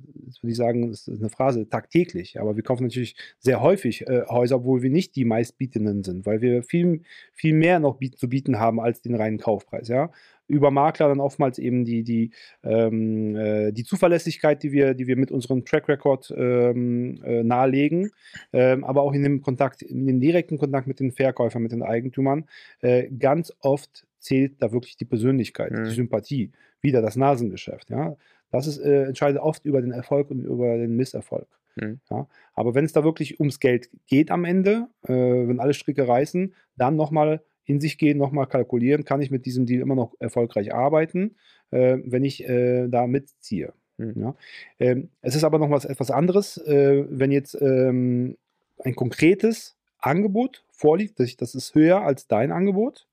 würde 0.41 0.51
ich 0.51 0.55
sagen, 0.55 0.89
das 0.89 1.07
ist 1.07 1.19
eine 1.19 1.29
Phrase, 1.29 1.67
tagtäglich, 1.69 2.39
aber 2.39 2.55
wir 2.55 2.63
kaufen 2.63 2.83
natürlich 2.83 3.15
sehr 3.39 3.61
häufig 3.61 4.07
äh, 4.07 4.23
Häuser, 4.27 4.57
obwohl 4.57 4.81
wir 4.81 4.89
nicht 4.89 5.15
die 5.15 5.25
meistbietenden 5.25 6.03
sind, 6.03 6.25
weil 6.25 6.41
wir 6.41 6.63
viel, 6.63 7.01
viel 7.33 7.53
mehr 7.53 7.79
noch 7.79 7.97
biet 7.97 8.17
zu 8.17 8.29
bieten 8.29 8.59
haben 8.59 8.79
als 8.79 9.01
den 9.01 9.15
reinen 9.15 9.37
Kaufpreis, 9.37 9.87
ja. 9.87 10.11
Über 10.47 10.69
Makler 10.69 11.07
dann 11.07 11.21
oftmals 11.21 11.59
eben 11.59 11.85
die, 11.85 12.03
die, 12.03 12.31
ähm, 12.63 13.35
äh, 13.37 13.71
die 13.71 13.85
Zuverlässigkeit, 13.85 14.61
die 14.63 14.73
wir, 14.73 14.93
die 14.95 15.07
wir 15.07 15.15
mit 15.15 15.31
unserem 15.31 15.63
Track 15.63 15.87
Record 15.87 16.33
ähm, 16.35 17.21
äh, 17.23 17.41
nahelegen, 17.43 18.11
ähm, 18.51 18.83
aber 18.83 19.01
auch 19.03 19.13
in 19.13 19.23
dem 19.23 19.41
Kontakt, 19.41 19.81
in 19.81 20.05
dem 20.07 20.19
direkten 20.19 20.57
Kontakt 20.57 20.87
mit 20.87 20.99
den 20.99 21.11
Verkäufern, 21.13 21.63
mit 21.63 21.71
den 21.71 21.83
Eigentümern, 21.83 22.45
äh, 22.81 23.09
ganz 23.17 23.53
oft 23.61 24.05
zählt 24.19 24.61
da 24.61 24.71
wirklich 24.71 24.97
die 24.97 25.05
Persönlichkeit, 25.05 25.71
Mhm. 25.71 25.83
die 25.85 25.91
Sympathie, 25.91 26.51
wieder 26.81 27.01
das 27.01 27.15
Nasengeschäft, 27.15 27.89
ja. 27.89 28.15
Das 28.51 28.67
ist, 28.67 28.79
äh, 28.79 29.03
entscheidet 29.03 29.41
oft 29.41 29.65
über 29.65 29.81
den 29.81 29.91
Erfolg 29.91 30.29
und 30.29 30.43
über 30.43 30.77
den 30.77 30.95
Misserfolg. 30.95 31.47
Mhm. 31.75 31.99
Ja. 32.09 32.27
Aber 32.53 32.75
wenn 32.75 32.85
es 32.85 32.93
da 32.93 33.03
wirklich 33.03 33.39
ums 33.39 33.59
Geld 33.59 33.89
geht 34.07 34.29
am 34.29 34.45
Ende, 34.45 34.87
äh, 35.03 35.13
wenn 35.13 35.59
alle 35.59 35.73
Stricke 35.73 36.07
reißen, 36.07 36.53
dann 36.75 36.95
nochmal 36.95 37.41
in 37.65 37.79
sich 37.79 37.97
gehen, 37.97 38.17
nochmal 38.17 38.47
kalkulieren, 38.47 39.05
kann 39.05 39.21
ich 39.21 39.31
mit 39.31 39.45
diesem 39.45 39.65
Deal 39.65 39.81
immer 39.81 39.95
noch 39.95 40.13
erfolgreich 40.19 40.73
arbeiten, 40.73 41.35
äh, 41.71 41.97
wenn 42.03 42.23
ich 42.23 42.47
äh, 42.47 42.87
da 42.87 43.07
mitziehe. 43.07 43.73
Mhm. 43.97 44.13
Ja. 44.15 44.35
Ähm, 44.79 45.09
es 45.21 45.35
ist 45.35 45.43
aber 45.43 45.59
noch 45.59 45.69
was 45.69 45.85
etwas 45.85 46.11
anderes, 46.11 46.57
äh, 46.57 47.05
wenn 47.09 47.31
jetzt 47.31 47.57
ähm, 47.61 48.37
ein 48.83 48.95
konkretes 48.95 49.75
Angebot 49.99 50.63
vorliegt, 50.71 51.19
das, 51.19 51.37
das 51.37 51.55
ist 51.55 51.75
höher 51.75 52.01
als 52.01 52.27
dein 52.27 52.51
Angebot. 52.51 53.07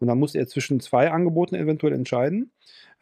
Und 0.00 0.08
dann 0.08 0.18
muss 0.18 0.34
er 0.34 0.46
zwischen 0.48 0.80
zwei 0.80 1.10
Angeboten 1.10 1.54
eventuell 1.54 1.92
entscheiden. 1.92 2.50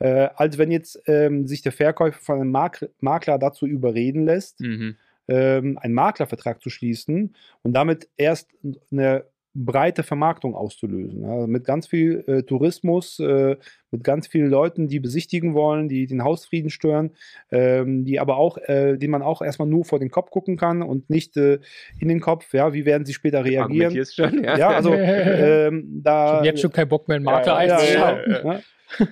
Äh, 0.00 0.28
als 0.36 0.58
wenn 0.58 0.70
jetzt 0.70 1.00
ähm, 1.06 1.46
sich 1.46 1.62
der 1.62 1.72
Verkäufer 1.72 2.18
von 2.20 2.40
einem 2.40 2.50
Mak 2.50 2.88
Makler 3.00 3.38
dazu 3.38 3.66
überreden 3.66 4.24
lässt, 4.26 4.60
Mhm. 4.60 4.96
ähm, 5.28 5.78
einen 5.78 5.94
Maklervertrag 5.94 6.60
zu 6.62 6.70
schließen 6.70 7.34
und 7.62 7.72
damit 7.74 8.08
erst 8.16 8.50
eine 8.92 9.24
breite 9.64 10.02
Vermarktung 10.02 10.54
auszulösen. 10.54 11.22
Ja, 11.22 11.46
mit 11.46 11.64
ganz 11.64 11.86
viel 11.86 12.24
äh, 12.26 12.42
Tourismus, 12.42 13.18
äh, 13.18 13.56
mit 13.90 14.04
ganz 14.04 14.26
vielen 14.26 14.48
Leuten, 14.48 14.88
die 14.88 15.00
besichtigen 15.00 15.54
wollen, 15.54 15.88
die 15.88 16.06
den 16.06 16.24
Hausfrieden 16.24 16.70
stören, 16.70 17.10
ähm, 17.50 18.04
die 18.04 18.20
aber 18.20 18.36
auch, 18.36 18.58
äh, 18.58 18.96
die 18.96 19.08
man 19.08 19.22
auch 19.22 19.42
erstmal 19.42 19.68
nur 19.68 19.84
vor 19.84 19.98
den 19.98 20.10
Kopf 20.10 20.30
gucken 20.30 20.56
kann 20.56 20.82
und 20.82 21.10
nicht 21.10 21.36
äh, 21.36 21.58
in 21.98 22.08
den 22.08 22.20
Kopf, 22.20 22.52
ja, 22.54 22.72
wie 22.72 22.84
werden 22.84 23.04
sie 23.04 23.14
später 23.14 23.44
reagieren. 23.44 24.06
Schon, 24.06 24.44
ja. 24.44 24.56
Ja, 24.56 24.68
also 24.68 24.92
ähm, 24.94 26.00
da. 26.02 26.26
Ich 26.26 26.36
habe 26.36 26.46
jetzt 26.46 26.60
schon 26.60 26.72
keinen 26.72 26.88
Bock 26.88 27.08
mehr, 27.08 27.16
einen 27.16 27.24
Makler 27.24 27.64
ja, 27.64 27.76
einzuschalten. 27.76 28.32
ja, 28.32 28.60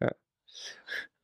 ja. 0.00 0.10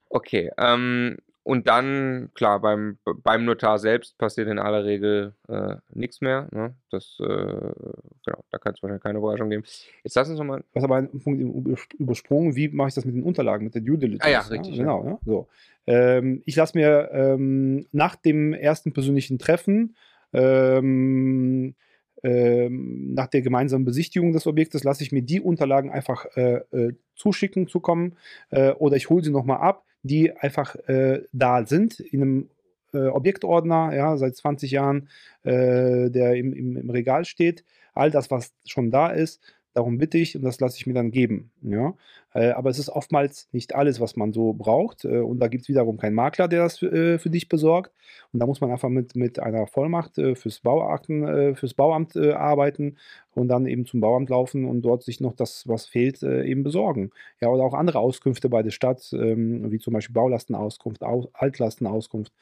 Okay, 0.08 0.50
ähm, 0.58 1.16
und 1.44 1.66
dann, 1.66 2.30
klar, 2.34 2.60
beim, 2.60 2.98
beim 3.22 3.44
Notar 3.44 3.78
selbst 3.78 4.16
passiert 4.16 4.48
in 4.48 4.58
aller 4.58 4.84
Regel 4.84 5.34
äh, 5.48 5.76
nichts 5.92 6.20
mehr. 6.20 6.48
Ne? 6.52 6.74
Das, 6.90 7.18
äh, 7.20 7.24
genau, 7.24 8.44
da 8.50 8.58
kann 8.58 8.74
es 8.74 8.82
wahrscheinlich 8.82 9.02
keine 9.02 9.18
Überraschung 9.18 9.50
geben. 9.50 9.64
Jetzt 10.04 10.14
lass 10.14 10.28
uns 10.28 10.38
nochmal. 10.38 10.62
Was 10.72 10.84
aber 10.84 10.96
einen 10.96 11.20
Punkt 11.20 11.40
übers- 11.40 11.94
übersprungen, 11.98 12.54
wie 12.54 12.68
mache 12.68 12.88
ich 12.88 12.94
das 12.94 13.04
mit 13.04 13.16
den 13.16 13.24
Unterlagen, 13.24 13.64
mit 13.64 13.74
der 13.74 13.82
Due 13.82 13.98
Diligence? 13.98 14.24
Ah 14.24 14.30
ja, 14.30 14.40
richtig, 14.40 14.76
ja. 14.76 14.82
Genau, 14.84 15.04
ja. 15.04 15.18
So. 15.24 15.48
Ähm, 15.86 16.42
ich 16.46 16.54
lasse 16.54 16.78
mir 16.78 17.10
ähm, 17.12 17.86
nach 17.90 18.14
dem 18.14 18.52
ersten 18.52 18.92
persönlichen 18.92 19.38
Treffen, 19.38 19.96
ähm, 20.32 21.74
ähm, 22.22 23.14
nach 23.14 23.26
der 23.26 23.42
gemeinsamen 23.42 23.84
Besichtigung 23.84 24.32
des 24.32 24.46
Objektes, 24.46 24.84
lasse 24.84 25.02
ich 25.02 25.10
mir 25.10 25.22
die 25.22 25.40
Unterlagen 25.40 25.90
einfach 25.90 26.24
äh, 26.36 26.60
äh, 26.70 26.94
zuschicken, 27.16 27.66
zukommen 27.66 28.16
äh, 28.50 28.70
oder 28.72 28.96
ich 28.96 29.10
hole 29.10 29.24
sie 29.24 29.32
nochmal 29.32 29.58
ab, 29.58 29.84
die 30.02 30.36
einfach 30.36 30.76
äh, 30.88 31.22
da 31.32 31.66
sind 31.66 32.00
in 32.00 32.22
einem 32.22 32.50
äh, 32.92 33.06
Objektordner, 33.06 33.94
ja, 33.94 34.16
seit 34.16 34.36
20 34.36 34.70
Jahren, 34.70 35.08
äh, 35.44 36.10
der 36.10 36.34
im, 36.34 36.52
im, 36.52 36.76
im 36.76 36.90
Regal 36.90 37.24
steht. 37.24 37.64
All 37.94 38.10
das, 38.10 38.30
was 38.30 38.52
schon 38.66 38.90
da 38.90 39.10
ist, 39.10 39.40
darum 39.74 39.98
bitte 39.98 40.18
ich 40.18 40.36
und 40.36 40.42
das 40.42 40.60
lasse 40.60 40.76
ich 40.76 40.86
mir 40.86 40.94
dann 40.94 41.10
geben. 41.10 41.50
Ja? 41.62 41.94
Äh, 42.34 42.50
aber 42.50 42.70
es 42.70 42.78
ist 42.78 42.88
oftmals 42.88 43.48
nicht 43.52 43.74
alles, 43.74 44.00
was 44.00 44.16
man 44.16 44.32
so 44.32 44.52
braucht. 44.52 45.04
Äh, 45.04 45.18
und 45.18 45.38
da 45.40 45.48
gibt 45.48 45.62
es 45.62 45.68
wiederum 45.68 45.96
keinen 45.96 46.14
Makler, 46.14 46.48
der 46.48 46.62
das 46.62 46.82
äh, 46.82 47.18
für 47.18 47.30
dich 47.30 47.48
besorgt. 47.48 47.92
Und 48.32 48.40
da 48.40 48.46
muss 48.46 48.60
man 48.60 48.70
einfach 48.70 48.88
mit, 48.88 49.16
mit 49.16 49.38
einer 49.38 49.66
Vollmacht 49.66 50.14
fürs 50.14 50.60
Bauakten, 50.60 51.56
fürs 51.56 51.74
Bauamt 51.74 52.16
arbeiten 52.16 52.96
und 53.34 53.48
dann 53.48 53.66
eben 53.66 53.86
zum 53.86 54.00
Bauamt 54.00 54.28
laufen 54.28 54.64
und 54.64 54.82
dort 54.82 55.02
sich 55.02 55.20
noch 55.20 55.34
das, 55.34 55.66
was 55.66 55.86
fehlt, 55.86 56.22
äh, 56.22 56.44
eben 56.44 56.62
besorgen. 56.62 57.10
Ja, 57.40 57.48
oder 57.48 57.64
auch 57.64 57.74
andere 57.74 57.98
Auskünfte 57.98 58.48
bei 58.48 58.62
der 58.62 58.70
Stadt, 58.70 59.12
ähm, 59.12 59.70
wie 59.70 59.78
zum 59.78 59.94
Beispiel 59.94 60.14
Baulastenauskunft, 60.14 61.02
Au 61.02 61.28
Altlastenauskunft, 61.32 62.32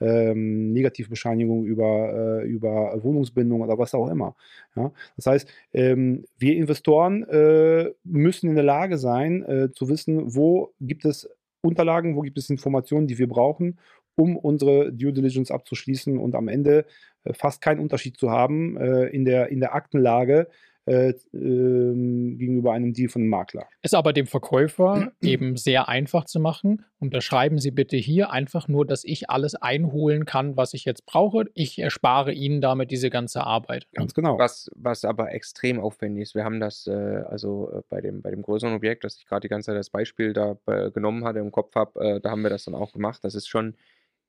ähm, 0.00 0.72
Negativbescheinigung 0.72 1.64
über, 1.64 2.42
äh, 2.42 2.46
über 2.46 3.02
Wohnungsbindung 3.02 3.62
oder 3.62 3.78
was 3.78 3.94
auch 3.94 4.08
immer. 4.08 4.36
Ja? 4.76 4.92
Das 5.16 5.26
heißt, 5.26 5.48
ähm, 5.72 6.24
wir 6.38 6.56
Investoren 6.56 7.24
äh, 7.24 7.92
müssen 8.04 8.48
in 8.48 8.54
der 8.54 8.64
Lage 8.64 8.98
sein, 8.98 9.42
äh, 9.44 9.70
zu 9.72 9.88
wissen, 9.88 10.34
wo 10.34 10.72
gibt 10.80 11.04
es 11.04 11.28
Unterlagen, 11.62 12.16
wo 12.16 12.20
gibt 12.20 12.38
es 12.38 12.48
Informationen, 12.48 13.06
die 13.06 13.18
wir 13.18 13.28
brauchen, 13.28 13.78
um 14.16 14.36
unsere 14.36 14.92
Due 14.92 15.12
Diligence 15.12 15.50
abzuschließen 15.50 16.18
und 16.18 16.34
am 16.34 16.48
Ende 16.48 16.86
äh, 17.24 17.32
fast 17.32 17.60
keinen 17.60 17.80
Unterschied 17.80 18.16
zu 18.16 18.30
haben 18.30 18.76
äh, 18.76 19.06
in, 19.06 19.24
der, 19.24 19.48
in 19.48 19.60
der 19.60 19.74
Aktenlage 19.74 20.48
äh, 20.86 21.14
ähm, 21.34 22.38
gegenüber 22.38 22.72
einem 22.72 22.92
Deal 22.92 23.08
von 23.08 23.22
einem 23.22 23.30
Makler. 23.30 23.66
Ist 23.82 23.94
aber 23.94 24.12
dem 24.12 24.26
Verkäufer 24.26 25.10
eben 25.20 25.56
sehr 25.56 25.88
einfach 25.88 26.24
zu 26.24 26.38
machen. 26.38 26.84
Unterschreiben 27.00 27.58
Sie 27.58 27.72
bitte 27.72 27.96
hier 27.96 28.30
einfach 28.30 28.68
nur, 28.68 28.86
dass 28.86 29.02
ich 29.02 29.28
alles 29.28 29.56
einholen 29.56 30.24
kann, 30.26 30.56
was 30.56 30.74
ich 30.74 30.84
jetzt 30.84 31.04
brauche. 31.04 31.46
Ich 31.54 31.80
erspare 31.80 32.32
Ihnen 32.32 32.60
damit 32.60 32.92
diese 32.92 33.10
ganze 33.10 33.44
Arbeit. 33.44 33.88
Ganz 33.94 34.14
genau. 34.14 34.38
Was, 34.38 34.70
was 34.76 35.04
aber 35.04 35.32
extrem 35.32 35.80
aufwendig 35.80 36.22
ist, 36.22 36.34
wir 36.36 36.44
haben 36.44 36.60
das 36.60 36.86
äh, 36.86 36.92
also 36.92 37.70
äh, 37.72 37.82
bei, 37.88 38.00
dem, 38.00 38.22
bei 38.22 38.30
dem 38.30 38.42
größeren 38.42 38.74
Objekt, 38.74 39.02
das 39.02 39.18
ich 39.18 39.26
gerade 39.26 39.40
die 39.40 39.48
ganze 39.48 39.66
Zeit 39.66 39.76
als 39.76 39.90
Beispiel 39.90 40.32
da 40.32 40.56
äh, 40.66 40.92
genommen 40.92 41.24
hatte, 41.24 41.40
im 41.40 41.50
Kopf 41.50 41.74
habe, 41.74 42.00
äh, 42.00 42.20
da 42.20 42.30
haben 42.30 42.42
wir 42.42 42.50
das 42.50 42.64
dann 42.64 42.76
auch 42.76 42.92
gemacht. 42.92 43.24
Das 43.24 43.34
ist 43.34 43.48
schon 43.48 43.74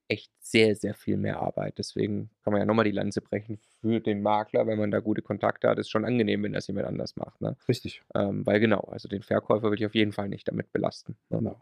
echt 0.08 0.32
sehr, 0.40 0.76
sehr 0.76 0.94
viel 0.94 1.18
mehr 1.18 1.40
Arbeit. 1.42 1.78
Deswegen 1.78 2.30
kann 2.44 2.54
man 2.54 2.62
ja 2.62 2.66
nochmal 2.66 2.86
die 2.86 2.92
Lanze 2.92 3.22
brechen 3.22 3.58
für 3.82 4.00
den 4.00 4.22
Makler, 4.22 4.66
wenn 4.66 4.80
man 4.80 4.92
da 4.92 5.00
gute 5.00 5.22
Kontakte 5.22 5.68
hat. 5.68 5.78
Ist 5.80 5.90
schon 5.90 6.06
angenehm, 6.06 6.44
wenn 6.44 6.54
das 6.54 6.68
jemand 6.68 6.88
anders 6.88 7.16
macht. 7.16 7.42
Ne? 7.42 7.56
Richtig. 7.68 8.02
Ähm, 8.16 8.46
weil 8.46 8.60
genau, 8.60 8.82
also 8.92 9.10
den 9.10 9.24
Verkäufer 9.24 9.70
will 9.70 9.78
ich 9.78 9.86
auf 9.86 9.96
jeden 9.96 10.14
Fall 10.14 10.30
nicht 10.30 10.48
damit 10.48 10.72
belasten. 10.72 11.18
Ne? 11.30 11.40
Genau. 11.40 11.62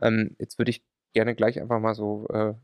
Ähm, 0.00 0.36
jetzt 0.38 0.58
würde 0.58 0.70
ich 0.70 0.82
gerne 1.12 1.34
gleich 1.34 1.60
einfach 1.60 1.80
mal 1.80 1.94
so, 1.94 2.26
äh, 2.28 2.54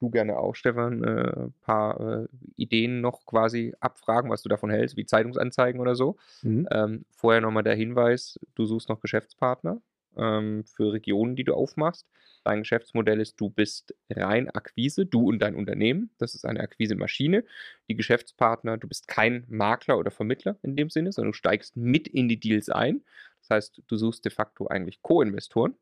du 0.00 0.10
gerne 0.10 0.38
auch, 0.38 0.54
Stefan, 0.54 1.04
äh, 1.04 1.40
ein 1.46 1.54
paar 1.60 2.00
äh, 2.00 2.28
Ideen 2.56 3.00
noch 3.00 3.26
quasi 3.26 3.74
abfragen, 3.80 4.30
was 4.30 4.42
du 4.42 4.48
davon 4.48 4.70
hältst, 4.70 4.96
wie 4.96 5.04
Zeitungsanzeigen 5.04 5.80
oder 5.80 5.94
so. 5.94 6.16
Mhm. 6.42 6.68
Ähm, 6.70 7.04
vorher 7.10 7.40
nochmal 7.40 7.64
der 7.64 7.74
Hinweis, 7.74 8.38
du 8.54 8.64
suchst 8.64 8.88
noch 8.88 9.00
Geschäftspartner 9.00 9.80
ähm, 10.16 10.64
für 10.64 10.92
Regionen, 10.92 11.36
die 11.36 11.44
du 11.44 11.54
aufmachst. 11.54 12.06
Dein 12.44 12.60
Geschäftsmodell 12.60 13.20
ist, 13.20 13.38
du 13.40 13.50
bist 13.50 13.94
rein 14.08 14.48
Akquise, 14.48 15.04
du 15.04 15.28
und 15.28 15.40
dein 15.40 15.54
Unternehmen. 15.54 16.10
Das 16.18 16.34
ist 16.34 16.46
eine 16.46 16.60
Akquise-Maschine. 16.60 17.44
Die 17.88 17.96
Geschäftspartner, 17.96 18.78
du 18.78 18.88
bist 18.88 19.08
kein 19.08 19.44
Makler 19.48 19.98
oder 19.98 20.10
Vermittler 20.10 20.56
in 20.62 20.74
dem 20.74 20.88
Sinne, 20.88 21.12
sondern 21.12 21.32
du 21.32 21.36
steigst 21.36 21.76
mit 21.76 22.08
in 22.08 22.28
die 22.28 22.40
Deals 22.40 22.70
ein. 22.70 23.02
Das 23.40 23.50
heißt, 23.50 23.82
du 23.86 23.96
suchst 23.96 24.24
de 24.24 24.32
facto 24.32 24.68
eigentlich 24.68 25.02
Co-Investoren. 25.02 25.74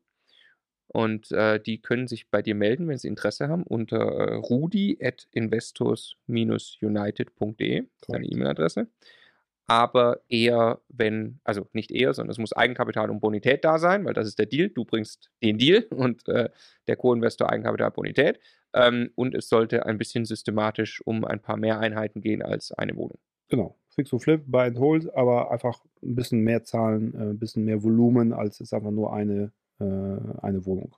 Und 0.91 1.31
äh, 1.31 1.61
die 1.61 1.81
können 1.81 2.07
sich 2.07 2.29
bei 2.29 2.41
dir 2.41 2.55
melden, 2.55 2.87
wenn 2.87 2.97
sie 2.97 3.07
Interesse 3.07 3.47
haben, 3.47 3.63
unter 3.63 3.99
äh, 3.99 4.33
rudi 4.35 4.97
at 5.01 5.27
investors-united.de, 5.31 7.83
deine 8.07 8.25
E-Mail-Adresse. 8.25 8.87
Aber 9.69 10.21
eher, 10.29 10.79
wenn, 10.89 11.39
also 11.43 11.67
nicht 11.73 11.91
eher, 11.91 12.13
sondern 12.13 12.31
es 12.31 12.39
muss 12.39 12.53
Eigenkapital 12.53 13.09
und 13.11 13.19
Bonität 13.19 13.63
da 13.63 13.77
sein, 13.77 14.03
weil 14.03 14.13
das 14.13 14.27
ist 14.27 14.39
der 14.39 14.47
Deal. 14.47 14.69
Du 14.69 14.83
bringst 14.83 15.29
den 15.43 15.57
Deal 15.57 15.83
und 15.91 16.27
äh, 16.27 16.49
der 16.87 16.95
Co-Investor 16.95 17.49
Eigenkapital, 17.49 17.91
Bonität. 17.91 18.39
Ähm, 18.73 19.11
und 19.15 19.35
es 19.35 19.47
sollte 19.47 19.85
ein 19.85 19.97
bisschen 19.97 20.25
systematisch 20.25 21.01
um 21.05 21.23
ein 21.23 21.39
paar 21.39 21.57
mehr 21.57 21.79
Einheiten 21.79 22.21
gehen 22.21 22.41
als 22.41 22.71
eine 22.71 22.95
Wohnung. 22.95 23.19
Genau. 23.47 23.75
Fix 23.89 24.11
und 24.13 24.19
Flip, 24.19 24.41
Buy 24.45 24.67
and 24.67 24.79
Hold, 24.79 25.13
aber 25.15 25.51
einfach 25.51 25.83
ein 26.01 26.15
bisschen 26.15 26.41
mehr 26.41 26.63
Zahlen, 26.63 27.13
äh, 27.13 27.31
ein 27.31 27.39
bisschen 27.39 27.65
mehr 27.65 27.83
Volumen, 27.83 28.33
als 28.33 28.59
jetzt 28.59 28.73
einfach 28.73 28.91
nur 28.91 29.13
eine, 29.13 29.51
äh, 29.79 29.83
eine 29.83 30.65
Wohnung. 30.65 30.95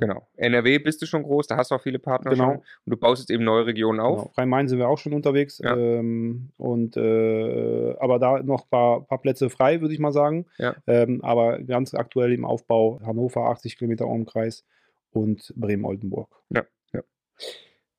Genau. 0.00 0.28
NRW 0.36 0.78
bist 0.78 1.02
du 1.02 1.06
schon 1.06 1.24
groß, 1.24 1.48
da 1.48 1.56
hast 1.56 1.72
du 1.72 1.74
auch 1.74 1.80
viele 1.82 1.98
Partner 1.98 2.30
Genau. 2.30 2.44
schon. 2.44 2.56
Und 2.58 2.64
du 2.86 2.96
baust 2.96 3.20
jetzt 3.22 3.30
eben 3.30 3.42
neue 3.42 3.66
Regionen 3.66 3.98
auf. 3.98 4.20
Genau. 4.22 4.32
Rhein-Main 4.36 4.68
sind 4.68 4.78
wir 4.78 4.88
auch 4.88 4.98
schon 4.98 5.12
unterwegs. 5.12 5.58
Ja. 5.58 5.76
Ähm, 5.76 6.50
und, 6.56 6.96
äh, 6.96 7.96
aber 7.98 8.20
da 8.20 8.40
noch 8.42 8.62
ein 8.66 8.70
paar, 8.70 9.04
paar 9.04 9.18
Plätze 9.18 9.50
frei, 9.50 9.80
würde 9.80 9.92
ich 9.92 9.98
mal 10.00 10.12
sagen. 10.12 10.46
Ja. 10.58 10.76
Ähm, 10.86 11.20
aber 11.24 11.58
ganz 11.60 11.94
aktuell 11.94 12.32
im 12.32 12.44
Aufbau 12.44 13.00
Hannover, 13.04 13.46
80 13.50 13.76
Kilometer 13.76 14.06
Umkreis 14.06 14.64
und 15.10 15.52
Bremen-Oldenburg. 15.56 16.28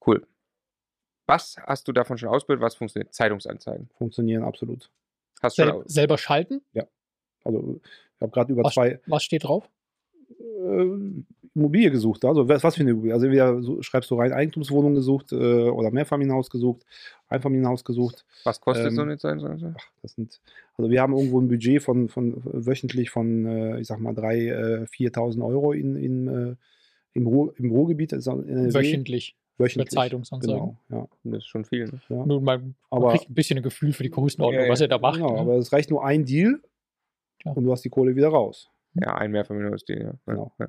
Cool. 0.05 0.25
Was 1.27 1.57
hast 1.65 1.87
du 1.87 1.91
davon 1.91 2.17
schon 2.17 2.29
ausgebildet? 2.29 2.63
Was 2.63 2.75
funktioniert? 2.75 3.13
Zeitungsanzeigen. 3.13 3.89
Funktionieren 3.97 4.43
absolut. 4.43 4.89
Hast 5.41 5.57
du 5.57 5.63
Sel 5.63 5.83
selber 5.85 6.17
schalten? 6.17 6.61
Also 7.43 7.79
ich 7.83 8.21
habe 8.21 8.31
gerade 8.31 8.51
über 8.53 8.63
Was, 8.63 8.73
zwei, 8.73 8.99
was 9.05 9.23
steht 9.23 9.43
drauf? 9.43 9.69
Immobilie 11.59 11.91
gesucht. 11.91 12.25
Also 12.25 12.47
was, 12.47 12.63
was 12.63 12.75
für 12.75 12.81
eine 12.81 12.91
Immobilie? 12.91 13.13
Also 13.13 13.25
entweder 13.25 13.61
so, 13.61 13.81
schreibst 13.81 14.09
du 14.11 14.15
rein 14.15 14.31
Eigentumswohnung 14.33 14.95
gesucht 14.95 15.31
äh, 15.31 15.35
oder 15.69 15.91
Mehrfamilienhaus 15.91 16.49
gesucht, 16.49 16.85
Einfamilienhaus 17.27 17.83
gesucht. 17.83 18.25
Was 18.43 18.59
kostet 18.61 18.87
Ähm, 18.87 18.95
so 18.95 19.01
eine? 19.01 19.17
So? 19.17 19.27
Ach, 19.77 19.83
das 20.01 20.13
sind, 20.13 20.39
also 20.77 20.89
wir 20.89 21.01
haben 21.01 21.13
irgendwo 21.15 21.39
ein 21.39 21.47
Budget 21.47 21.81
von, 21.83 22.09
von 22.09 22.41
wöchentlich 22.43 23.09
von, 23.09 23.45
äh, 23.45 23.79
ich 23.79 23.87
sag 23.87 23.99
mal, 23.99 24.13
3.000, 24.13 24.83
äh, 24.83 24.85
4.000 24.85 25.45
Euro 25.45 25.73
in, 25.73 25.95
in, 25.95 26.27
äh, 26.27 26.55
im, 27.13 27.27
Ruhr, 27.27 27.53
im 27.57 27.71
Ruhrgebiet. 27.71 28.13
NRW. 28.13 28.73
Wöchentlich 28.73 29.35
Wöchentlich. 29.57 29.89
Zeitungsanzeigen. 29.89 30.77
Genau, 30.87 31.01
ja. 31.01 31.07
Das 31.25 31.39
ist 31.39 31.47
schon 31.47 31.65
viel. 31.65 31.85
Ne? 31.85 31.99
ja. 32.07 32.25
Nur 32.25 32.41
man, 32.41 32.75
Aber- 32.89 33.07
man 33.07 33.17
kriegt 33.17 33.29
ein 33.29 33.33
bisschen 33.33 33.57
ein 33.57 33.63
Gefühl 33.63 33.91
für 33.91 34.03
die 34.03 34.09
Größenordnung, 34.09 34.61
Ja, 34.61 34.67
ja. 34.67 34.71
was 34.71 34.79
er 34.79 34.87
da 34.87 34.97
macht. 34.97 35.17
Genau, 35.17 35.33
ne? 35.33 35.39
aber 35.41 35.55
es 35.57 35.71
reicht 35.73 35.89
nur 35.91 36.03
ein 36.05 36.23
Deal 36.23 36.61
Klar. 37.41 37.57
und 37.57 37.65
du 37.65 37.71
hast 37.73 37.83
die 37.83 37.89
Kohle 37.89 38.15
wieder 38.15 38.29
raus. 38.29 38.69
Ja, 38.93 39.15
ein 39.15 39.31
Mehrfamilienhaus, 39.31 39.83
die, 39.83 39.93
ja. 39.93 40.13
Genau. 40.25 40.51
ja. 40.59 40.67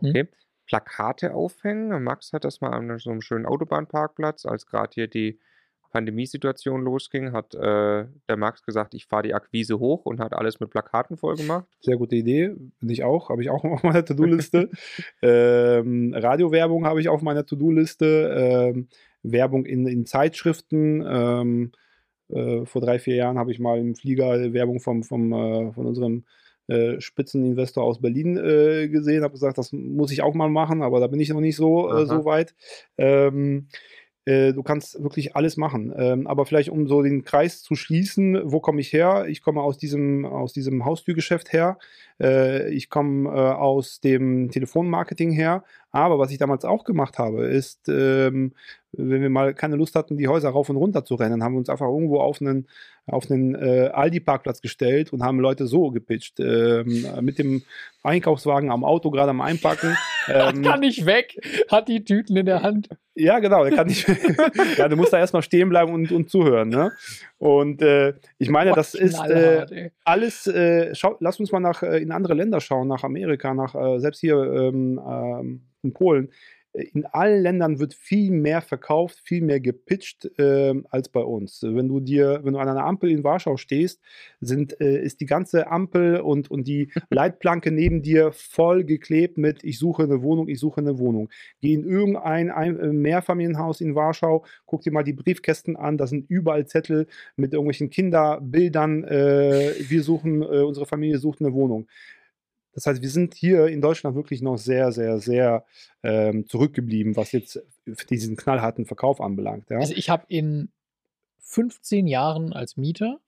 Hm. 0.00 0.10
Okay. 0.10 0.28
Plakate 0.66 1.34
aufhängen. 1.34 2.02
Max 2.02 2.32
hat 2.32 2.44
das 2.44 2.60
mal 2.60 2.70
an 2.70 2.98
so 2.98 3.10
einem 3.10 3.20
schönen 3.20 3.46
Autobahnparkplatz, 3.46 4.46
als 4.46 4.66
gerade 4.66 4.90
hier 4.92 5.06
die 5.08 5.38
Pandemiesituation 5.96 6.82
losging, 6.82 7.32
hat 7.32 7.54
äh, 7.54 8.04
der 8.28 8.36
Max 8.36 8.62
gesagt, 8.62 8.92
ich 8.92 9.06
fahre 9.06 9.22
die 9.22 9.34
Akquise 9.34 9.78
hoch 9.78 10.04
und 10.04 10.20
hat 10.20 10.34
alles 10.34 10.60
mit 10.60 10.68
Plakaten 10.68 11.16
voll 11.16 11.36
gemacht. 11.36 11.64
Sehr 11.80 11.96
gute 11.96 12.16
Idee, 12.16 12.54
bin 12.80 12.90
ich 12.90 13.02
auch, 13.02 13.30
habe 13.30 13.40
ich 13.40 13.48
auch 13.48 13.64
auf 13.64 13.82
meiner 13.82 14.04
To-Do-Liste. 14.04 14.68
ähm, 15.22 16.12
Radiowerbung 16.14 16.84
habe 16.84 17.00
ich 17.00 17.08
auf 17.08 17.22
meiner 17.22 17.46
To-Do-Liste. 17.46 18.74
Ähm, 18.74 18.88
Werbung 19.22 19.64
in, 19.64 19.86
in 19.86 20.04
Zeitschriften. 20.04 21.02
Ähm, 21.08 21.72
äh, 22.28 22.66
vor 22.66 22.82
drei, 22.82 22.98
vier 22.98 23.14
Jahren 23.14 23.38
habe 23.38 23.52
ich 23.52 23.58
mal 23.58 23.78
im 23.78 23.94
Flieger 23.94 24.52
Werbung 24.52 24.80
vom, 24.80 25.02
vom, 25.02 25.32
äh, 25.32 25.72
von 25.72 25.86
unserem 25.86 26.24
äh, 26.68 27.00
Spitzeninvestor 27.00 27.84
aus 27.84 28.00
Berlin 28.00 28.36
äh, 28.36 28.88
gesehen, 28.88 29.22
habe 29.22 29.32
gesagt, 29.32 29.58
das 29.58 29.72
muss 29.72 30.10
ich 30.10 30.22
auch 30.22 30.34
mal 30.34 30.48
machen, 30.48 30.82
aber 30.82 31.00
da 31.00 31.06
bin 31.06 31.20
ich 31.20 31.28
noch 31.28 31.40
nicht 31.40 31.56
so, 31.56 31.92
äh, 31.92 32.06
so 32.06 32.24
weit. 32.24 32.54
Ähm, 32.98 33.68
äh, 34.26 34.52
du 34.52 34.62
kannst 34.64 35.00
wirklich 35.02 35.36
alles 35.36 35.56
machen. 35.56 35.94
Ähm, 35.96 36.26
aber 36.26 36.44
vielleicht, 36.46 36.68
um 36.68 36.88
so 36.88 37.02
den 37.02 37.24
Kreis 37.24 37.62
zu 37.62 37.76
schließen, 37.76 38.40
wo 38.44 38.60
komme 38.60 38.80
ich 38.80 38.92
her? 38.92 39.26
Ich 39.28 39.40
komme 39.40 39.62
aus 39.62 39.78
diesem, 39.78 40.26
aus 40.26 40.52
diesem 40.52 40.84
Haustürgeschäft 40.84 41.52
her. 41.52 41.78
Äh, 42.20 42.70
ich 42.70 42.88
komme 42.90 43.28
äh, 43.30 43.52
aus 43.52 44.00
dem 44.00 44.50
Telefonmarketing 44.50 45.32
her. 45.32 45.64
Aber 45.96 46.18
was 46.18 46.30
ich 46.30 46.38
damals 46.38 46.64
auch 46.64 46.84
gemacht 46.84 47.18
habe, 47.18 47.46
ist, 47.46 47.88
ähm, 47.88 48.52
wenn 48.92 49.22
wir 49.22 49.30
mal 49.30 49.54
keine 49.54 49.76
Lust 49.76 49.94
hatten, 49.94 50.16
die 50.16 50.28
Häuser 50.28 50.50
rauf 50.50 50.68
und 50.68 50.76
runter 50.76 51.04
zu 51.04 51.14
rennen, 51.14 51.42
haben 51.42 51.54
wir 51.54 51.58
uns 51.58 51.68
einfach 51.68 51.86
irgendwo 51.86 52.20
auf 52.20 52.40
einen, 52.40 52.66
auf 53.06 53.30
einen 53.30 53.54
äh, 53.54 53.90
Aldi-Parkplatz 53.92 54.60
gestellt 54.60 55.12
und 55.12 55.22
haben 55.22 55.40
Leute 55.40 55.66
so 55.66 55.90
gepitcht. 55.90 56.38
Ähm, 56.38 57.06
mit 57.22 57.38
dem 57.38 57.62
Einkaufswagen 58.02 58.70
am 58.70 58.84
Auto 58.84 59.10
gerade 59.10 59.30
am 59.30 59.40
Einpacken. 59.40 59.96
Ähm, 60.28 60.62
Kann 60.62 60.80
nicht 60.80 61.06
weg, 61.06 61.38
hat 61.70 61.86
die 61.86 62.02
Tüten 62.02 62.36
in 62.36 62.46
der 62.46 62.62
Hand. 62.62 62.88
ja, 63.14 63.38
genau, 63.38 63.62
der 63.62 63.76
kann 63.76 63.86
nicht. 63.86 64.08
ja, 64.76 64.88
du 64.88 64.96
musst 64.96 65.12
da 65.12 65.18
erstmal 65.18 65.42
stehen 65.42 65.68
bleiben 65.68 65.92
und, 65.92 66.10
und 66.10 66.28
zuhören. 66.30 66.68
Ne? 66.68 66.90
Und 67.38 67.80
äh, 67.80 68.14
ich 68.38 68.50
meine, 68.50 68.72
das 68.72 68.94
ist 68.94 69.20
äh, 69.20 69.90
alles. 70.02 70.48
Äh, 70.48 70.96
schau, 70.96 71.16
lass 71.20 71.38
uns 71.38 71.52
mal 71.52 71.60
nach 71.60 71.84
äh, 71.84 72.00
in 72.06 72.12
andere 72.12 72.34
Länder 72.34 72.60
schauen, 72.60 72.88
nach 72.88 73.04
Amerika, 73.04 73.52
nach 73.52 73.74
äh, 73.74 73.98
selbst 74.00 74.20
hier 74.20 74.36
ähm, 74.36 75.00
ähm, 75.06 75.62
in 75.82 75.92
Polen. 75.92 76.30
In 76.92 77.06
allen 77.06 77.42
Ländern 77.42 77.78
wird 77.78 77.94
viel 77.94 78.30
mehr 78.30 78.60
verkauft, 78.60 79.20
viel 79.24 79.42
mehr 79.42 79.60
gepitcht 79.60 80.30
ähm, 80.36 80.86
als 80.90 81.08
bei 81.08 81.20
uns. 81.22 81.62
Wenn 81.62 81.88
du 81.88 82.00
dir, 82.00 82.40
wenn 82.42 82.52
du 82.52 82.58
an 82.58 82.68
einer 82.68 82.84
Ampel 82.84 83.10
in 83.10 83.24
Warschau 83.24 83.56
stehst, 83.56 84.00
sind, 84.40 84.78
äh, 84.80 85.00
ist 85.00 85.20
die 85.20 85.26
ganze 85.26 85.68
Ampel 85.68 86.20
und, 86.20 86.50
und 86.50 86.68
die 86.68 86.90
Leitplanke 87.10 87.70
neben 87.70 88.02
dir 88.02 88.30
voll 88.32 88.84
geklebt 88.84 89.38
mit 89.38 89.64
Ich 89.64 89.78
suche 89.78 90.02
eine 90.02 90.22
Wohnung, 90.22 90.48
ich 90.48 90.60
suche 90.60 90.82
eine 90.82 90.98
Wohnung. 90.98 91.30
Geh 91.62 91.72
in 91.72 91.84
irgendein 91.84 92.50
ein, 92.50 92.78
äh, 92.78 92.92
Mehrfamilienhaus 92.92 93.80
in 93.80 93.94
Warschau, 93.94 94.44
guck 94.66 94.82
dir 94.82 94.92
mal 94.92 95.02
die 95.02 95.14
Briefkästen 95.14 95.76
an, 95.76 95.96
da 95.96 96.06
sind 96.06 96.28
überall 96.28 96.66
Zettel 96.66 97.06
mit 97.36 97.54
irgendwelchen 97.54 97.88
Kinderbildern. 97.88 99.04
Äh, 99.04 99.72
wir 99.88 100.02
suchen, 100.02 100.42
äh, 100.42 100.60
unsere 100.60 100.84
Familie 100.84 101.18
sucht 101.18 101.40
eine 101.40 101.54
Wohnung. 101.54 101.86
Das 102.76 102.84
heißt, 102.84 103.00
wir 103.00 103.08
sind 103.08 103.32
hier 103.34 103.68
in 103.68 103.80
Deutschland 103.80 104.16
wirklich 104.16 104.42
noch 104.42 104.58
sehr, 104.58 104.92
sehr, 104.92 105.18
sehr 105.18 105.64
ähm, 106.02 106.46
zurückgeblieben, 106.46 107.16
was 107.16 107.32
jetzt 107.32 107.58
diesen 108.10 108.36
knallharten 108.36 108.84
Verkauf 108.84 109.22
anbelangt. 109.22 109.70
Ja? 109.70 109.78
Also 109.78 109.94
ich 109.94 110.10
habe 110.10 110.26
in 110.28 110.68
15 111.38 112.06
Jahren 112.06 112.52
als 112.52 112.76
Mieter 112.76 113.18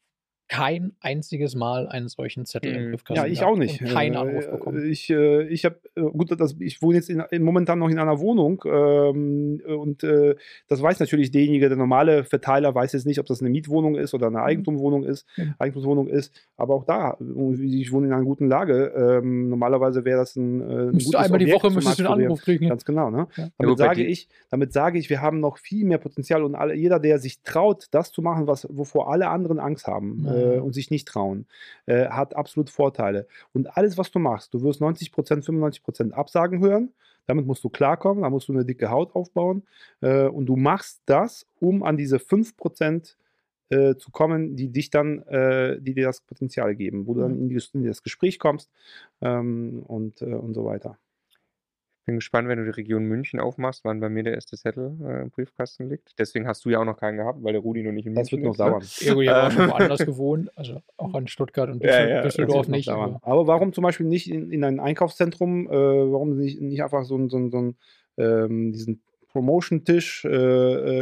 kein 0.49 0.93
einziges 1.01 1.55
Mal 1.55 1.89
einen 1.89 2.09
solchen 2.09 2.47
Zettel 2.47 2.75
im 2.75 2.85
Mhm. 2.87 2.91
Briefkasten 2.93 3.27
Ja, 3.27 3.31
ich 3.31 3.45
auch 3.45 3.57
nicht. 3.57 3.81
Und 3.83 3.89
keinen 3.89 4.15
Äh, 4.15 4.19
Anruf 4.19 4.51
bekommen. 4.51 4.91
Ich, 4.91 5.11
äh, 5.11 5.43
ich 5.49 5.65
habe, 5.65 5.77
äh, 5.95 6.01
gut, 6.01 6.31
das, 6.41 6.57
ich 6.59 6.81
wohne 6.83 6.97
jetzt 6.97 7.11
in, 7.11 7.23
in, 7.31 7.43
momentan 7.43 7.79
noch 7.79 7.89
in 7.91 7.99
einer 7.99 8.19
Wohnung 8.19 8.63
ähm, 8.67 9.61
und 9.67 10.03
äh, 10.05 10.35
das 10.69 10.81
weiß 10.83 11.01
natürlich 11.01 11.31
derjenige, 11.31 11.69
der 11.69 11.77
normale 11.77 12.25
Verteiler 12.25 12.75
weiß 12.75 12.93
jetzt 12.95 13.07
nicht, 13.07 13.19
ob 13.21 13.27
das 13.27 13.41
eine 13.41 13.51
Mietwohnung 13.51 13.97
ist 13.97 14.15
oder 14.15 14.29
eine 14.29 14.43
Eigentumswohnung 14.43 15.05
ist, 15.05 15.27
Mhm. 15.37 15.55
Eigentumswohnung 15.59 16.09
ist, 16.09 16.33
aber 16.57 16.75
auch 16.75 16.85
da, 16.85 17.17
ich 17.61 17.93
wohne 17.93 18.07
in 18.07 18.13
einer 18.13 18.25
guten 18.25 18.49
Lage. 18.49 18.93
Ähm, 18.97 19.49
normalerweise 19.51 20.05
wäre 20.05 20.19
das 20.21 20.35
ein, 20.37 20.61
äh, 20.61 20.65
ein 20.65 20.93
gutes 20.93 21.15
einmal 21.15 21.39
die 21.39 21.53
Woche 21.53 21.71
müsstest 21.71 22.01
du 22.01 22.09
einen. 22.11 22.25
Anruf 22.25 22.41
kriegen. 22.43 22.69
Ganz 22.69 22.85
genau, 22.85 23.11
ne? 23.11 23.27
Ja. 23.37 23.49
Damit, 23.59 23.73
wobei 23.73 23.77
sage 23.77 24.05
ich, 24.05 24.29
damit 24.51 24.73
sage 24.73 24.99
ich, 24.99 25.11
wir 25.11 25.21
haben 25.21 25.41
noch 25.41 25.59
viel 25.59 25.85
mehr 25.85 25.99
Potenzial 25.99 26.43
und 26.43 26.55
alle, 26.55 26.75
jeder, 26.75 26.99
der 26.99 27.19
sich 27.19 27.43
traut, 27.43 27.87
das 27.91 28.13
zu 28.13 28.23
machen, 28.23 28.47
was, 28.47 28.67
wovor 28.71 29.13
alle 29.13 29.29
anderen 29.29 29.59
Angst 29.59 29.87
haben 29.87 30.25
Ja. 30.25 30.38
Äh, 30.39 30.59
und 30.59 30.73
sich 30.73 30.91
nicht 30.91 31.09
trauen, 31.09 31.47
äh, 31.87 32.09
hat 32.09 32.37
absolut 32.37 32.71
Vorteile. 32.71 33.27
Und 33.53 33.77
alles, 33.77 33.99
was 33.99 34.11
du 34.11 34.19
machst, 34.19 34.55
du 34.55 34.63
wirst 34.63 34.81
90%, 34.81 35.45
95% 35.45 36.13
Absagen 36.13 36.61
hören. 36.61 36.93
Damit 37.27 37.47
musst 37.47 37.63
du 37.63 37.69
klarkommen, 37.69 38.23
da 38.23 38.31
musst 38.31 38.49
du 38.49 38.55
eine 38.55 38.65
dicke 38.65 38.91
Haut 38.91 39.15
aufbauen. 39.15 39.65
Äh, 40.01 40.25
und 40.25 40.47
du 40.47 40.57
machst 40.57 41.03
das, 41.07 41.47
um 41.61 41.83
an 41.83 41.97
diese 41.97 42.17
5% 42.17 43.17
äh, 43.71 43.97
zu 43.97 44.11
kommen, 44.11 44.57
die 44.57 44.71
dich 44.71 44.91
dann, 44.91 45.23
äh, 45.25 45.79
die 45.81 45.95
dir 45.95 46.07
das 46.07 46.23
Potenzial 46.23 46.75
geben, 46.75 47.07
wo 47.07 47.15
du 47.15 47.21
dann 47.21 47.39
in, 47.39 47.49
die, 47.49 47.61
in 47.75 47.85
das 47.85 48.03
Gespräch 48.03 48.39
kommst 48.39 48.71
ähm, 49.21 49.83
und, 49.87 50.23
äh, 50.23 50.35
und 50.35 50.55
so 50.55 50.65
weiter. 50.65 50.99
Bin 52.09 52.17
gespannt, 52.17 52.49
wenn 52.49 52.57
du 52.59 52.65
die 52.65 52.71
Region 52.71 53.05
München 53.05 53.39
aufmachst, 53.39 53.85
wann 53.85 54.01
bei 54.01 54.09
mir 54.09 54.23
der 54.23 54.33
erste 54.33 54.57
Zettel 54.57 54.97
äh, 55.05 55.21
im 55.25 55.31
Briefkasten 55.31 55.91
liegt. 55.91 56.19
Deswegen 56.19 56.47
hast 56.49 56.65
du 56.65 56.71
ja 56.71 56.81
auch 56.81 56.87
noch 56.87 56.97
keinen 56.97 57.19
gehabt, 57.19 57.45
weil 57.45 57.53
der 57.53 57.61
Rudi 57.61 57.83
noch 57.83 57.93
nicht 57.93 58.07
in 58.07 58.15
Das 58.15 58.33
München 58.33 58.39
wird 58.39 58.47
noch 58.47 58.53
ist, 58.55 58.59
ne? 58.59 58.65
dauern. 58.65 59.13
Ego, 59.13 59.21
ich 59.21 59.29
habe 59.29 59.43
auch 59.47 59.51
schon 59.51 59.65
Ähm. 59.65 59.71
woanders 59.73 60.07
gewohnt, 60.07 60.51
also 60.57 60.81
auch 60.97 61.13
an 61.13 61.27
Stuttgart 61.27 61.69
und 61.69 61.83
Ja, 61.85 61.91
Düssel- 61.91 62.09
ja, 62.09 62.23
das 62.23 62.35
Düsseldorf 62.35 62.69
nicht. 62.69 62.89
Aber 62.89 63.21
Aber 63.21 63.47
warum 63.47 63.75
zum 63.75 63.83
Beispiel 63.83 64.07
nicht 64.07 64.31
in, 64.31 64.51
in 64.51 64.65
ein 64.65 64.81
Einkaufszentrum, 64.81 65.67
äh, 65.67 65.71
warum 65.71 66.39
nicht, 66.39 66.63
nicht 66.63 66.83
einfach 66.83 67.05
so, 67.05 67.15
einen- 67.17 67.29
so, 67.29 67.47
so 67.51 67.59
einen, 67.59 67.77
ähm, 68.17 68.73
diesen 68.73 69.03
Promotion-Tisch 69.29 70.25
äh, 70.25 70.31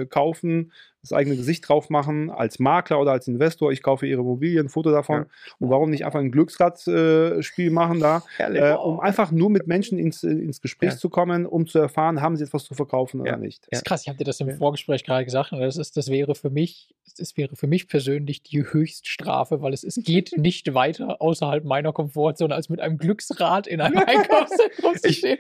äh, 0.01 0.07
kaufen, 0.07 0.73
das 1.11 1.17
eigene 1.17 1.37
Gesicht 1.37 1.69
drauf 1.69 1.91
machen, 1.91 2.31
als 2.31 2.59
Makler 2.59 3.01
oder 3.01 3.13
als 3.13 3.29
Investor, 3.29 3.73
ich 3.73 3.83
kaufe 3.83 4.07
ihre 4.07 4.21
Immobilien, 4.21 4.67
ein 4.67 4.69
Foto 4.69 4.91
davon. 4.91 5.21
Ja. 5.23 5.27
Und 5.59 5.71
warum 5.71 5.91
nicht 5.91 6.05
einfach 6.05 6.21
ein 6.21 6.31
Glücksrad-Spiel 6.33 7.69
äh, 7.69 7.71
machen 7.71 8.01
da, 8.01 8.23
Herrlich. 8.37 8.63
äh, 8.63 8.73
um 8.75 9.01
einfach 9.01 9.31
nur 9.31 9.51
mit 9.51 9.67
Menschen 9.67 9.99
ins, 9.99 10.23
ins 10.23 10.61
Gespräch 10.61 10.93
Ja. 10.93 10.97
zu 10.97 11.09
kommen, 11.09 11.47
um 11.47 11.67
zu 11.67 11.79
erfahren, 11.79 12.21
haben 12.21 12.37
sie 12.37 12.45
etwas 12.45 12.65
zu 12.65 12.75
verkaufen 12.75 13.19
Ja. 13.25 13.33
oder 13.33 13.37
nicht. 13.39 13.67
das 13.71 13.81
ist 13.81 13.85
krass, 13.85 14.03
ich 14.03 14.09
habe 14.09 14.19
dir 14.19 14.25
das 14.25 14.41
im 14.41 14.49
Ja. 14.49 14.57
Vorgespräch 14.57 15.05
gerade 15.05 15.25
gesagt. 15.25 15.53
Und 15.53 15.61
das, 15.61 15.77
ist, 15.77 15.97
das 15.97 16.09
wäre 16.11 16.35
für 16.35 16.51
mich, 16.51 16.95
das 17.19 17.37
wäre 17.37 17.57
für 17.57 17.67
mich 17.67 17.89
persönlich 17.89 18.43
die 18.43 18.63
Höchststrafe, 18.65 19.63
weil 19.63 19.73
es, 19.73 19.85
es 19.85 19.97
geht 20.03 20.33
nicht 20.37 20.75
weiter 20.75 21.21
außerhalb 21.21 21.65
meiner 21.65 21.93
Komfortzone, 21.93 22.55
als 22.55 22.69
mit 22.69 22.81
einem 22.81 22.99
Glücksrad 22.99 23.67
in 23.67 23.81
einem 23.81 23.99
Einkaufszentrum 24.07 24.97
zu 24.97 25.13
stehen. 25.13 25.39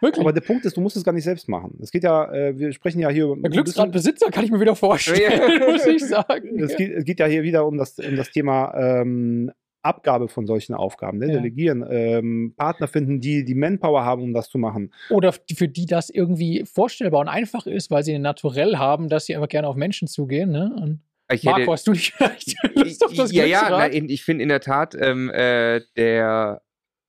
Wirklich. 0.00 0.20
Aber 0.20 0.32
der 0.32 0.40
Punkt 0.42 0.64
ist, 0.64 0.76
du 0.76 0.80
musst 0.80 0.96
es 0.96 1.04
gar 1.04 1.12
nicht 1.12 1.24
selbst 1.24 1.48
machen. 1.48 1.78
Es 1.82 1.90
geht 1.90 2.02
ja, 2.04 2.32
äh, 2.32 2.58
wir 2.58 2.72
sprechen 2.72 3.00
ja 3.00 3.08
hier 3.08 3.26
über 3.26 3.48
Glücksradbesitzer 3.48 4.30
kann 4.30 4.44
ich 4.44 4.50
mir 4.50 4.60
wieder 4.60 4.76
vorstellen, 4.76 5.07
muss 5.68 5.86
ich 5.86 6.04
sagen. 6.04 6.58
Es 6.60 6.76
geht, 6.76 6.90
es 6.92 7.04
geht 7.04 7.20
ja 7.20 7.26
hier 7.26 7.42
wieder 7.42 7.66
um 7.66 7.76
das, 7.78 7.98
um 7.98 8.16
das 8.16 8.30
Thema 8.30 8.74
ähm, 8.76 9.50
Abgabe 9.82 10.28
von 10.28 10.46
solchen 10.46 10.74
Aufgaben, 10.74 11.18
ne? 11.18 11.26
Ja. 11.28 11.32
Delegieren, 11.34 11.84
ähm, 11.88 12.54
Partner 12.56 12.88
finden, 12.88 13.20
die 13.20 13.44
die 13.44 13.54
Manpower 13.54 14.04
haben, 14.04 14.22
um 14.22 14.34
das 14.34 14.48
zu 14.50 14.58
machen. 14.58 14.92
Oder 15.08 15.32
für 15.32 15.68
die 15.68 15.86
das 15.86 16.10
irgendwie 16.10 16.64
vorstellbar 16.70 17.20
und 17.20 17.28
einfach 17.28 17.66
ist, 17.66 17.90
weil 17.90 18.02
sie 18.02 18.14
ein 18.14 18.22
Naturell 18.22 18.76
haben, 18.76 19.08
dass 19.08 19.26
sie 19.26 19.34
einfach 19.36 19.48
gerne 19.48 19.68
auf 19.68 19.76
Menschen 19.76 20.08
zugehen. 20.08 20.50
Ne? 20.50 20.74
Und 20.82 21.00
Ich 21.32 21.44
Marco, 21.44 21.60
hätte- 21.60 21.72
hast 21.72 21.86
du 21.86 21.92
nicht 21.92 22.12
vielleicht 22.16 22.56
Lust 22.74 23.04
auf 23.04 23.14
das 23.14 23.32
ja, 23.32 23.44
ja, 23.46 23.66
na, 23.70 23.86
in- 23.86 24.08
ich 24.08 24.24
finde 24.24 24.42
in 24.42 24.48
der 24.48 24.60
Tat, 24.60 24.96
ähm, 25.00 25.30
äh, 25.30 25.80
der, 25.96 26.60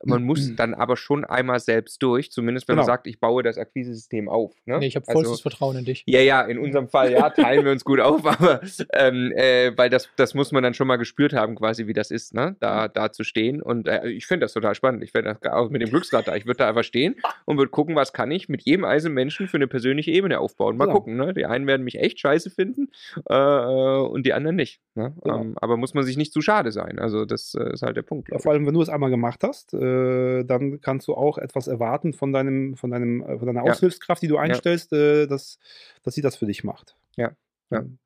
man 0.06 0.24
muss 0.24 0.56
dann 0.56 0.74
aber 0.74 0.96
schon 0.98 1.26
einmal 1.26 1.60
selbst 1.60 2.02
durch, 2.04 2.32
zumindest 2.32 2.68
wenn 2.68 2.76
man 2.76 2.86
Genau. 2.86 2.94
sagt, 2.94 3.08
ich 3.08 3.20
baue 3.20 3.44
das 3.44 3.58
Akquisesystem 3.58 4.30
auf. 4.30 4.54
Ne? 4.66 4.80
Nee, 4.80 4.88
ich 4.88 4.96
habe 4.96 5.08
Also- 5.08 5.20
vollstes 5.22 5.42
Vertrauen 5.42 5.78
in 5.78 5.86
dich. 5.86 6.04
Ja, 6.08 6.22
ja, 6.22 6.42
in 6.42 6.58
unserem 6.58 6.88
Fall, 6.88 7.12
ja, 7.12 7.30
teilen 7.30 7.66
wir 7.66 7.72
uns 7.72 7.84
gut 7.84 8.00
auf, 8.00 8.26
aber 8.26 8.62
ähm, 8.94 9.32
äh, 9.36 9.72
weil 9.78 9.90
das, 9.90 10.10
das 10.16 10.34
muss 10.34 10.52
man 10.52 10.64
dann 10.64 10.74
schon 10.74 10.88
mal 10.88 10.96
gespürt 10.98 11.34
haben, 11.34 11.56
quasi, 11.56 11.88
wie 11.88 11.94
das 11.94 12.12
ist, 12.12 12.34
ne? 12.34 12.56
Da, 12.60 12.88
da 12.88 13.12
zu 13.12 13.24
stehen. 13.24 13.62
Und 13.62 13.88
äh, 13.88 14.08
ich 14.10 14.26
finde 14.26 14.46
das 14.46 14.54
total 14.54 14.76
spannend. 14.76 15.04
Ich 15.04 15.12
finde 15.12 15.38
das 15.42 15.52
auch 15.52 15.70
mit 15.70 15.82
dem 15.82 15.90
Glücksrad 15.90 16.28
da. 16.28 16.36
Ich 16.36 16.46
würde 16.46 16.58
da 16.60 16.70
einfach 16.70 16.84
stehen 16.84 17.16
und 17.46 17.58
würde 17.58 17.70
gucken, 17.72 17.96
was 17.96 18.14
kann 18.14 18.32
ich 18.32 18.50
mit 18.50 18.62
jedem 18.64 18.86
einzelnen 18.86 19.16
Menschen 19.16 19.48
für 19.48 19.58
eine 19.58 19.68
persönliche 19.68 20.12
Ebene 20.12 20.40
aufbauen. 20.40 20.78
Mal 20.78 20.86
Genau. 20.86 20.98
gucken, 20.98 21.18
ne? 21.18 21.34
Die 21.34 21.46
einen 21.46 21.68
werden 21.68 21.84
mich 21.84 22.00
echt 22.00 22.20
scheiße 22.20 22.50
finden 22.50 22.90
äh, 23.30 23.34
äh, 23.34 23.98
und 24.08 24.26
die 24.26 24.34
anderen 24.34 24.56
nicht. 24.56 24.82
Ne? 24.96 25.14
Genau. 25.24 25.42
Ähm, 25.42 25.54
aber 25.60 25.78
muss 25.78 25.94
man 25.94 26.04
sich 26.04 26.18
nicht 26.18 26.34
zu 26.34 26.42
schade 26.42 26.72
sein. 26.72 27.00
Also, 27.00 27.26
das 27.26 27.54
äh, 27.56 27.74
ist 27.74 27.82
halt 27.82 27.98
der 27.98 28.02
Punkt. 28.04 28.30
Ja, 28.32 28.40
vor 28.40 28.52
allem, 28.54 28.66
wenn 28.66 28.74
du 28.74 28.82
es 28.82 28.90
einmal 28.90 29.10
gemacht 29.10 29.44
hast, 29.44 29.74
äh, 29.90 30.44
dann 30.46 30.82
kannst 30.82 31.08
du 31.08 31.16
auch 31.16 31.38
etwas 31.38 31.68
erwarten 31.68 32.14
von 32.14 32.32
deinem, 32.32 32.76
von 32.76 32.92
deinem, 32.92 33.22
äh, 33.22 33.38
von 33.38 33.48
deiner. 33.48 33.64
Aushilfskraft, 33.64 34.22
die 34.22 34.28
du 34.28 34.38
einstellst, 34.38 34.94
äh, 34.94 35.28
dass, 35.28 35.60
dass 36.04 36.16
sie 36.16 36.22
das 36.22 36.36
für 36.36 36.46
dich 36.46 36.64
macht. 36.64 36.96
Ja, 37.16 37.32
ja. 37.70 37.80
Ähm, 37.80 37.98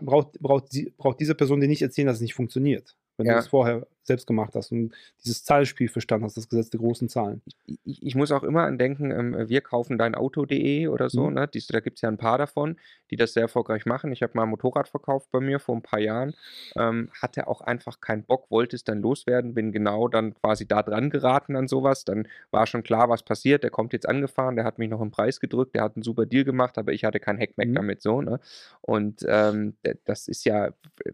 Braucht, 0.00 0.38
braucht, 0.38 0.68
braucht 0.96 1.18
diese 1.18 1.34
Person 1.34 1.60
dir 1.60 1.66
nicht 1.66 1.82
erzählen, 1.82 2.06
dass 2.06 2.18
es 2.18 2.22
nicht 2.22 2.34
funktioniert. 2.34 2.96
Wenn 3.16 3.26
du 3.26 3.34
es 3.34 3.48
vorher 3.48 3.88
selbst 4.04 4.26
gemacht 4.26 4.54
hast 4.54 4.72
und 4.72 4.92
dieses 5.24 5.44
Zahlenspiel 5.44 5.88
verstanden 5.88 6.24
hast, 6.24 6.36
das 6.36 6.48
Gesetz 6.48 6.70
der 6.70 6.80
großen 6.80 7.08
Zahlen. 7.08 7.42
ich, 7.84 8.02
ich 8.02 8.14
muss 8.14 8.32
auch 8.32 8.42
immer 8.42 8.62
an 8.64 8.78
denken, 8.78 9.10
ähm, 9.10 9.48
wir 9.48 9.60
kaufen 9.60 9.98
dein 9.98 10.14
Auto.de 10.14 10.88
oder 10.88 11.08
so, 11.10 11.28
Mhm. 11.28 11.34
ne? 11.34 11.48
Dies, 11.48 11.66
da 11.68 11.80
gibt 11.80 11.98
es 11.98 12.02
ja 12.02 12.08
ein 12.08 12.18
paar 12.18 12.38
davon, 12.38 12.76
die 13.10 13.16
das 13.16 13.32
sehr 13.32 13.42
erfolgreich 13.42 13.86
machen. 13.86 14.12
Ich 14.12 14.22
habe 14.22 14.32
mal 14.34 14.42
ein 14.44 14.48
Motorrad 14.48 14.88
verkauft 14.88 15.30
bei 15.30 15.40
mir 15.40 15.58
vor 15.60 15.76
ein 15.76 15.82
paar 15.82 16.00
Jahren, 16.00 16.34
ähm, 16.76 17.10
hatte 17.20 17.46
auch 17.46 17.60
einfach 17.60 18.00
keinen 18.00 18.24
Bock, 18.24 18.50
wollte 18.50 18.74
es 18.76 18.84
dann 18.84 19.02
loswerden, 19.02 19.54
bin 19.54 19.70
genau 19.72 20.08
dann 20.08 20.34
quasi 20.34 20.66
da 20.66 20.82
dran 20.82 21.10
geraten 21.10 21.54
an 21.56 21.68
sowas. 21.68 22.04
Dann 22.04 22.26
war 22.50 22.66
schon 22.66 22.82
klar, 22.82 23.08
was 23.08 23.22
passiert. 23.22 23.62
Der 23.62 23.70
kommt 23.70 23.92
jetzt 23.92 24.08
angefahren, 24.08 24.56
der 24.56 24.64
hat 24.64 24.78
mich 24.78 24.88
noch 24.90 25.00
im 25.00 25.10
Preis 25.10 25.38
gedrückt, 25.40 25.74
der 25.74 25.82
hat 25.82 25.96
einen 25.96 26.02
super 26.02 26.26
Deal 26.26 26.44
gemacht, 26.44 26.78
aber 26.78 26.92
ich 26.92 27.04
hatte 27.04 27.20
kein 27.20 27.38
Heckmeck 27.38 27.68
Mhm. 27.68 27.74
damit 27.74 28.02
so. 28.02 28.20
Ne? 28.22 28.40
Und 28.80 29.24
ähm, 29.28 29.74
das 30.04 30.26
ist 30.28 30.44
ja, 30.44 30.70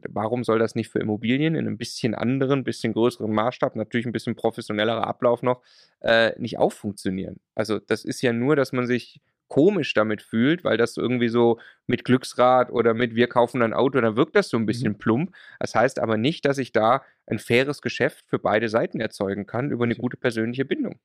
warum 0.09 0.45
soll 0.45 0.59
das 0.59 0.74
nicht 0.74 0.89
für 0.89 1.01
Immobilien 1.01 1.55
in 1.55 1.66
einem 1.66 1.76
bisschen 1.78 2.14
anderen, 2.14 2.64
bisschen 2.64 2.78
größeren 2.85 3.33
Maßstab, 3.33 3.76
natürlich 3.76 4.07
ein 4.07 4.12
bisschen 4.12 4.37
professionellerer 4.37 5.07
Ablauf 5.07 5.43
noch, 5.43 5.62
äh, 6.01 6.33
nicht 6.41 6.59
auch 6.59 6.72
funktionieren? 6.72 7.41
Also 7.55 7.79
das 7.79 8.05
ist 8.05 8.22
ja 8.22 8.33
nur, 8.33 8.57
dass 8.57 8.72
man 8.72 8.87
sich 8.87 9.20
komisch 9.49 9.95
damit 9.95 10.20
fühlt, 10.22 10.62
weil 10.62 10.76
das 10.76 10.97
irgendwie 10.97 11.29
so 11.29 11.59
mit 11.87 12.05
Glücksrad 12.05 12.70
oder 12.70 12.93
mit 12.95 13.14
wir 13.14 13.29
kaufen 13.29 13.62
ein 13.62 13.72
Auto, 13.72 13.99
dann 14.01 14.16
wirkt 14.16 14.37
das 14.37 14.51
so 14.51 14.59
ein 14.59 14.66
bisschen 14.66 14.99
plump. 14.99 15.35
Das 15.59 15.74
heißt 15.74 15.99
aber 16.01 16.16
nicht, 16.18 16.45
dass 16.45 16.59
ich 16.59 16.72
da 16.72 17.03
ein 17.26 17.39
faires 17.39 17.81
Geschäft 17.81 18.26
für 18.29 18.39
beide 18.39 18.68
Seiten 18.68 19.01
erzeugen 19.01 19.47
kann 19.47 19.70
über 19.70 19.85
eine 19.85 19.95
Ja. 19.95 20.01
gute 20.01 20.16
persönliche 20.18 20.64
Bindung. 20.66 20.97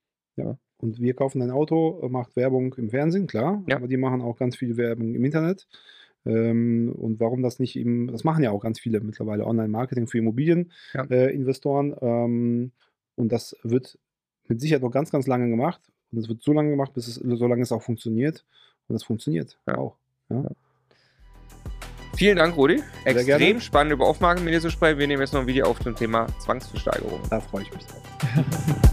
Und 0.78 1.00
wir 1.00 1.14
kaufen 1.14 1.42
ein 1.42 1.52
Auto, 1.52 2.06
macht 2.10 2.36
Werbung 2.36 2.74
im 2.74 2.90
Fernsehen, 2.90 3.28
klar, 3.28 3.64
Ja. 3.68 3.78
aber 3.78 3.88
die 3.88 3.98
machen 3.98 4.22
auch 4.22 4.38
ganz 4.38 4.58
viel 4.58 4.76
Werbung 4.76 5.14
im 5.16 5.24
Internet. 5.24 5.68
Ähm, 6.26 6.92
und 6.96 7.20
warum 7.20 7.42
das 7.42 7.60
nicht 7.60 7.76
eben, 7.76 8.08
das 8.08 8.24
machen 8.24 8.44
ja 8.44 8.52
auch 8.52 8.62
ganz 8.62 8.80
viele 8.80 9.00
mittlerweile 9.02 9.46
Online-Marketing 9.46 10.08
für 10.08 10.18
Ja. 10.18 10.22
Immobilieninvestoren. 10.24 11.10
Äh, 11.12 11.30
Investoren. 11.32 11.96
ähm, 12.02 12.72
und 13.16 13.32
das 13.32 13.56
wird 13.64 13.98
mit 14.48 14.60
Sicherheit 14.62 14.82
noch 14.84 14.92
ganz, 14.92 15.12
ganz 15.12 15.28
lange 15.28 15.50
gemacht. 15.50 15.82
Und 16.12 16.20
es 16.20 16.30
wird 16.30 16.42
so 16.44 16.54
lange 16.54 16.70
gemacht, 16.70 16.94
bis 16.94 17.08
es, 17.08 17.16
solange 17.16 17.62
es 17.64 17.72
auch 17.72 17.82
funktioniert. 17.82 18.46
Und 18.88 18.96
es 18.96 19.04
funktioniert 19.04 19.58
Ja. 19.68 19.78
auch. 19.78 19.96
Vielen 22.16 22.38
Dank, 22.38 22.56
Rudi. 22.56 22.78
Sehr 22.78 22.88
Extrem 23.16 23.26
gerne. 23.40 23.62
spannend 23.62 23.94
über 23.94 24.06
Aufmarken 24.08 24.44
mit 24.46 24.54
dir 24.54 24.62
zu 24.62 24.70
sprechen. 24.70 25.00
Wir 25.00 25.08
nehmen 25.08 25.22
jetzt 25.22 25.34
noch 25.34 25.42
ein 25.42 25.48
Video 25.48 25.66
auf 25.66 25.80
zum 25.80 25.96
Thema 25.96 26.28
Zwangsversteigerung. 26.40 27.20
Da 27.30 27.40
freue 27.40 27.64
ich 27.64 27.74
mich 27.74 27.84
drauf. 27.86 28.02